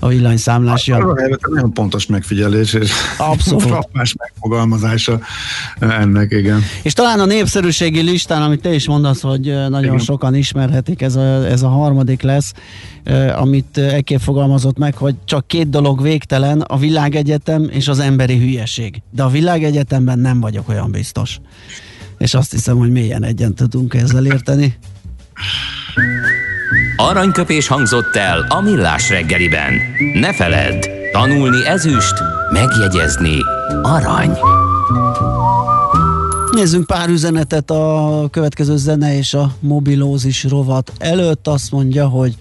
a 0.00 0.08
villanyszámlás 0.08 0.86
jön. 0.86 1.00
Arra 1.00 1.20
helyett 1.20 1.46
nagyon 1.48 1.72
pontos 1.72 2.06
megfigyelés, 2.06 2.72
és 2.72 2.90
Abszolút. 3.18 3.62
frappás 3.70 4.14
megfogalmazása 4.18 5.20
ennek, 5.78 6.32
igen. 6.32 6.60
És 6.82 6.92
talán 6.92 7.20
a 7.20 7.24
népszerűségi 7.24 8.00
listán, 8.00 8.42
amit 8.42 8.60
te 8.60 8.74
is 8.74 8.86
mondasz, 8.86 9.20
hogy 9.20 9.44
nagyon 9.68 9.82
Igen. 9.82 9.98
sokan 9.98 10.34
ismerhetik, 10.34 11.02
ez 11.02 11.16
a, 11.16 11.46
ez 11.46 11.62
a 11.62 11.68
harmadik 11.68 12.22
lesz, 12.22 12.52
amit 13.36 13.78
ekképp 13.78 14.18
fogalmazott 14.18 14.78
meg, 14.78 14.96
hogy 14.96 15.14
csak 15.24 15.46
két 15.46 15.68
dolog 15.68 16.02
végtelen, 16.02 16.60
a 16.60 16.78
világegyetem 16.78 17.68
és 17.70 17.88
az 17.88 17.98
emberi 17.98 18.38
hülyeség. 18.38 19.02
De 19.10 19.22
a 19.22 19.28
világegyetemben 19.28 20.18
nem 20.18 20.40
vagyok 20.40 20.68
olyan 20.68 20.90
biztos. 20.90 21.40
És 22.18 22.34
azt 22.34 22.50
hiszem, 22.50 22.76
hogy 22.76 22.90
mélyen 22.90 23.24
egyen 23.24 23.54
tudunk 23.54 23.94
ezzel 23.94 24.26
érteni. 24.26 24.78
Aranyköpés 26.96 27.66
hangzott 27.66 28.16
el 28.16 28.46
a 28.48 28.60
millás 28.60 29.08
reggeliben. 29.08 29.72
Ne 30.14 30.34
feledd, 30.34 30.84
tanulni 31.12 31.66
ezüst, 31.66 32.14
megjegyezni 32.52 33.36
arany. 33.82 34.38
Nézzünk 36.50 36.86
pár 36.86 37.08
üzenetet 37.08 37.70
a 37.70 38.28
következő 38.30 38.76
zene 38.76 39.16
és 39.16 39.34
a 39.34 39.54
mobilózis 39.60 40.44
rovat 40.44 40.92
előtt. 40.98 41.46
Azt 41.48 41.70
mondja, 41.70 42.08
hogy 42.08 42.36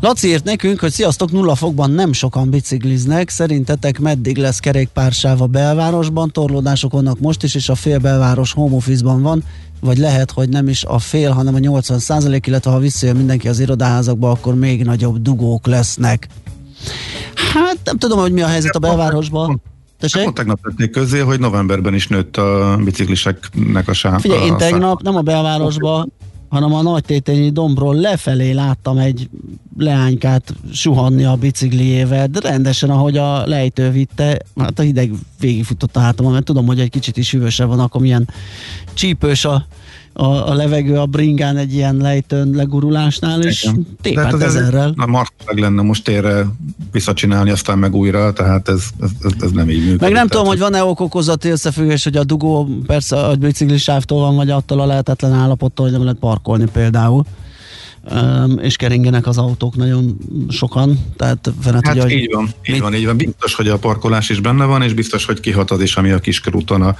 Laci 0.00 0.28
írt 0.28 0.44
nekünk, 0.44 0.80
hogy 0.80 0.92
sziasztok, 0.92 1.32
nulla 1.32 1.54
fokban 1.54 1.90
nem 1.90 2.12
sokan 2.12 2.50
bicikliznek. 2.50 3.28
Szerintetek 3.28 3.98
meddig 3.98 4.36
lesz 4.36 4.58
kerékpársáv 4.58 5.42
a 5.42 5.46
belvárosban? 5.46 6.30
Torlódások 6.30 6.92
vannak 6.92 7.20
most 7.20 7.42
is, 7.42 7.54
és 7.54 7.68
a 7.68 7.74
fél 7.74 7.98
belváros 7.98 8.52
home 8.52 8.74
office-ban 8.74 9.22
van, 9.22 9.44
vagy 9.80 9.98
lehet, 9.98 10.30
hogy 10.30 10.48
nem 10.48 10.68
is 10.68 10.84
a 10.84 10.98
fél, 10.98 11.30
hanem 11.30 11.54
a 11.54 11.58
80 11.58 11.98
százalék, 11.98 12.46
illetve 12.46 12.70
ha 12.70 12.78
visszajön 12.78 13.16
mindenki 13.16 13.48
az 13.48 13.60
irodaházakba, 13.60 14.30
akkor 14.30 14.54
még 14.54 14.84
nagyobb 14.84 15.22
dugók 15.22 15.66
lesznek. 15.66 16.28
Hát 17.52 17.78
nem 17.84 17.98
tudom, 17.98 18.18
hogy 18.18 18.32
mi 18.32 18.42
a 18.42 18.46
helyzet 18.46 18.74
a 18.74 18.78
belvárosban. 18.78 19.62
Tessék? 19.98 20.22
Pont 20.22 20.34
tegnap 20.34 20.60
tették 20.62 20.90
közé, 20.90 21.18
hogy 21.18 21.40
novemberben 21.40 21.94
is 21.94 22.08
nőtt 22.08 22.36
a 22.36 22.78
bicikliseknek 22.84 23.88
a 23.88 23.92
sáv. 23.92 24.20
Figyelj, 24.20 24.44
én 24.44 24.56
tegnap 24.56 25.02
nem 25.02 25.16
a 25.16 25.20
belvárosba, 25.20 26.06
hanem 26.48 26.74
a 26.74 26.82
Nagytétényi 26.82 27.50
dombról 27.50 27.94
lefelé 27.94 28.50
láttam 28.50 28.98
egy 28.98 29.28
leánykát 29.78 30.54
suhanni 30.72 31.24
a 31.24 31.36
bicikliével, 31.36 32.26
de 32.26 32.40
rendesen, 32.40 32.90
ahogy 32.90 33.16
a 33.16 33.46
lejtő 33.46 33.90
vitte, 33.90 34.38
hát 34.56 34.78
a 34.78 34.82
hideg 34.82 35.12
végigfutott 35.40 35.96
a 35.96 36.00
hátamon, 36.00 36.32
mert 36.32 36.44
tudom, 36.44 36.66
hogy 36.66 36.80
egy 36.80 36.90
kicsit 36.90 37.16
is 37.16 37.30
hűvösebb 37.30 37.68
van, 37.68 37.80
akkor 37.80 38.00
milyen 38.00 38.28
csípős 38.94 39.44
a, 39.44 39.66
a, 40.16 40.24
a 40.24 40.54
levegő 40.54 40.98
a 40.98 41.06
bringán 41.06 41.56
egy 41.56 41.74
ilyen 41.74 41.96
lejtőn 41.96 42.50
legurulásnál, 42.50 43.42
és 43.42 43.70
ez 44.02 44.40
ezerrel. 44.40 44.94
A 44.96 45.06
marhaság 45.06 45.58
lenne 45.58 45.82
most 45.82 46.04
térre 46.04 46.46
visszacsinálni, 46.92 47.50
aztán 47.50 47.78
meg 47.78 47.94
újra, 47.94 48.32
tehát 48.32 48.68
ez, 48.68 48.84
ez, 49.00 49.10
ez, 49.22 49.32
ez 49.40 49.50
nem 49.50 49.70
így 49.70 49.78
működik. 49.78 50.00
Meg 50.00 50.12
nem 50.12 50.12
Tehát, 50.12 50.30
tudom, 50.30 50.46
hogy 50.46 50.58
van-e 50.58 50.84
okokozati 50.84 51.48
összefüggés, 51.48 52.04
hogy 52.04 52.16
a 52.16 52.24
dugó 52.24 52.68
persze 52.86 53.16
a 53.16 53.34
biciklisávtól 53.34 54.20
van, 54.20 54.36
vagy 54.36 54.50
attól 54.50 54.80
a 54.80 54.86
lehetetlen 54.86 55.32
állapottól, 55.32 55.84
hogy 55.84 55.94
nem 55.94 56.04
lehet 56.04 56.18
parkolni 56.18 56.66
például. 56.72 57.24
Um, 58.12 58.58
és 58.58 58.76
keringenek 58.76 59.26
az 59.26 59.38
autók 59.38 59.76
nagyon 59.76 60.18
sokan, 60.48 60.98
tehát 61.16 61.52
fene 61.60 61.78
Hát 61.82 61.98
tudja, 61.98 62.16
így 62.16 62.32
van, 62.32 62.48
így 62.66 62.80
van, 62.80 62.94
így 62.94 63.04
van. 63.04 63.16
Biztos, 63.16 63.54
hogy 63.54 63.68
a 63.68 63.78
parkolás 63.78 64.28
is 64.28 64.40
benne 64.40 64.64
van, 64.64 64.82
és 64.82 64.92
biztos, 64.92 65.24
hogy 65.24 65.40
kihat 65.40 65.70
az 65.70 65.80
is, 65.80 65.96
ami 65.96 66.10
a 66.10 66.18
kiskörúton 66.18 66.82
a 66.82 66.96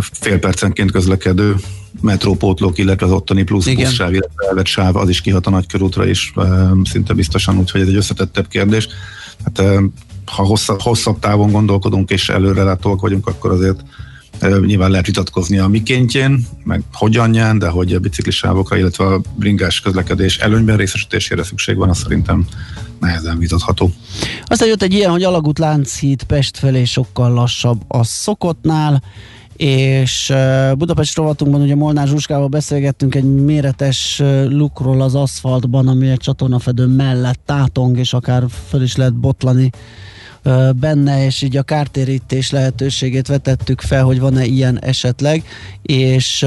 fél 0.00 0.38
percenként 0.38 0.90
közlekedő 0.90 1.56
metrópótlók, 2.00 2.78
illetve 2.78 3.06
az 3.06 3.12
ottani 3.12 3.42
plusz 3.42 3.66
Igen. 3.66 3.92
illetve 3.98 4.46
elvett 4.48 4.66
sáv, 4.66 4.96
az 4.96 5.08
is 5.08 5.20
kihat 5.20 5.46
a 5.46 5.50
nagykörútra 5.50 6.06
is, 6.06 6.32
szinte 6.84 7.12
biztosan, 7.12 7.58
úgyhogy 7.58 7.80
ez 7.80 7.88
egy 7.88 7.94
összetettebb 7.94 8.48
kérdés. 8.48 8.88
Hát 9.44 9.68
ha 10.24 10.42
hosszabb, 10.42 10.80
hosszabb 10.80 11.18
távon 11.18 11.50
gondolkodunk 11.50 12.10
és 12.10 12.28
előrelátóak 12.28 13.00
vagyunk, 13.00 13.26
akkor 13.26 13.50
azért 13.50 13.80
nyilván 14.64 14.90
lehet 14.90 15.06
vitatkozni 15.06 15.58
a 15.58 15.68
mikéntjén, 15.68 16.46
meg 16.64 16.82
hogyanján, 16.92 17.58
de 17.58 17.68
hogy 17.68 17.92
a 17.92 17.98
biciklisávokra, 17.98 18.76
illetve 18.76 19.04
a 19.04 19.20
bringás 19.34 19.80
közlekedés 19.80 20.38
előnyben 20.38 20.76
részesítésére 20.76 21.42
szükség 21.42 21.76
van, 21.76 21.88
az 21.88 21.98
szerintem 21.98 22.46
nehezen 23.00 23.38
vitatható. 23.38 23.92
Aztán 24.44 24.68
jött 24.68 24.82
egy 24.82 24.92
ilyen, 24.92 25.10
hogy 25.10 25.22
Alagút 25.22 25.58
Lánchíd 25.58 26.22
Pest 26.22 26.58
felé 26.58 26.84
sokkal 26.84 27.32
lassabb 27.32 27.80
a 27.88 28.04
szokottnál, 28.04 29.02
és 29.58 30.32
Budapest 30.76 31.16
rovatunkban 31.16 31.60
ugye 31.60 31.74
Molnár 31.74 32.06
Zsuskával 32.06 32.48
beszélgettünk 32.48 33.14
egy 33.14 33.24
méretes 33.24 34.22
lukról 34.48 35.00
az 35.00 35.14
aszfaltban, 35.14 35.88
ami 35.88 36.08
egy 36.08 36.18
csatornafedő 36.18 36.86
mellett 36.86 37.40
tátong, 37.44 37.98
és 37.98 38.12
akár 38.12 38.44
föl 38.68 38.82
is 38.82 38.96
lehet 38.96 39.14
botlani 39.14 39.70
benne, 40.80 41.24
és 41.24 41.42
így 41.42 41.56
a 41.56 41.62
kártérítés 41.62 42.50
lehetőségét 42.50 43.26
vetettük 43.26 43.80
fel, 43.80 44.04
hogy 44.04 44.20
van-e 44.20 44.44
ilyen 44.44 44.82
esetleg, 44.82 45.44
és 45.82 46.46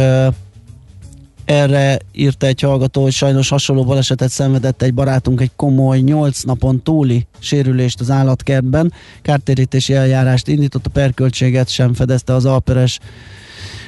erre 1.52 2.00
írta 2.12 2.46
egy 2.46 2.62
hallgató, 2.62 3.02
hogy 3.02 3.12
sajnos 3.12 3.50
hasonló 3.50 3.84
balesetet 3.84 4.30
szenvedett 4.30 4.82
egy 4.82 4.94
barátunk 4.94 5.42
egy 5.42 5.52
komoly 5.56 6.00
8 6.00 6.42
napon 6.42 6.84
túli 6.84 7.28
sérülést 7.40 8.00
az 8.00 8.10
állatkertben. 8.10 8.94
Kártérítési 9.22 9.94
eljárást 9.94 10.48
indított, 10.48 10.86
a 10.86 10.90
perköltséget 10.90 11.70
sem 11.70 11.94
fedezte 11.94 12.34
az 12.34 12.46
alperes 12.46 13.00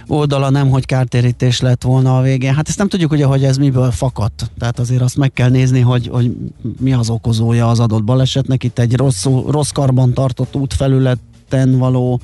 oldala 0.08 0.50
nem, 0.50 0.70
hogy 0.70 0.86
kártérítés 0.86 1.60
lett 1.60 1.84
volna 1.84 2.18
a 2.18 2.22
végén. 2.22 2.54
Hát 2.54 2.68
ezt 2.68 2.78
nem 2.78 2.88
tudjuk 2.88 3.12
ugye, 3.12 3.26
hogy 3.26 3.44
ez 3.44 3.58
miből 3.58 3.92
fakadt. 3.92 4.52
Tehát 4.60 4.80
azért 4.80 5.02
azt 5.02 5.18
meg 5.18 5.34
kell 5.34 5.50
nézni, 5.50 5.80
hogy, 5.80 6.08
hogy 6.08 6.36
mi 6.80 6.94
az 6.94 7.10
okozója 7.10 7.70
az 7.70 7.80
adott 7.80 8.04
balesetnek. 8.04 8.64
Itt 8.64 8.80
egy 8.80 8.96
rossz, 8.96 9.26
rossz 9.48 9.70
karban 9.70 10.14
tartott 10.14 10.56
útfelület 10.56 11.20
területen 11.54 11.80
való 11.80 12.22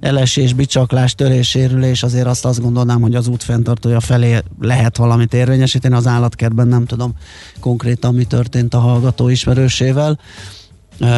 elesés, 0.00 0.52
bicsaklás, 0.52 1.14
törés, 1.14 1.48
sérülés, 1.48 2.02
azért 2.02 2.26
azt 2.26 2.44
azt 2.44 2.60
gondolnám, 2.60 3.00
hogy 3.00 3.14
az 3.14 3.28
út 3.28 3.42
fenntartója 3.42 4.00
felé 4.00 4.38
lehet 4.60 4.96
valamit 4.96 5.34
érvényesíteni, 5.34 5.94
az 5.94 6.06
állatkertben 6.06 6.68
nem 6.68 6.84
tudom 6.86 7.14
konkrétan 7.60 8.14
mi 8.14 8.24
történt 8.24 8.74
a 8.74 8.78
hallgató 8.78 9.28
ismerősével, 9.28 10.18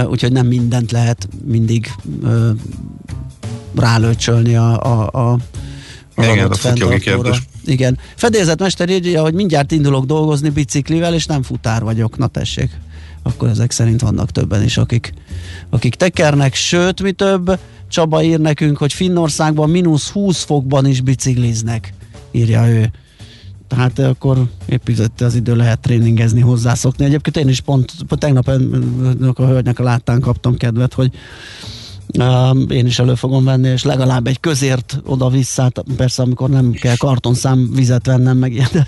úgyhogy 0.05 0.33
nem 0.33 0.47
mindent 0.47 0.93
lehet 0.93 1.29
mindig 1.45 1.93
rálőcsölni 3.75 4.57
a, 4.57 4.83
a, 4.83 5.31
a 5.33 5.39
az 6.15 6.27
Igen, 6.27 6.45
adott 6.45 6.59
fenntartóra. 6.59 7.35
Igen. 7.65 7.99
Fedélzetmester 8.17 8.89
írja, 8.89 9.23
hogy 9.23 9.35
mindjárt 9.35 9.73
indulok 9.73 10.05
dolgozni 10.05 10.49
biciklivel, 10.49 11.15
és 11.15 11.27
nem 11.27 11.43
futár 11.43 11.83
vagyok. 11.83 12.19
Na 12.19 12.27
tessék. 12.27 12.71
Akkor 13.23 13.49
ezek 13.49 13.71
szerint 13.71 14.01
vannak 14.01 14.31
többen 14.31 14.63
is, 14.63 14.77
akik, 14.77 15.13
akik 15.71 15.95
tekernek. 15.95 16.55
Sőt, 16.55 17.03
mi 17.03 17.13
több, 17.13 17.59
Csaba 17.89 18.23
ír 18.23 18.41
nekünk, 18.41 18.77
hogy 18.77 18.93
Finnországban 18.93 19.71
mínusz 19.71 20.09
20 20.11 20.45
fokban 20.45 20.87
is 20.87 21.01
bicikliznek, 21.01 21.93
írja 22.31 22.69
ő. 22.69 22.91
Tehát 23.69 23.99
akkor 23.99 24.43
épp 24.67 24.89
itt 24.89 25.21
az 25.21 25.35
idő 25.35 25.57
lehet 25.57 25.81
tréningezni, 25.81 26.41
hozzászokni. 26.41 27.05
Egyébként 27.05 27.37
én 27.37 27.49
is 27.49 27.61
pont, 27.61 27.93
pont 28.09 28.21
tegnap 28.21 28.49
ennek 28.49 29.39
a 29.39 29.47
hölgynek 29.47 29.79
a 29.79 29.83
láttán 29.83 30.21
kaptam 30.21 30.57
kedvet, 30.57 30.95
hogy 30.95 31.13
én 32.69 32.87
is 32.87 32.99
elő 32.99 33.15
fogom 33.15 33.45
venni, 33.45 33.69
és 33.69 33.83
legalább 33.83 34.27
egy 34.27 34.41
közért 34.41 35.01
oda-vissza, 35.07 35.63
hát 35.63 35.85
persze 35.97 36.23
amikor 36.23 36.51
nem 36.51 36.73
kell 36.73 36.97
kartonszám 36.97 37.71
vizet 37.75 38.07
vennem, 38.07 38.37
meg 38.37 38.53
ilyen, 38.53 38.69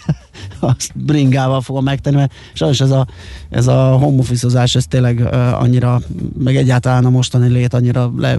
azt 0.60 0.90
bringával 0.94 1.60
fogom 1.60 1.84
megtenni, 1.84 2.16
mert 2.16 2.32
sajnos 2.52 2.80
ez 2.80 2.90
a, 2.90 3.06
ez 3.50 3.66
a 3.66 3.96
home 3.96 4.18
office 4.18 4.60
ez 4.74 4.84
tényleg 4.88 5.34
annyira, 5.54 6.00
meg 6.38 6.56
egyáltalán 6.56 7.04
a 7.04 7.10
mostani 7.10 7.48
lét 7.48 7.74
annyira 7.74 8.12
le, 8.16 8.38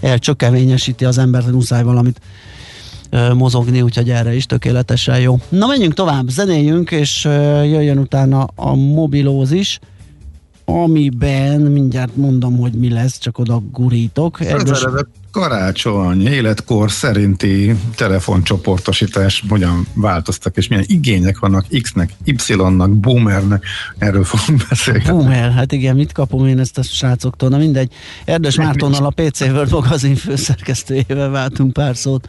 elcsökkevényesíti 0.00 1.04
az 1.04 1.18
embert, 1.18 1.44
hogy 1.44 1.54
muszáj 1.54 1.82
valamit 1.82 2.20
mozogni, 3.34 3.82
úgyhogy 3.82 4.10
erre 4.10 4.34
is 4.34 4.46
tökéletesen 4.46 5.20
jó. 5.20 5.38
Na 5.48 5.66
menjünk 5.66 5.94
tovább, 5.94 6.28
zenéljünk, 6.28 6.90
és 6.90 7.24
jöjjön 7.64 7.98
utána 7.98 8.48
a 8.54 8.74
mobilózis, 8.74 9.78
amiben 10.64 11.60
mindjárt 11.60 12.16
mondom, 12.16 12.58
hogy 12.58 12.72
mi 12.72 12.90
lesz, 12.90 13.18
csak 13.18 13.38
oda 13.38 13.62
gurítok. 13.72 14.32
Közeledett 14.32 15.08
karácsony, 15.32 16.26
életkor 16.26 16.90
szerinti 16.90 17.74
telefoncsoportosítás 17.96 19.44
hogyan 19.48 19.86
változtak, 19.94 20.56
és 20.56 20.68
milyen 20.68 20.84
igények 20.86 21.38
vannak 21.38 21.66
X-nek, 21.82 22.12
Y-nak, 22.24 22.96
Boomernek, 22.96 23.64
erről 23.98 24.24
fogunk 24.24 24.62
beszélni. 24.68 25.04
Boomer, 25.06 25.52
hát 25.52 25.72
igen, 25.72 25.96
mit 25.96 26.12
kapom 26.12 26.46
én 26.46 26.58
ezt 26.58 26.78
a 26.78 26.82
srácoktól? 26.82 27.48
Na 27.48 27.58
mindegy. 27.58 27.92
Erdős 28.24 28.56
Mártonnal 28.56 29.04
a 29.04 29.22
PC 29.22 29.40
World 29.40 29.70
magazin 29.70 30.14
főszerkesztőjével 30.14 31.30
váltunk 31.30 31.72
pár 31.72 31.96
szót. 31.96 32.28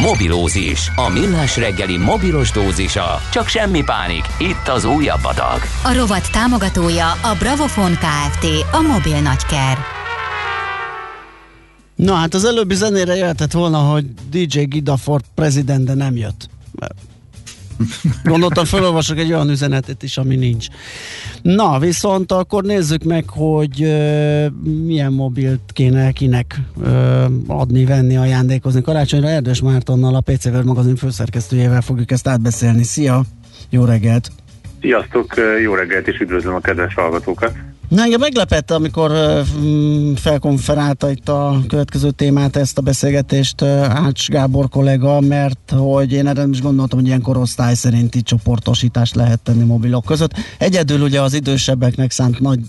Mobilózis, 0.00 0.90
a 0.96 1.08
millás 1.08 1.56
reggeli 1.56 1.96
mobilos 1.96 2.50
dózisa. 2.50 3.20
Csak 3.32 3.48
semmi 3.48 3.82
pánik, 3.82 4.24
itt 4.38 4.68
az 4.68 4.84
újabb 4.84 5.24
adag. 5.24 5.60
A 5.84 5.94
rovat 5.94 6.32
támogatója 6.32 7.10
a 7.10 7.36
Bravofon 7.38 7.92
Kft. 7.92 8.46
A 8.72 8.80
mobil 8.80 9.20
nagyker. 9.20 9.78
Na 11.94 12.14
hát 12.14 12.34
az 12.34 12.44
előbbi 12.44 12.74
zenére 12.74 13.14
jöhetett 13.14 13.52
volna, 13.52 13.78
hogy 13.78 14.04
DJ 14.30 14.60
Gidafort 14.60 15.24
prezident, 15.34 15.84
de 15.84 15.94
nem 15.94 16.16
jött. 16.16 16.48
Gondoltam, 18.24 18.64
felolvasok 18.64 19.18
egy 19.18 19.32
olyan 19.32 19.50
üzenetet 19.50 20.02
is, 20.02 20.16
ami 20.16 20.36
nincs. 20.36 20.66
Na, 21.42 21.78
viszont 21.78 22.32
akkor 22.32 22.62
nézzük 22.62 23.02
meg, 23.02 23.24
hogy 23.28 23.82
ö, 23.82 24.46
milyen 24.84 25.12
mobilt 25.12 25.60
kéne 25.72 26.12
kinek 26.12 26.60
ö, 26.82 27.24
adni, 27.46 27.84
venni, 27.84 28.16
ajándékozni 28.16 28.82
karácsonyra. 28.82 29.28
Erdős 29.28 29.60
Mártonnal, 29.60 30.14
a 30.14 30.20
PC 30.20 30.44
World 30.44 30.64
magazin 30.64 30.96
főszerkesztőjével 30.96 31.80
fogjuk 31.80 32.10
ezt 32.10 32.28
átbeszélni. 32.28 32.82
Szia! 32.82 33.22
Jó 33.70 33.84
reggelt! 33.84 34.30
Sziasztok, 34.80 35.34
jó 35.62 35.74
reggelt 35.74 36.08
és 36.08 36.18
üdvözlöm 36.18 36.54
a 36.54 36.60
kedves 36.60 36.94
hallgatókat! 36.94 37.52
Na 37.88 38.02
engem 38.02 38.20
meglepett, 38.20 38.70
amikor 38.70 39.12
mm, 39.58 40.12
felkonferálta 40.14 41.10
itt 41.10 41.28
a 41.28 41.60
következő 41.68 42.10
témát, 42.10 42.56
ezt 42.56 42.78
a 42.78 42.82
beszélgetést 42.82 43.62
Ács 43.62 44.28
Gábor 44.28 44.68
kollega, 44.68 45.20
mert 45.20 45.72
hogy 45.76 46.12
én 46.12 46.26
erre 46.26 46.40
nem 46.40 46.50
is 46.50 46.60
gondoltam, 46.60 46.98
hogy 46.98 47.08
ilyen 47.08 47.22
korosztály 47.22 47.74
szerinti 47.74 48.22
csoportosítást 48.22 49.14
lehet 49.14 49.40
tenni 49.40 49.64
mobilok 49.64 50.04
között. 50.04 50.32
Egyedül 50.58 51.00
ugye 51.00 51.20
az 51.20 51.34
idősebbeknek 51.34 52.10
szánt 52.10 52.40
nagy 52.40 52.60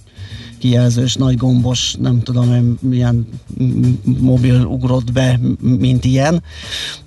kijelzős, 0.57 1.15
nagy 1.15 1.37
gombos, 1.37 1.95
nem 1.99 2.21
tudom 2.21 2.53
én 2.53 2.77
milyen 2.81 3.27
mobil 4.19 4.63
ugrott 4.63 5.11
be, 5.11 5.39
mint 5.59 6.05
ilyen, 6.05 6.43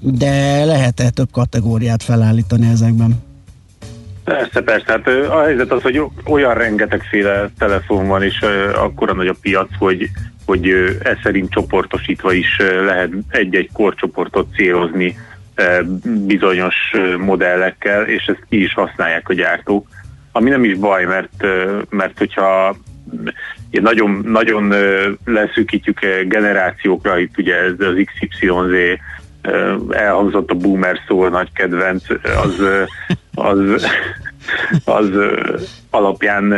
de 0.01 0.65
lehet-e 0.65 1.11
több 1.11 1.31
kategóriát 1.31 2.03
felállítani 2.03 2.67
ezekben? 2.67 3.28
Persze, 4.29 4.61
persze. 4.62 4.93
Hát 4.93 5.07
a 5.07 5.43
helyzet 5.43 5.72
az, 5.72 5.83
hogy 5.83 6.03
olyan 6.24 6.55
rengetegféle 6.55 7.51
telefon 7.59 8.07
van, 8.07 8.22
és 8.22 8.45
akkora 8.74 9.12
nagy 9.12 9.26
a 9.26 9.35
piac, 9.43 9.68
hogy, 9.79 10.11
hogy 10.47 10.68
ez 11.03 11.16
szerint 11.22 11.51
csoportosítva 11.51 12.33
is 12.33 12.57
lehet 12.85 13.11
egy-egy 13.29 13.70
korcsoportot 13.72 14.55
célozni 14.55 15.16
bizonyos 16.26 16.74
modellekkel, 17.18 18.03
és 18.07 18.26
ezt 18.26 18.47
ki 18.49 18.62
is 18.62 18.74
használják 18.74 19.29
a 19.29 19.35
gyártók. 19.35 19.89
Ami 20.33 20.51
nem 20.51 20.64
is 20.64 20.74
baj, 20.74 21.05
mert, 21.05 21.47
mert 21.91 22.18
hogyha 22.18 22.76
nagyon, 23.70 24.24
nagyon 24.24 24.74
leszűkítjük 25.24 25.99
generációkra, 26.24 27.18
itt 27.18 27.39
ugye 27.39 27.55
ez 27.55 27.72
az 27.79 27.95
XYZ 28.05 28.99
elhangzott 29.91 30.51
a 30.51 30.55
boomer 30.55 30.99
szó, 31.07 31.29
nagy 31.29 31.53
kedvenc, 31.53 32.05
az, 32.43 32.62
az, 33.41 33.86
az 34.84 35.11
alapján 35.91 36.55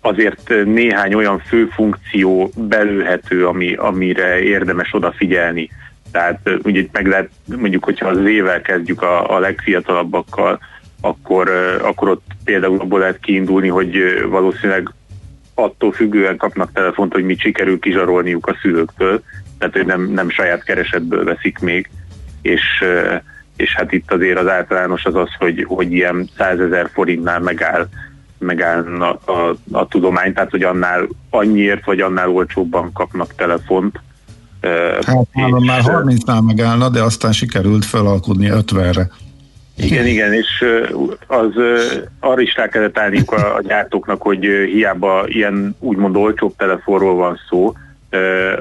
azért 0.00 0.52
néhány 0.64 1.14
olyan 1.14 1.38
fő 1.38 1.68
funkció 1.72 2.50
belőhető, 2.56 3.46
ami, 3.46 3.74
amire 3.74 4.40
érdemes 4.42 4.94
odafigyelni. 4.94 5.70
Tehát 6.12 6.50
ugye 6.62 6.84
meg 6.92 7.06
lehet, 7.06 7.30
mondjuk, 7.56 7.84
hogyha 7.84 8.08
az 8.08 8.18
évvel 8.26 8.60
kezdjük 8.60 9.02
a, 9.02 9.36
a 9.36 9.38
legfiatalabbakkal, 9.38 10.58
akkor, 11.00 11.50
akkor 11.82 12.08
ott 12.08 12.24
például 12.44 12.80
abból 12.80 12.98
lehet 12.98 13.20
kiindulni, 13.20 13.68
hogy 13.68 13.98
valószínűleg 14.28 14.92
attól 15.54 15.92
függően 15.92 16.36
kapnak 16.36 16.72
telefont, 16.72 17.12
hogy 17.12 17.24
mit 17.24 17.40
sikerül 17.40 17.78
kizsarolniuk 17.78 18.46
a 18.46 18.56
szülőktől, 18.62 19.22
tehát 19.58 19.74
hogy 19.74 19.86
nem, 19.86 20.10
nem 20.10 20.30
saját 20.30 20.64
keresetből 20.64 21.24
veszik 21.24 21.58
még, 21.58 21.90
és, 22.42 22.84
és 23.60 23.74
hát 23.74 23.92
itt 23.92 24.12
azért 24.12 24.38
az 24.38 24.48
általános 24.48 25.04
az 25.04 25.14
az, 25.14 25.28
hogy, 25.38 25.64
hogy 25.68 25.92
ilyen 25.92 26.28
100 26.36 26.60
ezer 26.60 26.90
forintnál 26.92 27.40
megáll, 27.40 27.88
megáll 28.38 29.02
a, 29.02 29.32
a, 29.32 29.56
a 29.72 29.86
tudomány, 29.86 30.32
tehát 30.32 30.50
hogy 30.50 30.62
annál 30.62 31.08
annyiért 31.30 31.84
vagy 31.84 32.00
annál 32.00 32.28
olcsóbban 32.28 32.92
kapnak 32.92 33.34
telefont. 33.34 34.00
Hát 35.06 35.26
nálam 35.32 35.64
már 35.64 35.82
30-nál 35.84 36.46
megállna, 36.46 36.88
de 36.88 37.02
aztán 37.02 37.32
sikerült 37.32 37.84
felalkudni 37.84 38.50
50-re. 38.52 39.10
Igen, 39.76 40.06
igen, 40.06 40.32
és 40.32 40.64
az 41.26 41.50
arra 42.20 42.40
is 42.40 42.54
rá 42.54 42.68
kellett 42.68 42.98
állniuk 42.98 43.32
a, 43.32 43.54
a 43.54 43.62
gyártóknak, 43.62 44.22
hogy 44.22 44.46
hiába 44.72 45.24
ilyen 45.26 45.76
úgymond 45.78 46.16
olcsóbb 46.16 46.56
telefonról 46.56 47.14
van 47.14 47.38
szó, 47.48 47.72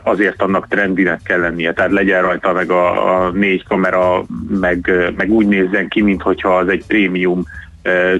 azért 0.03 0.41
annak 0.41 0.67
trendinek 0.67 1.19
kell 1.23 1.39
lennie. 1.39 1.73
Tehát 1.73 1.91
legyen 1.91 2.21
rajta 2.21 2.53
meg 2.53 2.71
a, 2.71 3.25
a 3.25 3.31
négy 3.31 3.63
kamera, 3.67 4.23
meg, 4.59 4.91
meg 5.15 5.29
úgy 5.31 5.47
nézzen 5.47 5.87
ki, 5.87 6.01
mintha 6.01 6.57
az 6.57 6.67
egy 6.67 6.85
prémium 6.87 7.45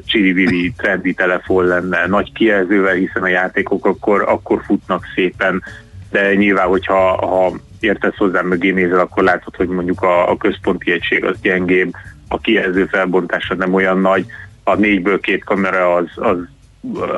csili 0.05 0.73
trendi 0.77 1.13
telefon 1.13 1.65
lenne, 1.65 2.07
nagy 2.07 2.33
kijelzővel, 2.33 2.93
hiszen 2.93 3.23
a 3.23 3.27
játékok 3.27 3.85
akkor, 3.85 4.23
akkor 4.27 4.61
futnak 4.65 5.05
szépen, 5.15 5.63
de 6.11 6.35
nyilván, 6.35 6.67
hogyha 6.67 7.27
ha 7.27 7.53
értesz 7.79 8.15
hozzá 8.17 8.41
mögé 8.41 8.71
nézel, 8.71 8.99
akkor 8.99 9.23
látod, 9.23 9.55
hogy 9.55 9.67
mondjuk 9.67 10.01
a, 10.01 10.29
a 10.29 10.37
központi 10.37 10.91
egység 10.91 11.25
az 11.25 11.39
gyengébb, 11.41 11.93
a 12.27 12.39
kijelző 12.39 12.85
felbontása 12.85 13.55
nem 13.55 13.73
olyan 13.73 13.99
nagy, 13.99 14.25
a 14.63 14.75
négyből 14.75 15.19
két 15.19 15.43
kamera 15.43 15.95
az, 15.95 16.07
az, 16.15 16.37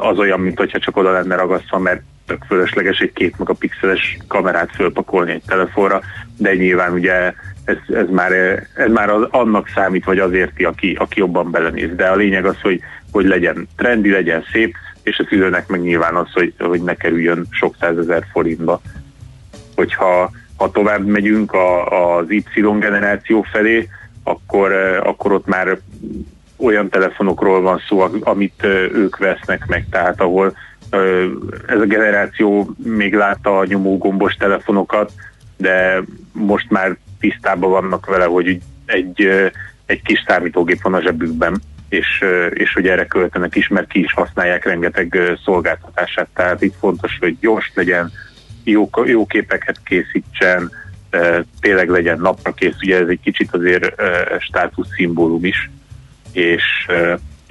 az 0.01 0.17
olyan, 0.17 0.39
mint 0.39 0.57
hogyha 0.57 0.79
csak 0.79 0.97
oda 0.97 1.11
lenne 1.11 1.35
ragasztva, 1.35 1.79
mert 1.79 2.01
tök 2.31 2.43
fölösleges 2.47 2.99
egy 2.99 3.13
két 3.13 3.37
megapixeles 3.37 4.17
kamerát 4.27 4.71
fölpakolni 4.75 5.31
egy 5.31 5.43
telefonra, 5.47 6.01
de 6.37 6.55
nyilván 6.55 6.93
ugye 6.93 7.33
ez, 7.65 7.77
ez 7.93 8.09
már, 8.09 8.31
ez 8.75 8.91
már 8.91 9.09
az, 9.09 9.27
annak 9.29 9.69
számít, 9.75 10.05
vagy 10.05 10.19
azért, 10.19 10.65
aki, 10.65 10.95
aki 10.99 11.19
jobban 11.19 11.51
belenéz. 11.51 11.95
De 11.95 12.07
a 12.07 12.15
lényeg 12.15 12.45
az, 12.45 12.61
hogy, 12.61 12.79
hogy 13.11 13.25
legyen 13.25 13.67
trendi, 13.77 14.11
legyen 14.11 14.43
szép, 14.51 14.75
és 15.03 15.19
a 15.19 15.25
szülőnek 15.29 15.67
meg 15.67 15.81
nyilván 15.81 16.15
az, 16.15 16.31
hogy, 16.33 16.53
hogy 16.59 16.81
ne 16.81 16.95
kerüljön 16.95 17.45
sok 17.49 17.75
százezer 17.79 18.23
forintba. 18.31 18.81
Hogyha 19.75 20.31
ha 20.57 20.71
tovább 20.71 21.05
megyünk 21.05 21.53
a, 21.53 21.87
az 22.17 22.25
Y 22.29 22.43
generáció 22.79 23.41
felé, 23.41 23.87
akkor, 24.23 24.71
akkor 25.03 25.31
ott 25.31 25.45
már 25.45 25.77
olyan 26.57 26.89
telefonokról 26.89 27.61
van 27.61 27.81
szó, 27.87 28.07
amit 28.21 28.63
ők 28.93 29.17
vesznek 29.17 29.65
meg, 29.67 29.85
tehát 29.89 30.21
ahol 30.21 30.53
ez 31.67 31.79
a 31.79 31.85
generáció 31.85 32.73
még 32.77 33.15
látta 33.15 33.57
a 33.57 33.65
nyomógombos 33.65 34.33
telefonokat, 34.33 35.11
de 35.57 36.01
most 36.31 36.69
már 36.69 36.97
tisztában 37.19 37.69
vannak 37.69 38.05
vele, 38.05 38.25
hogy 38.25 38.61
egy, 38.85 39.27
egy 39.85 40.01
kis 40.01 40.23
számítógép 40.27 40.81
van 40.81 40.93
a 40.93 41.01
zsebükben, 41.01 41.61
és, 41.89 42.23
és 42.49 42.73
hogy 42.73 42.87
erre 42.87 43.05
költenek 43.05 43.55
is, 43.55 43.67
mert 43.67 43.87
ki 43.87 43.99
is 43.99 44.13
használják 44.13 44.65
rengeteg 44.65 45.17
szolgáltatását. 45.43 46.27
Tehát 46.33 46.61
itt 46.61 46.75
fontos, 46.79 47.17
hogy 47.19 47.37
gyors 47.39 47.71
legyen, 47.75 48.11
jó, 48.63 48.89
jó 49.05 49.25
képeket 49.25 49.79
készítsen, 49.83 50.71
tényleg 51.59 51.89
legyen 51.89 52.19
napra 52.19 52.53
kész, 52.53 52.75
ugye 52.81 52.97
ez 52.99 53.07
egy 53.07 53.19
kicsit 53.23 53.53
azért 53.53 54.01
státusz 54.39 54.87
szimbólum 54.95 55.45
is, 55.45 55.69
és, 56.31 56.63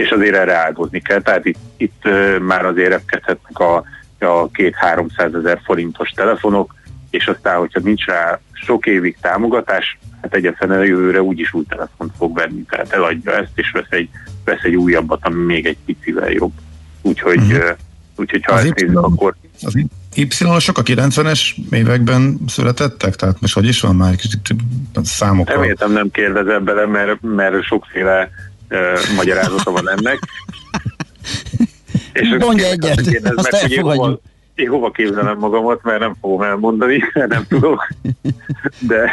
és 0.01 0.11
azért 0.11 0.37
erre 0.37 0.57
áldozni 0.57 1.01
kell. 1.01 1.21
Tehát 1.21 1.45
itt, 1.45 1.59
itt 1.77 2.09
már 2.41 2.65
azért 2.65 2.89
repkedhetnek 2.89 3.59
a, 3.59 3.85
a 4.19 4.51
két-háromszáz 4.51 5.35
ezer 5.35 5.61
forintos 5.65 6.11
telefonok, 6.11 6.75
és 7.11 7.27
aztán, 7.27 7.59
hogyha 7.59 7.81
nincs 7.81 8.05
rá 8.05 8.41
sok 8.53 8.87
évig 8.87 9.17
támogatás, 9.21 9.99
hát 10.23 10.35
egyetlen 10.35 10.71
a 10.71 10.83
jövőre 10.83 11.23
úgyis 11.23 11.53
új 11.53 11.65
telefont 11.69 12.13
fog 12.17 12.35
venni, 12.35 12.63
tehát 12.63 12.93
eladja 12.93 13.37
ezt, 13.37 13.53
és 13.55 13.71
vesz 13.71 13.91
egy, 13.91 14.09
vesz 14.45 14.63
egy 14.63 14.77
újabbat, 14.77 15.19
ami 15.23 15.45
még 15.45 15.67
egy 15.67 15.77
picivel 15.85 16.31
jobb. 16.31 16.53
Úgyhogy, 17.03 17.39
uh-huh. 17.39 17.77
úgyhogy 18.17 18.45
ha 18.45 18.53
Az 18.53 18.65
ezt 18.65 18.75
nézzük, 18.75 18.99
akkor 18.99 19.35
Az 19.63 19.75
Y-sok 20.15 20.79
a 20.79 20.83
90-es 20.83 21.41
években 21.71 22.39
születettek? 22.47 23.15
Tehát 23.15 23.41
most 23.41 23.55
hogy 23.55 23.67
is 23.67 23.81
van 23.81 23.97
már 23.97 24.13
egy 24.13 24.21
kicsit 24.21 24.55
számokkal? 25.03 25.55
Reméltem 25.55 25.93
nem 25.93 26.11
kérdezel 26.11 26.61
bele, 26.61 26.87
mert, 26.87 27.21
mert 27.21 27.63
sokféle 27.63 28.31
uh, 28.71 29.17
magyarázata 29.17 29.71
van 29.71 29.91
ennek. 29.91 30.19
És 32.13 32.37
Mondja 32.39 32.67
egyet, 32.67 32.99
azt 32.99 33.11
kérdezd 33.11 33.39
azt 33.39 33.67
én 33.69 33.81
hova, 33.81 34.21
én 34.55 34.69
hova 34.69 34.91
képzelem 34.91 35.39
magamat, 35.39 35.83
mert 35.83 36.01
nem 36.01 36.15
fogom 36.21 36.43
elmondani, 36.43 37.03
nem 37.29 37.47
tudok. 37.49 37.89
De, 38.79 39.11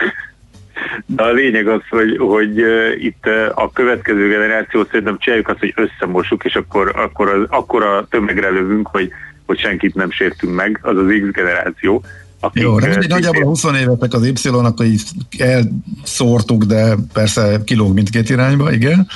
de 1.06 1.24
a 1.24 1.32
lényeg 1.32 1.68
az, 1.68 1.82
hogy, 1.90 2.18
hogy 2.18 2.58
itt 2.98 3.26
a 3.56 3.72
következő 3.72 4.30
generáció 4.30 4.84
szerintem 4.84 5.18
csináljuk 5.20 5.48
azt, 5.48 5.60
hogy 5.60 5.74
összemossuk, 5.76 6.44
és 6.46 6.56
akkor, 6.56 6.94
akkor, 6.96 7.30
az, 7.30 7.46
akkor 7.50 7.84
a 7.84 8.08
tömegre 8.10 8.50
lövünk, 8.50 8.88
hogy, 8.88 9.12
hogy 9.46 9.60
senkit 9.60 9.96
nem 9.96 10.12
sértünk 10.12 10.56
meg, 10.56 10.80
az 10.82 10.98
az 10.98 11.06
X 11.08 11.32
generáció. 11.32 12.04
Akik, 12.40 12.64
Jó, 12.64 12.80
de 12.80 12.88
mindegy, 12.88 13.10
nagyjából 13.10 13.44
20 13.44 13.64
évetek 13.64 14.14
az 14.14 14.26
Y, 14.26 14.50
akkor 14.50 14.86
így 14.86 15.02
elszórtuk, 15.38 16.64
de 16.64 16.96
persze 17.14 17.62
kilóg 17.66 17.94
mindkét 17.94 18.30
irányba, 18.30 18.72
igen. 18.72 19.08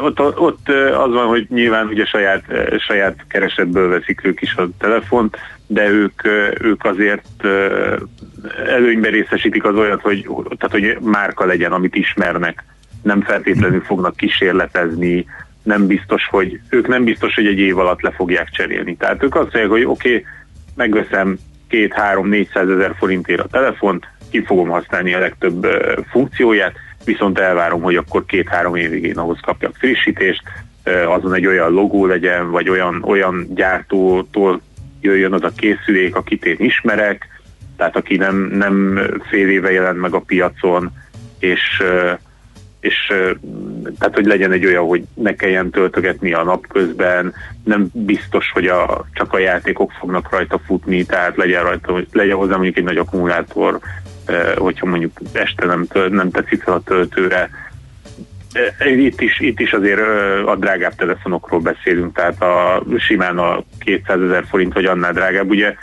Ott, 0.00 0.20
ott 0.20 0.68
az 1.04 1.12
van, 1.12 1.26
hogy 1.26 1.46
nyilván 1.48 1.86
ugye 1.86 2.04
saját, 2.04 2.44
saját 2.78 3.24
keresetből 3.28 3.88
veszik 3.88 4.24
ők 4.24 4.40
is 4.40 4.54
a 4.54 4.68
telefont, 4.78 5.36
de 5.66 5.88
ők, 5.88 6.24
ők 6.60 6.84
azért 6.84 7.46
előnyben 8.66 9.10
részesítik 9.10 9.64
az 9.64 9.76
olyat, 9.76 10.00
hogy, 10.00 10.28
tehát, 10.58 10.70
hogy 10.70 10.98
márka 11.00 11.44
legyen, 11.44 11.72
amit 11.72 11.94
ismernek. 11.94 12.64
Nem 13.02 13.22
feltétlenül 13.22 13.80
fognak 13.80 14.16
kísérletezni, 14.16 15.26
nem 15.62 15.86
biztos, 15.86 16.26
hogy 16.30 16.60
ők 16.68 16.88
nem 16.88 17.04
biztos, 17.04 17.34
hogy 17.34 17.46
egy 17.46 17.58
év 17.58 17.78
alatt 17.78 18.00
le 18.00 18.10
fogják 18.10 18.50
cserélni. 18.50 18.96
Tehát 18.96 19.22
ők 19.22 19.34
azt 19.34 19.52
mondják, 19.52 19.68
hogy 19.68 19.84
oké, 19.84 20.08
okay, 20.08 20.24
megveszem 20.74 21.38
két, 21.68 21.92
három, 21.92 22.28
400 22.28 22.68
ezer 22.68 22.94
forintért 22.98 23.40
a 23.40 23.48
telefont, 23.50 24.08
ki 24.30 24.44
fogom 24.44 24.68
használni 24.68 25.14
a 25.14 25.18
legtöbb 25.18 25.66
funkcióját, 26.10 26.72
viszont 27.04 27.38
elvárom, 27.38 27.82
hogy 27.82 27.96
akkor 27.96 28.24
két-három 28.24 28.74
évig 28.74 29.04
én 29.04 29.18
ahhoz 29.18 29.38
kapjak 29.42 29.76
frissítést, 29.76 30.42
azon 31.06 31.34
egy 31.34 31.46
olyan 31.46 31.72
logó 31.72 32.06
legyen, 32.06 32.50
vagy 32.50 32.68
olyan, 32.68 33.02
olyan 33.06 33.46
gyártótól 33.54 34.60
jöjjön 35.00 35.32
az 35.32 35.42
a 35.42 35.52
készülék, 35.56 36.16
akit 36.16 36.44
én 36.44 36.56
ismerek, 36.58 37.28
tehát 37.76 37.96
aki 37.96 38.16
nem, 38.16 38.36
nem 38.36 39.00
fél 39.28 39.48
éve 39.48 39.72
jelent 39.72 40.00
meg 40.00 40.14
a 40.14 40.20
piacon, 40.20 40.92
és, 41.38 41.82
és 42.80 43.06
tehát 43.98 44.14
hogy 44.14 44.26
legyen 44.26 44.52
egy 44.52 44.66
olyan, 44.66 44.86
hogy 44.86 45.02
ne 45.14 45.34
kelljen 45.34 45.70
töltögetni 45.70 46.32
a 46.32 46.42
napközben, 46.42 47.34
nem 47.64 47.88
biztos, 47.92 48.50
hogy 48.52 48.66
a, 48.66 49.06
csak 49.12 49.32
a 49.32 49.38
játékok 49.38 49.90
fognak 49.90 50.30
rajta 50.30 50.60
futni, 50.66 51.04
tehát 51.04 51.36
legyen 51.36 51.62
rajta, 51.62 52.00
legyen 52.12 52.36
hozzá 52.36 52.54
mondjuk 52.54 52.76
egy 52.76 52.84
nagy 52.84 52.96
akkumulátor, 52.96 53.78
hogyha 54.56 54.86
mondjuk 54.86 55.18
este 55.32 55.66
nem, 55.66 55.86
nem 56.10 56.30
tetszik 56.30 56.62
fel 56.62 56.74
a 56.74 56.82
töltőre. 56.82 57.50
Itt 58.96 59.20
is, 59.20 59.40
itt 59.40 59.60
is 59.60 59.72
azért 59.72 60.00
a 60.46 60.56
drágább 60.56 60.94
telefonokról 60.94 61.60
beszélünk, 61.60 62.14
tehát 62.14 62.42
a 62.42 62.82
simán 62.98 63.38
a 63.38 63.62
200 63.78 64.20
ezer 64.20 64.44
forint 64.48 64.72
vagy 64.72 64.84
annál 64.84 65.12
drágább. 65.12 65.50
Ugye 65.50 65.74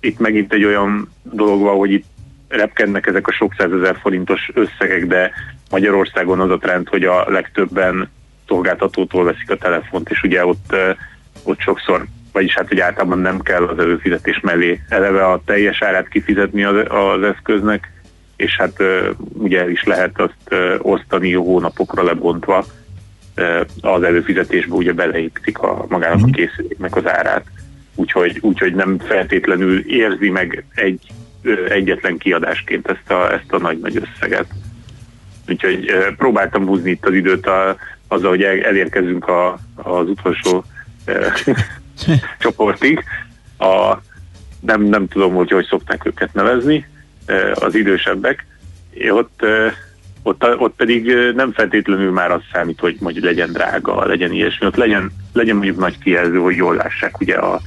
itt 0.00 0.18
megint 0.18 0.52
egy 0.52 0.64
olyan 0.64 1.12
dolog 1.22 1.60
van, 1.60 1.76
hogy 1.76 1.92
itt 1.92 2.06
repkednek 2.48 3.06
ezek 3.06 3.26
a 3.26 3.32
sok 3.32 3.54
százezer 3.58 3.96
forintos 4.00 4.50
összegek, 4.54 5.06
de 5.06 5.30
Magyarországon 5.70 6.40
az 6.40 6.50
a 6.50 6.58
trend, 6.58 6.88
hogy 6.88 7.04
a 7.04 7.30
legtöbben 7.30 8.10
szolgáltatótól 8.46 9.24
veszik 9.24 9.50
a 9.50 9.56
telefont, 9.56 10.10
és 10.10 10.22
ugye 10.22 10.46
ott, 10.46 10.76
ott 11.42 11.60
sokszor, 11.60 12.04
vagyis 12.32 12.54
hát 12.54 12.68
hogy 12.68 12.80
általában 12.80 13.18
nem 13.18 13.40
kell 13.40 13.64
az 13.64 13.78
előfizetés 13.78 14.40
mellé 14.40 14.80
eleve 14.88 15.26
a 15.26 15.42
teljes 15.44 15.82
árát 15.82 16.08
kifizetni 16.08 16.64
az, 16.64 16.84
az 16.88 17.22
eszköznek, 17.22 17.92
és 18.36 18.56
hát 18.56 18.82
ugye 19.32 19.70
is 19.70 19.84
lehet 19.84 20.20
azt 20.20 20.54
osztani 20.78 21.32
hónapokra 21.34 22.02
lebontva, 22.02 22.64
az 23.80 24.02
előfizetésbe 24.02 24.74
ugye 24.74 24.92
beleépítik 24.92 25.58
a 25.58 25.84
magának 25.88 26.20
a 26.22 26.30
készüléknek 26.30 26.96
az 26.96 27.06
árát. 27.06 27.44
Úgyhogy, 27.94 28.38
úgyhogy 28.40 28.74
nem 28.74 28.98
feltétlenül 28.98 29.90
érzi 29.90 30.28
meg 30.30 30.64
egy 30.74 31.00
egyetlen 31.68 32.16
kiadásként 32.16 32.88
ezt 32.88 33.10
a, 33.10 33.32
ezt 33.32 33.52
a 33.52 33.58
nagy-nagy 33.58 33.96
összeget. 33.96 34.46
Úgyhogy 35.48 35.90
próbáltam 36.16 36.66
húzni 36.66 36.90
itt 36.90 37.06
az 37.06 37.14
időt 37.14 37.46
a, 37.46 37.76
azzal, 38.08 38.30
hogy 38.30 38.42
el, 38.42 38.60
elérkezünk 38.62 39.28
a, 39.28 39.58
az 39.74 40.08
utolsó 40.08 40.64
csoportig. 42.38 43.04
A, 43.58 43.96
nem, 44.60 44.82
nem 44.82 45.08
tudom, 45.08 45.34
hogy 45.34 45.50
hogy 45.50 45.66
szokták 45.66 46.06
őket 46.06 46.34
nevezni, 46.34 46.86
az 47.54 47.74
idősebbek. 47.74 48.46
Ott, 49.10 49.44
ott, 50.22 50.44
ott 50.58 50.74
pedig 50.76 51.14
nem 51.34 51.52
feltétlenül 51.52 52.10
már 52.10 52.30
az 52.30 52.40
számít, 52.52 52.80
hogy 52.80 52.96
mondjuk 53.00 53.24
legyen 53.24 53.52
drága, 53.52 54.06
legyen 54.06 54.32
ilyesmi, 54.32 54.66
ott 54.66 54.76
legyen, 54.76 55.12
legyen 55.32 55.56
mondjuk 55.56 55.78
nagy 55.78 55.98
kijelző, 55.98 56.38
hogy 56.38 56.56
jól 56.56 56.74
lássák 56.74 57.20
ugye 57.20 57.34
a, 57.34 57.60